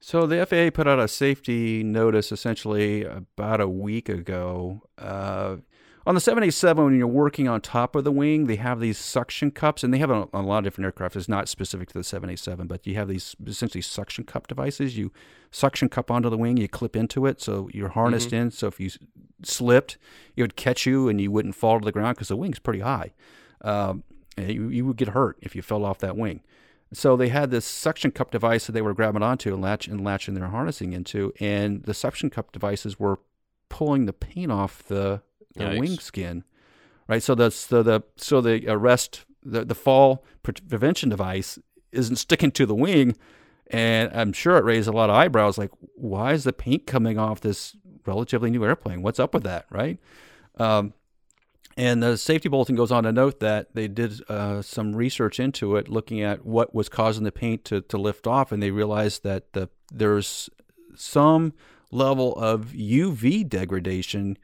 So 0.00 0.26
the 0.26 0.44
FAA 0.44 0.70
put 0.70 0.86
out 0.86 0.98
a 0.98 1.08
safety 1.08 1.82
notice 1.82 2.30
essentially 2.30 3.04
about 3.04 3.60
a 3.60 3.68
week 3.68 4.10
ago. 4.10 4.82
Uh, 4.98 5.56
on 6.06 6.14
the 6.14 6.20
787, 6.20 6.84
when 6.84 6.98
you're 6.98 7.06
working 7.06 7.48
on 7.48 7.60
top 7.60 7.96
of 7.96 8.04
the 8.04 8.12
wing, 8.12 8.46
they 8.46 8.56
have 8.56 8.78
these 8.78 8.98
suction 8.98 9.50
cups, 9.50 9.82
and 9.82 9.92
they 9.92 9.98
have 9.98 10.10
on 10.10 10.28
a, 10.34 10.42
lot 10.42 10.58
of 10.58 10.64
different 10.64 10.84
aircraft. 10.84 11.16
It's 11.16 11.28
not 11.28 11.48
specific 11.48 11.88
to 11.88 11.94
the 11.94 12.04
787, 12.04 12.66
but 12.66 12.86
you 12.86 12.94
have 12.96 13.08
these 13.08 13.34
essentially 13.46 13.80
suction 13.80 14.24
cup 14.24 14.46
devices. 14.46 14.98
You 14.98 15.12
suction 15.50 15.88
cup 15.88 16.10
onto 16.10 16.28
the 16.28 16.36
wing, 16.36 16.58
you 16.58 16.68
clip 16.68 16.94
into 16.94 17.24
it, 17.24 17.40
so 17.40 17.70
you're 17.72 17.88
harnessed 17.88 18.28
mm-hmm. 18.28 18.46
in. 18.46 18.50
So 18.50 18.66
if 18.66 18.78
you 18.78 18.90
slipped, 19.42 19.96
it 20.36 20.42
would 20.42 20.56
catch 20.56 20.84
you, 20.84 21.08
and 21.08 21.20
you 21.20 21.30
wouldn't 21.30 21.54
fall 21.54 21.78
to 21.78 21.84
the 21.84 21.92
ground 21.92 22.16
because 22.16 22.28
the 22.28 22.36
wing's 22.36 22.58
pretty 22.58 22.80
high. 22.80 23.12
Um, 23.62 24.04
you, 24.36 24.68
you 24.68 24.84
would 24.84 24.96
get 24.96 25.08
hurt 25.08 25.38
if 25.40 25.56
you 25.56 25.62
fell 25.62 25.84
off 25.84 25.98
that 26.00 26.16
wing. 26.16 26.42
So 26.92 27.16
they 27.16 27.28
had 27.28 27.50
this 27.50 27.64
suction 27.64 28.10
cup 28.10 28.30
device 28.30 28.66
that 28.66 28.72
they 28.72 28.82
were 28.82 28.94
grabbing 28.94 29.22
onto 29.22 29.54
and 29.54 29.62
latch 29.62 29.88
and 29.88 30.04
latching 30.04 30.34
their 30.34 30.48
harnessing 30.48 30.92
into, 30.92 31.32
and 31.40 31.82
the 31.84 31.94
suction 31.94 32.30
cup 32.30 32.52
devices 32.52 33.00
were 33.00 33.18
pulling 33.68 34.06
the 34.06 34.12
paint 34.12 34.52
off 34.52 34.84
the 34.84 35.22
the 35.54 35.78
wing 35.78 35.98
skin, 35.98 36.44
right? 37.08 37.22
So 37.22 37.34
the 37.34 37.50
so 37.50 37.82
the 37.82 38.02
so 38.16 38.40
the 38.40 38.68
arrest 38.68 39.24
the 39.42 39.64
the 39.64 39.74
fall 39.74 40.24
prevention 40.42 41.08
device 41.08 41.58
isn't 41.92 42.16
sticking 42.16 42.50
to 42.52 42.66
the 42.66 42.74
wing, 42.74 43.16
and 43.68 44.10
I'm 44.12 44.32
sure 44.32 44.56
it 44.56 44.64
raised 44.64 44.88
a 44.88 44.92
lot 44.92 45.10
of 45.10 45.16
eyebrows. 45.16 45.58
Like, 45.58 45.70
why 45.94 46.32
is 46.32 46.44
the 46.44 46.52
paint 46.52 46.86
coming 46.86 47.18
off 47.18 47.40
this 47.40 47.76
relatively 48.06 48.50
new 48.50 48.64
airplane? 48.64 49.02
What's 49.02 49.20
up 49.20 49.34
with 49.34 49.44
that, 49.44 49.66
right? 49.70 49.98
Um, 50.58 50.94
and 51.76 52.02
the 52.02 52.16
safety 52.16 52.48
bulletin 52.48 52.76
goes 52.76 52.92
on 52.92 53.02
to 53.02 53.12
note 53.12 53.40
that 53.40 53.74
they 53.74 53.88
did 53.88 54.20
uh, 54.28 54.62
some 54.62 54.94
research 54.94 55.40
into 55.40 55.76
it, 55.76 55.88
looking 55.88 56.22
at 56.22 56.44
what 56.44 56.74
was 56.74 56.88
causing 56.88 57.24
the 57.24 57.32
paint 57.32 57.64
to, 57.66 57.80
to 57.82 57.98
lift 57.98 58.26
off, 58.26 58.52
and 58.52 58.62
they 58.62 58.70
realized 58.70 59.24
that 59.24 59.52
the, 59.54 59.68
there's 59.92 60.48
some 60.94 61.52
level 61.90 62.34
of 62.36 62.66
UV 62.66 63.48
degradation 63.48 64.38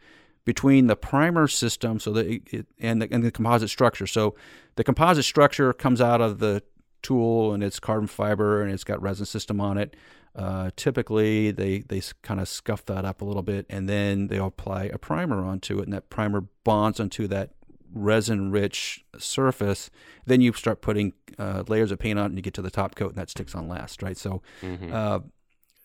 between 0.44 0.86
the 0.86 0.96
primer 0.96 1.46
system 1.46 2.00
so 2.00 2.12
that 2.12 2.26
it, 2.26 2.66
and, 2.78 3.02
the, 3.02 3.12
and 3.12 3.22
the 3.22 3.30
composite 3.30 3.70
structure. 3.70 4.06
So 4.06 4.34
the 4.76 4.84
composite 4.84 5.24
structure 5.24 5.72
comes 5.72 6.00
out 6.00 6.20
of 6.20 6.38
the 6.38 6.62
tool 7.02 7.52
and 7.52 7.62
it's 7.62 7.80
carbon 7.80 8.06
fiber 8.06 8.62
and 8.62 8.72
it's 8.72 8.84
got 8.84 9.00
resin 9.02 9.26
system 9.26 9.60
on 9.60 9.78
it. 9.78 9.96
Uh, 10.34 10.70
typically, 10.76 11.50
they 11.50 11.80
they 11.80 12.00
kind 12.22 12.40
of 12.40 12.48
scuff 12.48 12.84
that 12.86 13.04
up 13.04 13.20
a 13.20 13.24
little 13.24 13.42
bit 13.42 13.66
and 13.68 13.88
then 13.88 14.28
they 14.28 14.38
apply 14.38 14.84
a 14.84 14.96
primer 14.96 15.42
onto 15.44 15.80
it, 15.80 15.84
and 15.84 15.92
that 15.92 16.08
primer 16.08 16.42
bonds 16.62 17.00
onto 17.00 17.26
that 17.26 17.50
resin-rich 17.92 19.04
surface. 19.18 19.90
Then 20.26 20.40
you 20.40 20.52
start 20.52 20.82
putting 20.82 21.14
uh, 21.36 21.64
layers 21.66 21.90
of 21.90 21.98
paint 21.98 22.18
on, 22.18 22.26
it 22.26 22.28
and 22.28 22.38
you 22.38 22.42
get 22.42 22.54
to 22.54 22.62
the 22.62 22.70
top 22.70 22.94
coat, 22.94 23.08
and 23.08 23.18
that 23.18 23.28
sticks 23.28 23.54
on 23.54 23.68
last, 23.68 24.02
right? 24.02 24.16
So. 24.16 24.42
Mm-hmm. 24.62 24.92
Uh, 24.92 25.18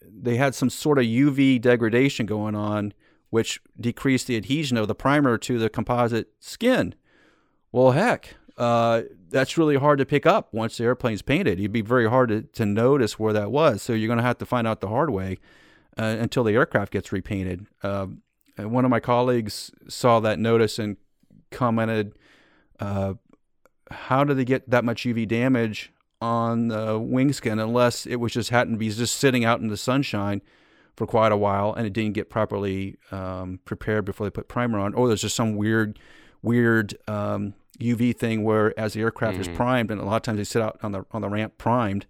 they 0.07 0.35
had 0.37 0.53
some 0.53 0.69
sort 0.69 0.99
of 0.99 1.05
UV 1.05 1.59
degradation 1.59 2.27
going 2.27 2.53
on 2.53 2.93
which 3.35 3.59
decreased 3.77 4.27
the 4.27 4.37
adhesion 4.37 4.77
of 4.77 4.87
the 4.87 4.95
primer 4.95 5.37
to 5.37 5.59
the 5.59 5.69
composite 5.69 6.29
skin. 6.39 6.95
Well, 7.69 7.91
heck, 7.91 8.35
uh, 8.57 9.01
that's 9.27 9.57
really 9.57 9.75
hard 9.75 9.99
to 9.99 10.05
pick 10.05 10.25
up 10.25 10.53
once 10.53 10.77
the 10.77 10.85
airplane's 10.85 11.21
painted. 11.21 11.59
It'd 11.59 11.73
be 11.73 11.81
very 11.81 12.09
hard 12.09 12.29
to, 12.29 12.43
to 12.43 12.65
notice 12.65 13.19
where 13.19 13.33
that 13.33 13.51
was. 13.51 13.81
So 13.81 13.91
you're 13.91 14.07
going 14.07 14.19
to 14.19 14.23
have 14.23 14.37
to 14.37 14.45
find 14.45 14.65
out 14.65 14.79
the 14.79 14.87
hard 14.87 15.09
way 15.09 15.39
uh, 15.97 16.15
until 16.17 16.45
the 16.45 16.53
aircraft 16.53 16.93
gets 16.93 17.11
repainted. 17.11 17.65
Uh, 17.83 18.07
one 18.55 18.85
of 18.85 18.89
my 18.89 19.01
colleagues 19.01 19.69
saw 19.89 20.21
that 20.21 20.39
notice 20.39 20.79
and 20.79 20.95
commented, 21.51 22.13
uh, 22.79 23.15
"How 23.91 24.23
did 24.23 24.37
they 24.37 24.45
get 24.45 24.69
that 24.69 24.85
much 24.85 25.03
UV 25.03 25.27
damage 25.27 25.91
on 26.21 26.69
the 26.69 26.97
wing 26.97 27.33
skin 27.33 27.59
unless 27.59 28.05
it 28.05 28.15
was 28.15 28.31
just 28.31 28.49
happened 28.49 28.75
to 28.75 28.79
be 28.79 28.89
just 28.89 29.17
sitting 29.17 29.43
out 29.43 29.59
in 29.59 29.67
the 29.67 29.75
sunshine?" 29.75 30.41
For 30.95 31.05
quite 31.05 31.31
a 31.31 31.37
while, 31.37 31.73
and 31.73 31.85
it 31.85 31.93
didn't 31.93 32.13
get 32.13 32.29
properly 32.29 32.97
um, 33.11 33.59
prepared 33.65 34.05
before 34.05 34.25
they 34.25 34.31
put 34.31 34.47
primer 34.47 34.79
on. 34.79 34.93
Or 34.93 35.07
there's 35.07 35.21
just 35.21 35.35
some 35.35 35.55
weird, 35.55 35.99
weird 36.41 36.97
um, 37.07 37.53
UV 37.79 38.15
thing 38.15 38.43
where 38.43 38.77
as 38.79 38.93
the 38.93 39.01
aircraft 39.01 39.37
mm. 39.37 39.41
is 39.41 39.47
primed, 39.49 39.91
and 39.91 39.99
a 39.99 40.05
lot 40.05 40.17
of 40.17 40.21
times 40.21 40.37
they 40.37 40.43
sit 40.43 40.61
out 40.61 40.79
on 40.81 40.91
the 40.91 41.05
on 41.11 41.21
the 41.21 41.29
ramp 41.29 41.57
primed, 41.57 42.05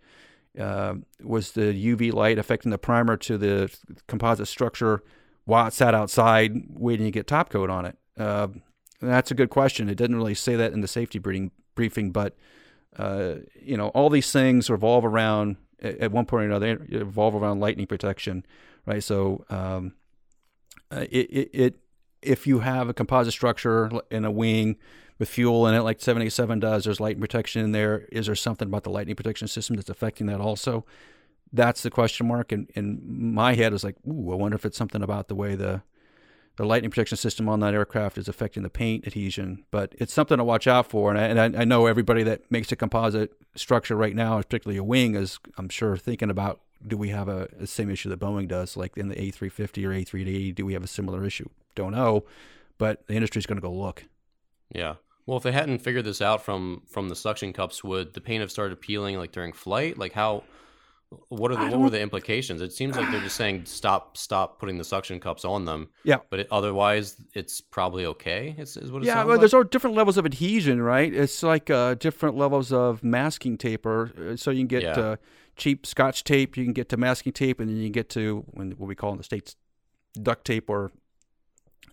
uh, 0.60 0.95
was 1.24 1.54
the 1.54 1.74
UV 1.74 2.13
light 2.13 2.38
affecting 2.38 2.71
the 2.71 2.78
primer 2.78 3.17
to 3.17 3.38
the 3.38 3.76
composite 4.08 4.48
structure 4.48 5.04
while 5.45 5.67
it 5.67 5.74
sat 5.74 5.93
outside 5.93 6.54
waiting 6.69 7.06
to 7.06 7.12
get 7.12 7.28
top 7.28 7.50
coat 7.50 7.69
on 7.69 7.86
it? 7.86 7.98
Uh, 8.17 8.48
that's 9.02 9.32
a 9.32 9.36
good 9.36 9.50
question. 9.50 9.89
It 9.89 9.95
didn't 9.95 10.15
really 10.15 10.36
say 10.36 10.56
that 10.56 10.74
in 10.74 10.82
the 10.82 10.88
safety 10.88 11.19
briefing, 11.19 11.52
briefing 11.74 12.12
but 12.12 12.36
uh, 12.98 13.36
you 13.60 13.78
know 13.78 13.89
all 13.89 14.10
these 14.10 14.32
things 14.32 14.69
revolve 14.69 15.06
around 15.06 15.58
at 15.82 16.12
one 16.12 16.26
point 16.26 16.45
or 16.45 16.48
another 16.48 16.78
revolve 16.89 17.36
around 17.36 17.60
lightning 17.60 17.88
protection 17.88 18.45
right? 18.86 19.04
So 19.04 19.45
um, 19.50 19.93
uh, 20.91 21.06
it, 21.12 21.30
it, 21.30 21.50
it 21.54 21.76
if 22.21 22.48
you 22.48 22.60
have 22.60 22.89
a 22.89 22.93
composite 22.93 23.34
structure 23.34 23.91
in 24.10 24.26
a 24.26 24.32
wing 24.32 24.78
with 25.19 25.30
fuel 25.30 25.67
in 25.67 25.76
it, 25.76 25.82
like 25.82 26.02
787 26.02 26.60
does, 26.60 26.84
there's 26.84 27.00
lightning 27.00 27.21
protection 27.21 27.63
in 27.63 27.71
there. 27.71 28.08
Is 28.12 28.26
there 28.26 28.36
something 28.36 28.67
about 28.67 28.84
the 28.84 28.89
lightning 28.89 29.15
protection 29.15 29.48
system 29.48 29.76
that's 29.76 29.89
affecting 29.89 30.28
that 30.28 30.41
also? 30.41 30.86
That's 31.54 31.84
the 31.84 31.91
question 31.91 32.28
mark. 32.28 32.52
And 32.52 32.69
in 32.76 33.34
my 33.34 33.54
head 33.54 33.74
is 33.74 33.84
like, 33.84 33.95
ooh, 34.08 34.32
I 34.32 34.36
wonder 34.36 34.56
if 34.56 34.65
it's 34.65 34.78
something 34.78 35.02
about 35.02 35.28
the 35.28 35.36
way 35.36 35.56
the 35.56 35.84
the 36.58 36.65
lightning 36.65 36.89
protection 36.89 37.17
system 37.17 37.50
on 37.50 37.60
that 37.60 37.74
aircraft 37.74 38.17
is 38.17 38.30
affecting 38.30 38.63
the 38.63 38.69
paint 38.69 39.06
adhesion. 39.06 39.65
But 39.71 39.93
it's 39.98 40.13
something 40.13 40.38
to 40.38 40.43
watch 40.43 40.67
out 40.67 40.89
for. 40.89 41.13
And 41.13 41.19
I, 41.39 41.45
and 41.45 41.58
I 41.58 41.65
know 41.65 41.86
everybody 41.86 42.24
that 42.24 42.50
makes 42.50 42.71
a 42.71 42.78
composite 42.78 43.34
structure 43.56 43.95
right 43.95 44.15
now, 44.15 44.38
particularly 44.38 44.78
a 44.78 44.84
wing, 44.84 45.15
is 45.15 45.38
I'm 45.58 45.67
sure 45.67 45.98
thinking 45.98 46.30
about 46.30 46.62
do 46.88 46.98
we 46.98 47.10
have 47.10 47.28
a, 47.28 47.48
a 47.60 47.67
same 47.67 47.89
issue 47.89 48.10
that 48.10 48.19
Boeing 48.19 48.48
does, 48.48 48.78
like 48.78 48.98
in 48.98 49.08
the 49.08 49.15
A350 49.15 49.86
or 49.86 49.89
A380? 49.89 50.56
Do 50.56 50.65
we 50.65 50.74
have 50.74 50.84
a 50.84 50.88
similar 50.88 51.26
issue? 51.26 51.50
Don't 51.76 51.91
know, 51.91 52.26
but 52.78 53.06
the 53.08 53.13
industry 53.13 53.39
is 53.39 53.45
going 53.45 53.58
to 53.58 53.62
go 53.62 53.71
look. 53.71 54.06
Yeah. 54.74 54.95
Well, 55.26 55.38
if 55.38 55.43
they 55.43 55.52
hadn't 55.52 55.80
figured 55.80 56.06
this 56.06 56.21
out 56.21 56.43
from 56.43 56.84
from 56.88 57.10
the 57.10 57.15
suction 57.15 57.52
cups, 57.52 57.84
would 57.84 58.13
the 58.13 58.21
paint 58.21 58.41
have 58.41 58.52
started 58.52 58.80
peeling 58.80 59.17
like 59.17 59.32
during 59.32 59.54
flight? 59.54 59.98
Like 59.98 60.13
how? 60.13 60.43
What 61.30 61.52
are 61.52 61.56
the 61.56 61.71
what 61.71 61.80
were 61.80 61.89
the 61.89 62.02
implications? 62.02 62.62
It 62.62 62.74
seems 62.74 62.98
like 62.98 63.10
they're 63.12 63.21
just 63.21 63.36
saying 63.36 63.65
stop 63.65 64.17
stop 64.17 64.60
putting 64.60 64.78
the 64.78 64.84
suction 64.84 65.19
cups 65.19 65.45
on 65.45 65.65
them. 65.65 65.89
Yeah. 66.04 66.17
But 66.30 66.41
it, 66.41 66.48
otherwise, 66.52 67.15
it's 67.34 67.62
probably 67.62 68.06
okay. 68.08 68.56
Is, 68.58 68.76
is 68.76 68.91
what 68.91 69.04
it 69.04 69.08
yeah. 69.08 69.17
Well, 69.17 69.30
like? 69.30 69.39
there's 69.39 69.54
all 69.54 69.63
different 69.63 69.95
levels 69.95 70.17
of 70.17 70.26
adhesion, 70.26 70.82
right? 70.82 71.13
It's 71.13 71.41
like 71.41 71.69
uh, 71.69 71.95
different 71.95 72.38
levels 72.38 72.74
of 72.74 73.04
masking 73.04 73.58
tape, 73.58 73.86
or 73.86 74.12
uh, 74.32 74.36
so 74.36 74.52
you 74.52 74.60
can 74.60 74.67
get. 74.67 74.84
Yeah. 74.84 75.00
Uh, 75.00 75.15
cheap 75.55 75.85
Scotch 75.85 76.23
tape. 76.23 76.57
You 76.57 76.63
can 76.63 76.73
get 76.73 76.89
to 76.89 76.97
masking 76.97 77.33
tape, 77.33 77.59
and 77.59 77.69
then 77.69 77.77
you 77.77 77.89
get 77.89 78.09
to 78.09 78.45
what 78.53 78.79
we 78.79 78.95
call 78.95 79.11
in 79.11 79.17
the 79.17 79.23
states 79.23 79.55
duct 80.21 80.45
tape, 80.45 80.69
or 80.69 80.91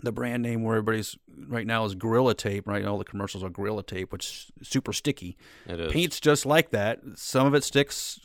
the 0.03 0.13
brand 0.13 0.43
name 0.43 0.63
where 0.63 0.77
everybody's 0.77 1.17
right 1.49 1.67
now 1.67 1.85
is 1.85 1.95
Gorilla 1.95 2.35
Tape. 2.35 2.67
Right, 2.67 2.85
all 2.85 2.99
the 2.99 3.05
commercials 3.05 3.45
are 3.45 3.51
Gorilla 3.51 3.83
Tape, 3.83 4.13
which 4.13 4.51
is 4.61 4.69
super 4.69 4.93
sticky. 4.93 5.37
It 5.67 5.81
is. 5.81 5.93
Paint's 5.93 6.21
just 6.21 6.47
like 6.47 6.71
that. 6.71 7.01
Some 7.17 7.47
of 7.47 7.55
it 7.55 7.65
sticks 7.65 8.21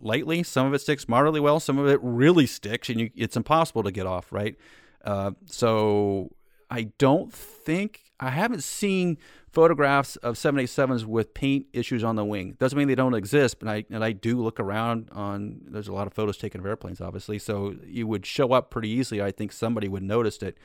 lightly, 0.00 0.42
some 0.42 0.66
of 0.66 0.74
it 0.74 0.80
sticks 0.80 1.08
moderately 1.08 1.40
well, 1.40 1.60
some 1.60 1.78
of 1.78 1.86
it 1.86 2.00
really 2.02 2.46
sticks, 2.46 2.88
and 2.88 3.00
you, 3.00 3.10
it's 3.14 3.36
impossible 3.36 3.82
to 3.84 3.92
get 3.92 4.06
off. 4.06 4.32
Right. 4.32 4.56
Uh, 5.04 5.32
so 5.46 6.30
I 6.70 6.90
don't 6.98 7.32
think 7.32 8.00
I 8.18 8.30
haven't 8.30 8.62
seen 8.62 9.18
photographs 9.52 10.16
of 10.16 10.36
787s 10.36 11.04
with 11.04 11.34
paint 11.34 11.66
issues 11.72 12.04
on 12.04 12.16
the 12.16 12.24
wing. 12.24 12.56
Doesn't 12.58 12.78
mean 12.78 12.88
they 12.88 12.94
don't 12.94 13.14
exist, 13.14 13.58
but 13.58 13.68
I 13.68 13.84
and 13.90 14.04
I 14.04 14.12
do 14.12 14.40
look 14.40 14.60
around 14.60 15.08
on. 15.12 15.60
There's 15.66 15.88
a 15.88 15.92
lot 15.92 16.06
of 16.06 16.12
photos 16.12 16.36
taken 16.36 16.60
of 16.60 16.66
airplanes, 16.66 17.00
obviously, 17.00 17.38
so 17.38 17.74
you 17.84 18.06
would 18.06 18.26
show 18.26 18.52
up 18.52 18.70
pretty 18.70 18.88
easily. 18.88 19.22
I 19.22 19.30
think 19.30 19.52
somebody 19.52 19.88
would 19.88 20.02
notice 20.02 20.38
it. 20.38 20.58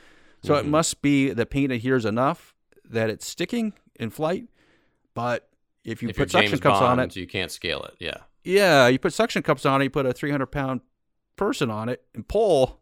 So 0.43 0.53
mm-hmm. 0.53 0.67
it 0.67 0.69
must 0.69 1.01
be 1.01 1.31
the 1.31 1.45
paint 1.45 1.71
adheres 1.71 2.05
enough 2.05 2.53
that 2.83 3.09
it's 3.09 3.27
sticking 3.27 3.73
in 3.99 4.09
flight. 4.09 4.47
But 5.13 5.49
if 5.83 6.03
you 6.03 6.09
if 6.09 6.17
put 6.17 6.31
suction 6.31 6.59
cups 6.59 6.79
Bond, 6.79 6.99
on 6.99 7.07
it, 7.07 7.15
you 7.15 7.27
can't 7.27 7.51
scale 7.51 7.83
it. 7.83 7.95
Yeah. 7.99 8.17
Yeah, 8.43 8.87
you 8.87 8.99
put 8.99 9.13
suction 9.13 9.41
cups 9.41 9.65
on 9.65 9.81
it. 9.81 9.85
You 9.85 9.89
put 9.89 10.05
a 10.05 10.13
300 10.13 10.45
pound 10.47 10.81
person 11.35 11.71
on 11.71 11.89
it 11.89 12.03
and 12.13 12.27
pull, 12.27 12.79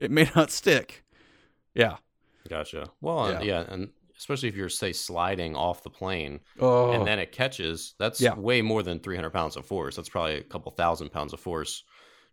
it 0.00 0.10
may 0.10 0.30
not 0.36 0.50
stick. 0.50 1.04
Yeah. 1.74 1.96
Gotcha. 2.48 2.90
Well, 3.00 3.30
yeah, 3.30 3.40
yeah 3.42 3.64
and 3.68 3.90
especially 4.20 4.48
if 4.48 4.54
you're 4.54 4.68
say 4.68 4.92
sliding 4.92 5.56
off 5.56 5.82
the 5.82 5.90
plane 5.90 6.38
oh. 6.60 6.92
and 6.92 7.06
then 7.06 7.18
it 7.18 7.32
catches 7.32 7.94
that's 7.98 8.20
yeah. 8.20 8.34
way 8.34 8.60
more 8.60 8.82
than 8.82 9.00
300 9.00 9.30
pounds 9.30 9.56
of 9.56 9.64
force 9.64 9.96
that's 9.96 10.08
probably 10.08 10.36
a 10.36 10.42
couple 10.42 10.70
thousand 10.72 11.10
pounds 11.10 11.32
of 11.32 11.40
force 11.40 11.84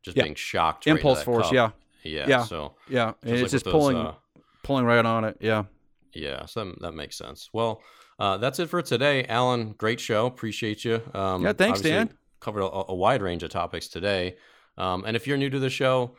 just 0.03 0.17
yeah. 0.17 0.23
being 0.23 0.35
shocked 0.35 0.85
impulse 0.85 1.19
right 1.19 1.25
force 1.25 1.51
yeah. 1.51 1.71
yeah 2.03 2.25
yeah 2.27 2.43
so 2.43 2.75
yeah 2.89 3.13
and 3.23 3.33
it's 3.33 3.41
like 3.41 3.51
just 3.51 3.65
pulling 3.65 3.97
uh, 3.97 4.13
pulling 4.63 4.85
right 4.85 5.05
on 5.05 5.23
it 5.23 5.37
yeah 5.39 5.63
yeah 6.13 6.45
so 6.45 6.65
that, 6.65 6.81
that 6.81 6.91
makes 6.91 7.17
sense 7.17 7.49
well 7.53 7.81
uh, 8.19 8.37
that's 8.37 8.59
it 8.59 8.67
for 8.67 8.81
today. 8.81 9.25
Alan, 9.25 9.73
great 9.77 9.99
show. 9.99 10.25
Appreciate 10.25 10.83
you. 10.83 11.01
Um, 11.13 11.43
yeah, 11.43 11.53
thanks, 11.53 11.81
Dan. 11.81 12.09
Covered 12.39 12.61
a, 12.61 12.91
a, 12.91 12.95
wide 12.95 13.21
range 13.21 13.43
of 13.43 13.51
topics 13.51 13.87
today. 13.87 14.37
Um, 14.77 15.05
and 15.05 15.15
if 15.15 15.27
you're 15.27 15.37
new 15.37 15.49
to 15.49 15.59
the 15.59 15.69
show, 15.69 16.15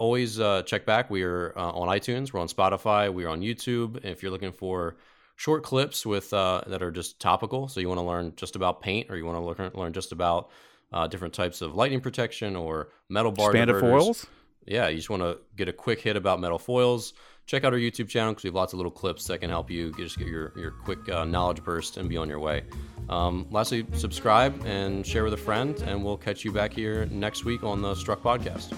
always 0.00 0.40
uh, 0.40 0.62
check 0.62 0.86
back. 0.86 1.10
We 1.10 1.22
are 1.22 1.52
uh, 1.56 1.70
on 1.70 1.86
iTunes, 1.88 2.32
we're 2.32 2.40
on 2.40 2.48
Spotify, 2.48 3.12
we're 3.12 3.28
on 3.28 3.42
YouTube. 3.42 4.04
If 4.04 4.22
you're 4.22 4.32
looking 4.32 4.50
for 4.50 4.96
short 5.36 5.62
clips 5.62 6.04
with 6.04 6.32
uh, 6.32 6.62
that 6.66 6.82
are 6.82 6.90
just 6.90 7.20
topical, 7.20 7.68
so 7.68 7.78
you 7.80 7.86
want 7.88 7.98
to 7.98 8.04
learn 8.04 8.32
just 8.34 8.56
about 8.56 8.80
paint, 8.80 9.10
or 9.10 9.16
you 9.16 9.26
want 9.26 9.36
to 9.36 9.62
learn, 9.62 9.70
learn 9.74 9.92
just 9.92 10.10
about 10.10 10.50
uh, 10.92 11.06
different 11.06 11.34
types 11.34 11.60
of 11.60 11.76
lightning 11.76 12.00
protection 12.00 12.56
or 12.56 12.88
metal 13.08 13.30
bar 13.30 13.50
expanded 13.50 13.78
foils. 13.78 14.26
Yeah, 14.66 14.88
you 14.88 14.96
just 14.96 15.10
want 15.10 15.22
to 15.22 15.38
get 15.56 15.68
a 15.68 15.72
quick 15.72 16.00
hit 16.00 16.16
about 16.16 16.40
metal 16.40 16.58
foils. 16.58 17.12
Check 17.46 17.64
out 17.64 17.72
our 17.72 17.78
YouTube 17.78 18.08
channel 18.08 18.32
because 18.32 18.44
we 18.44 18.48
have 18.48 18.54
lots 18.54 18.72
of 18.72 18.78
little 18.78 18.92
clips 18.92 19.26
that 19.26 19.40
can 19.40 19.50
help 19.50 19.70
you 19.70 19.92
just 19.98 20.18
get 20.18 20.28
your 20.28 20.52
your 20.56 20.70
quick 20.70 21.06
uh, 21.10 21.24
knowledge 21.24 21.62
burst 21.62 21.98
and 21.98 22.08
be 22.08 22.16
on 22.16 22.28
your 22.28 22.40
way. 22.40 22.62
Um, 23.10 23.46
lastly, 23.50 23.84
subscribe 23.94 24.64
and 24.64 25.04
share 25.04 25.24
with 25.24 25.34
a 25.34 25.42
friend, 25.48 25.76
and 25.84 26.02
we'll 26.02 26.16
catch 26.16 26.44
you 26.44 26.52
back 26.52 26.72
here 26.72 27.06
next 27.10 27.44
week 27.44 27.64
on 27.64 27.82
the 27.82 27.94
Struck 27.94 28.22
Podcast. 28.22 28.72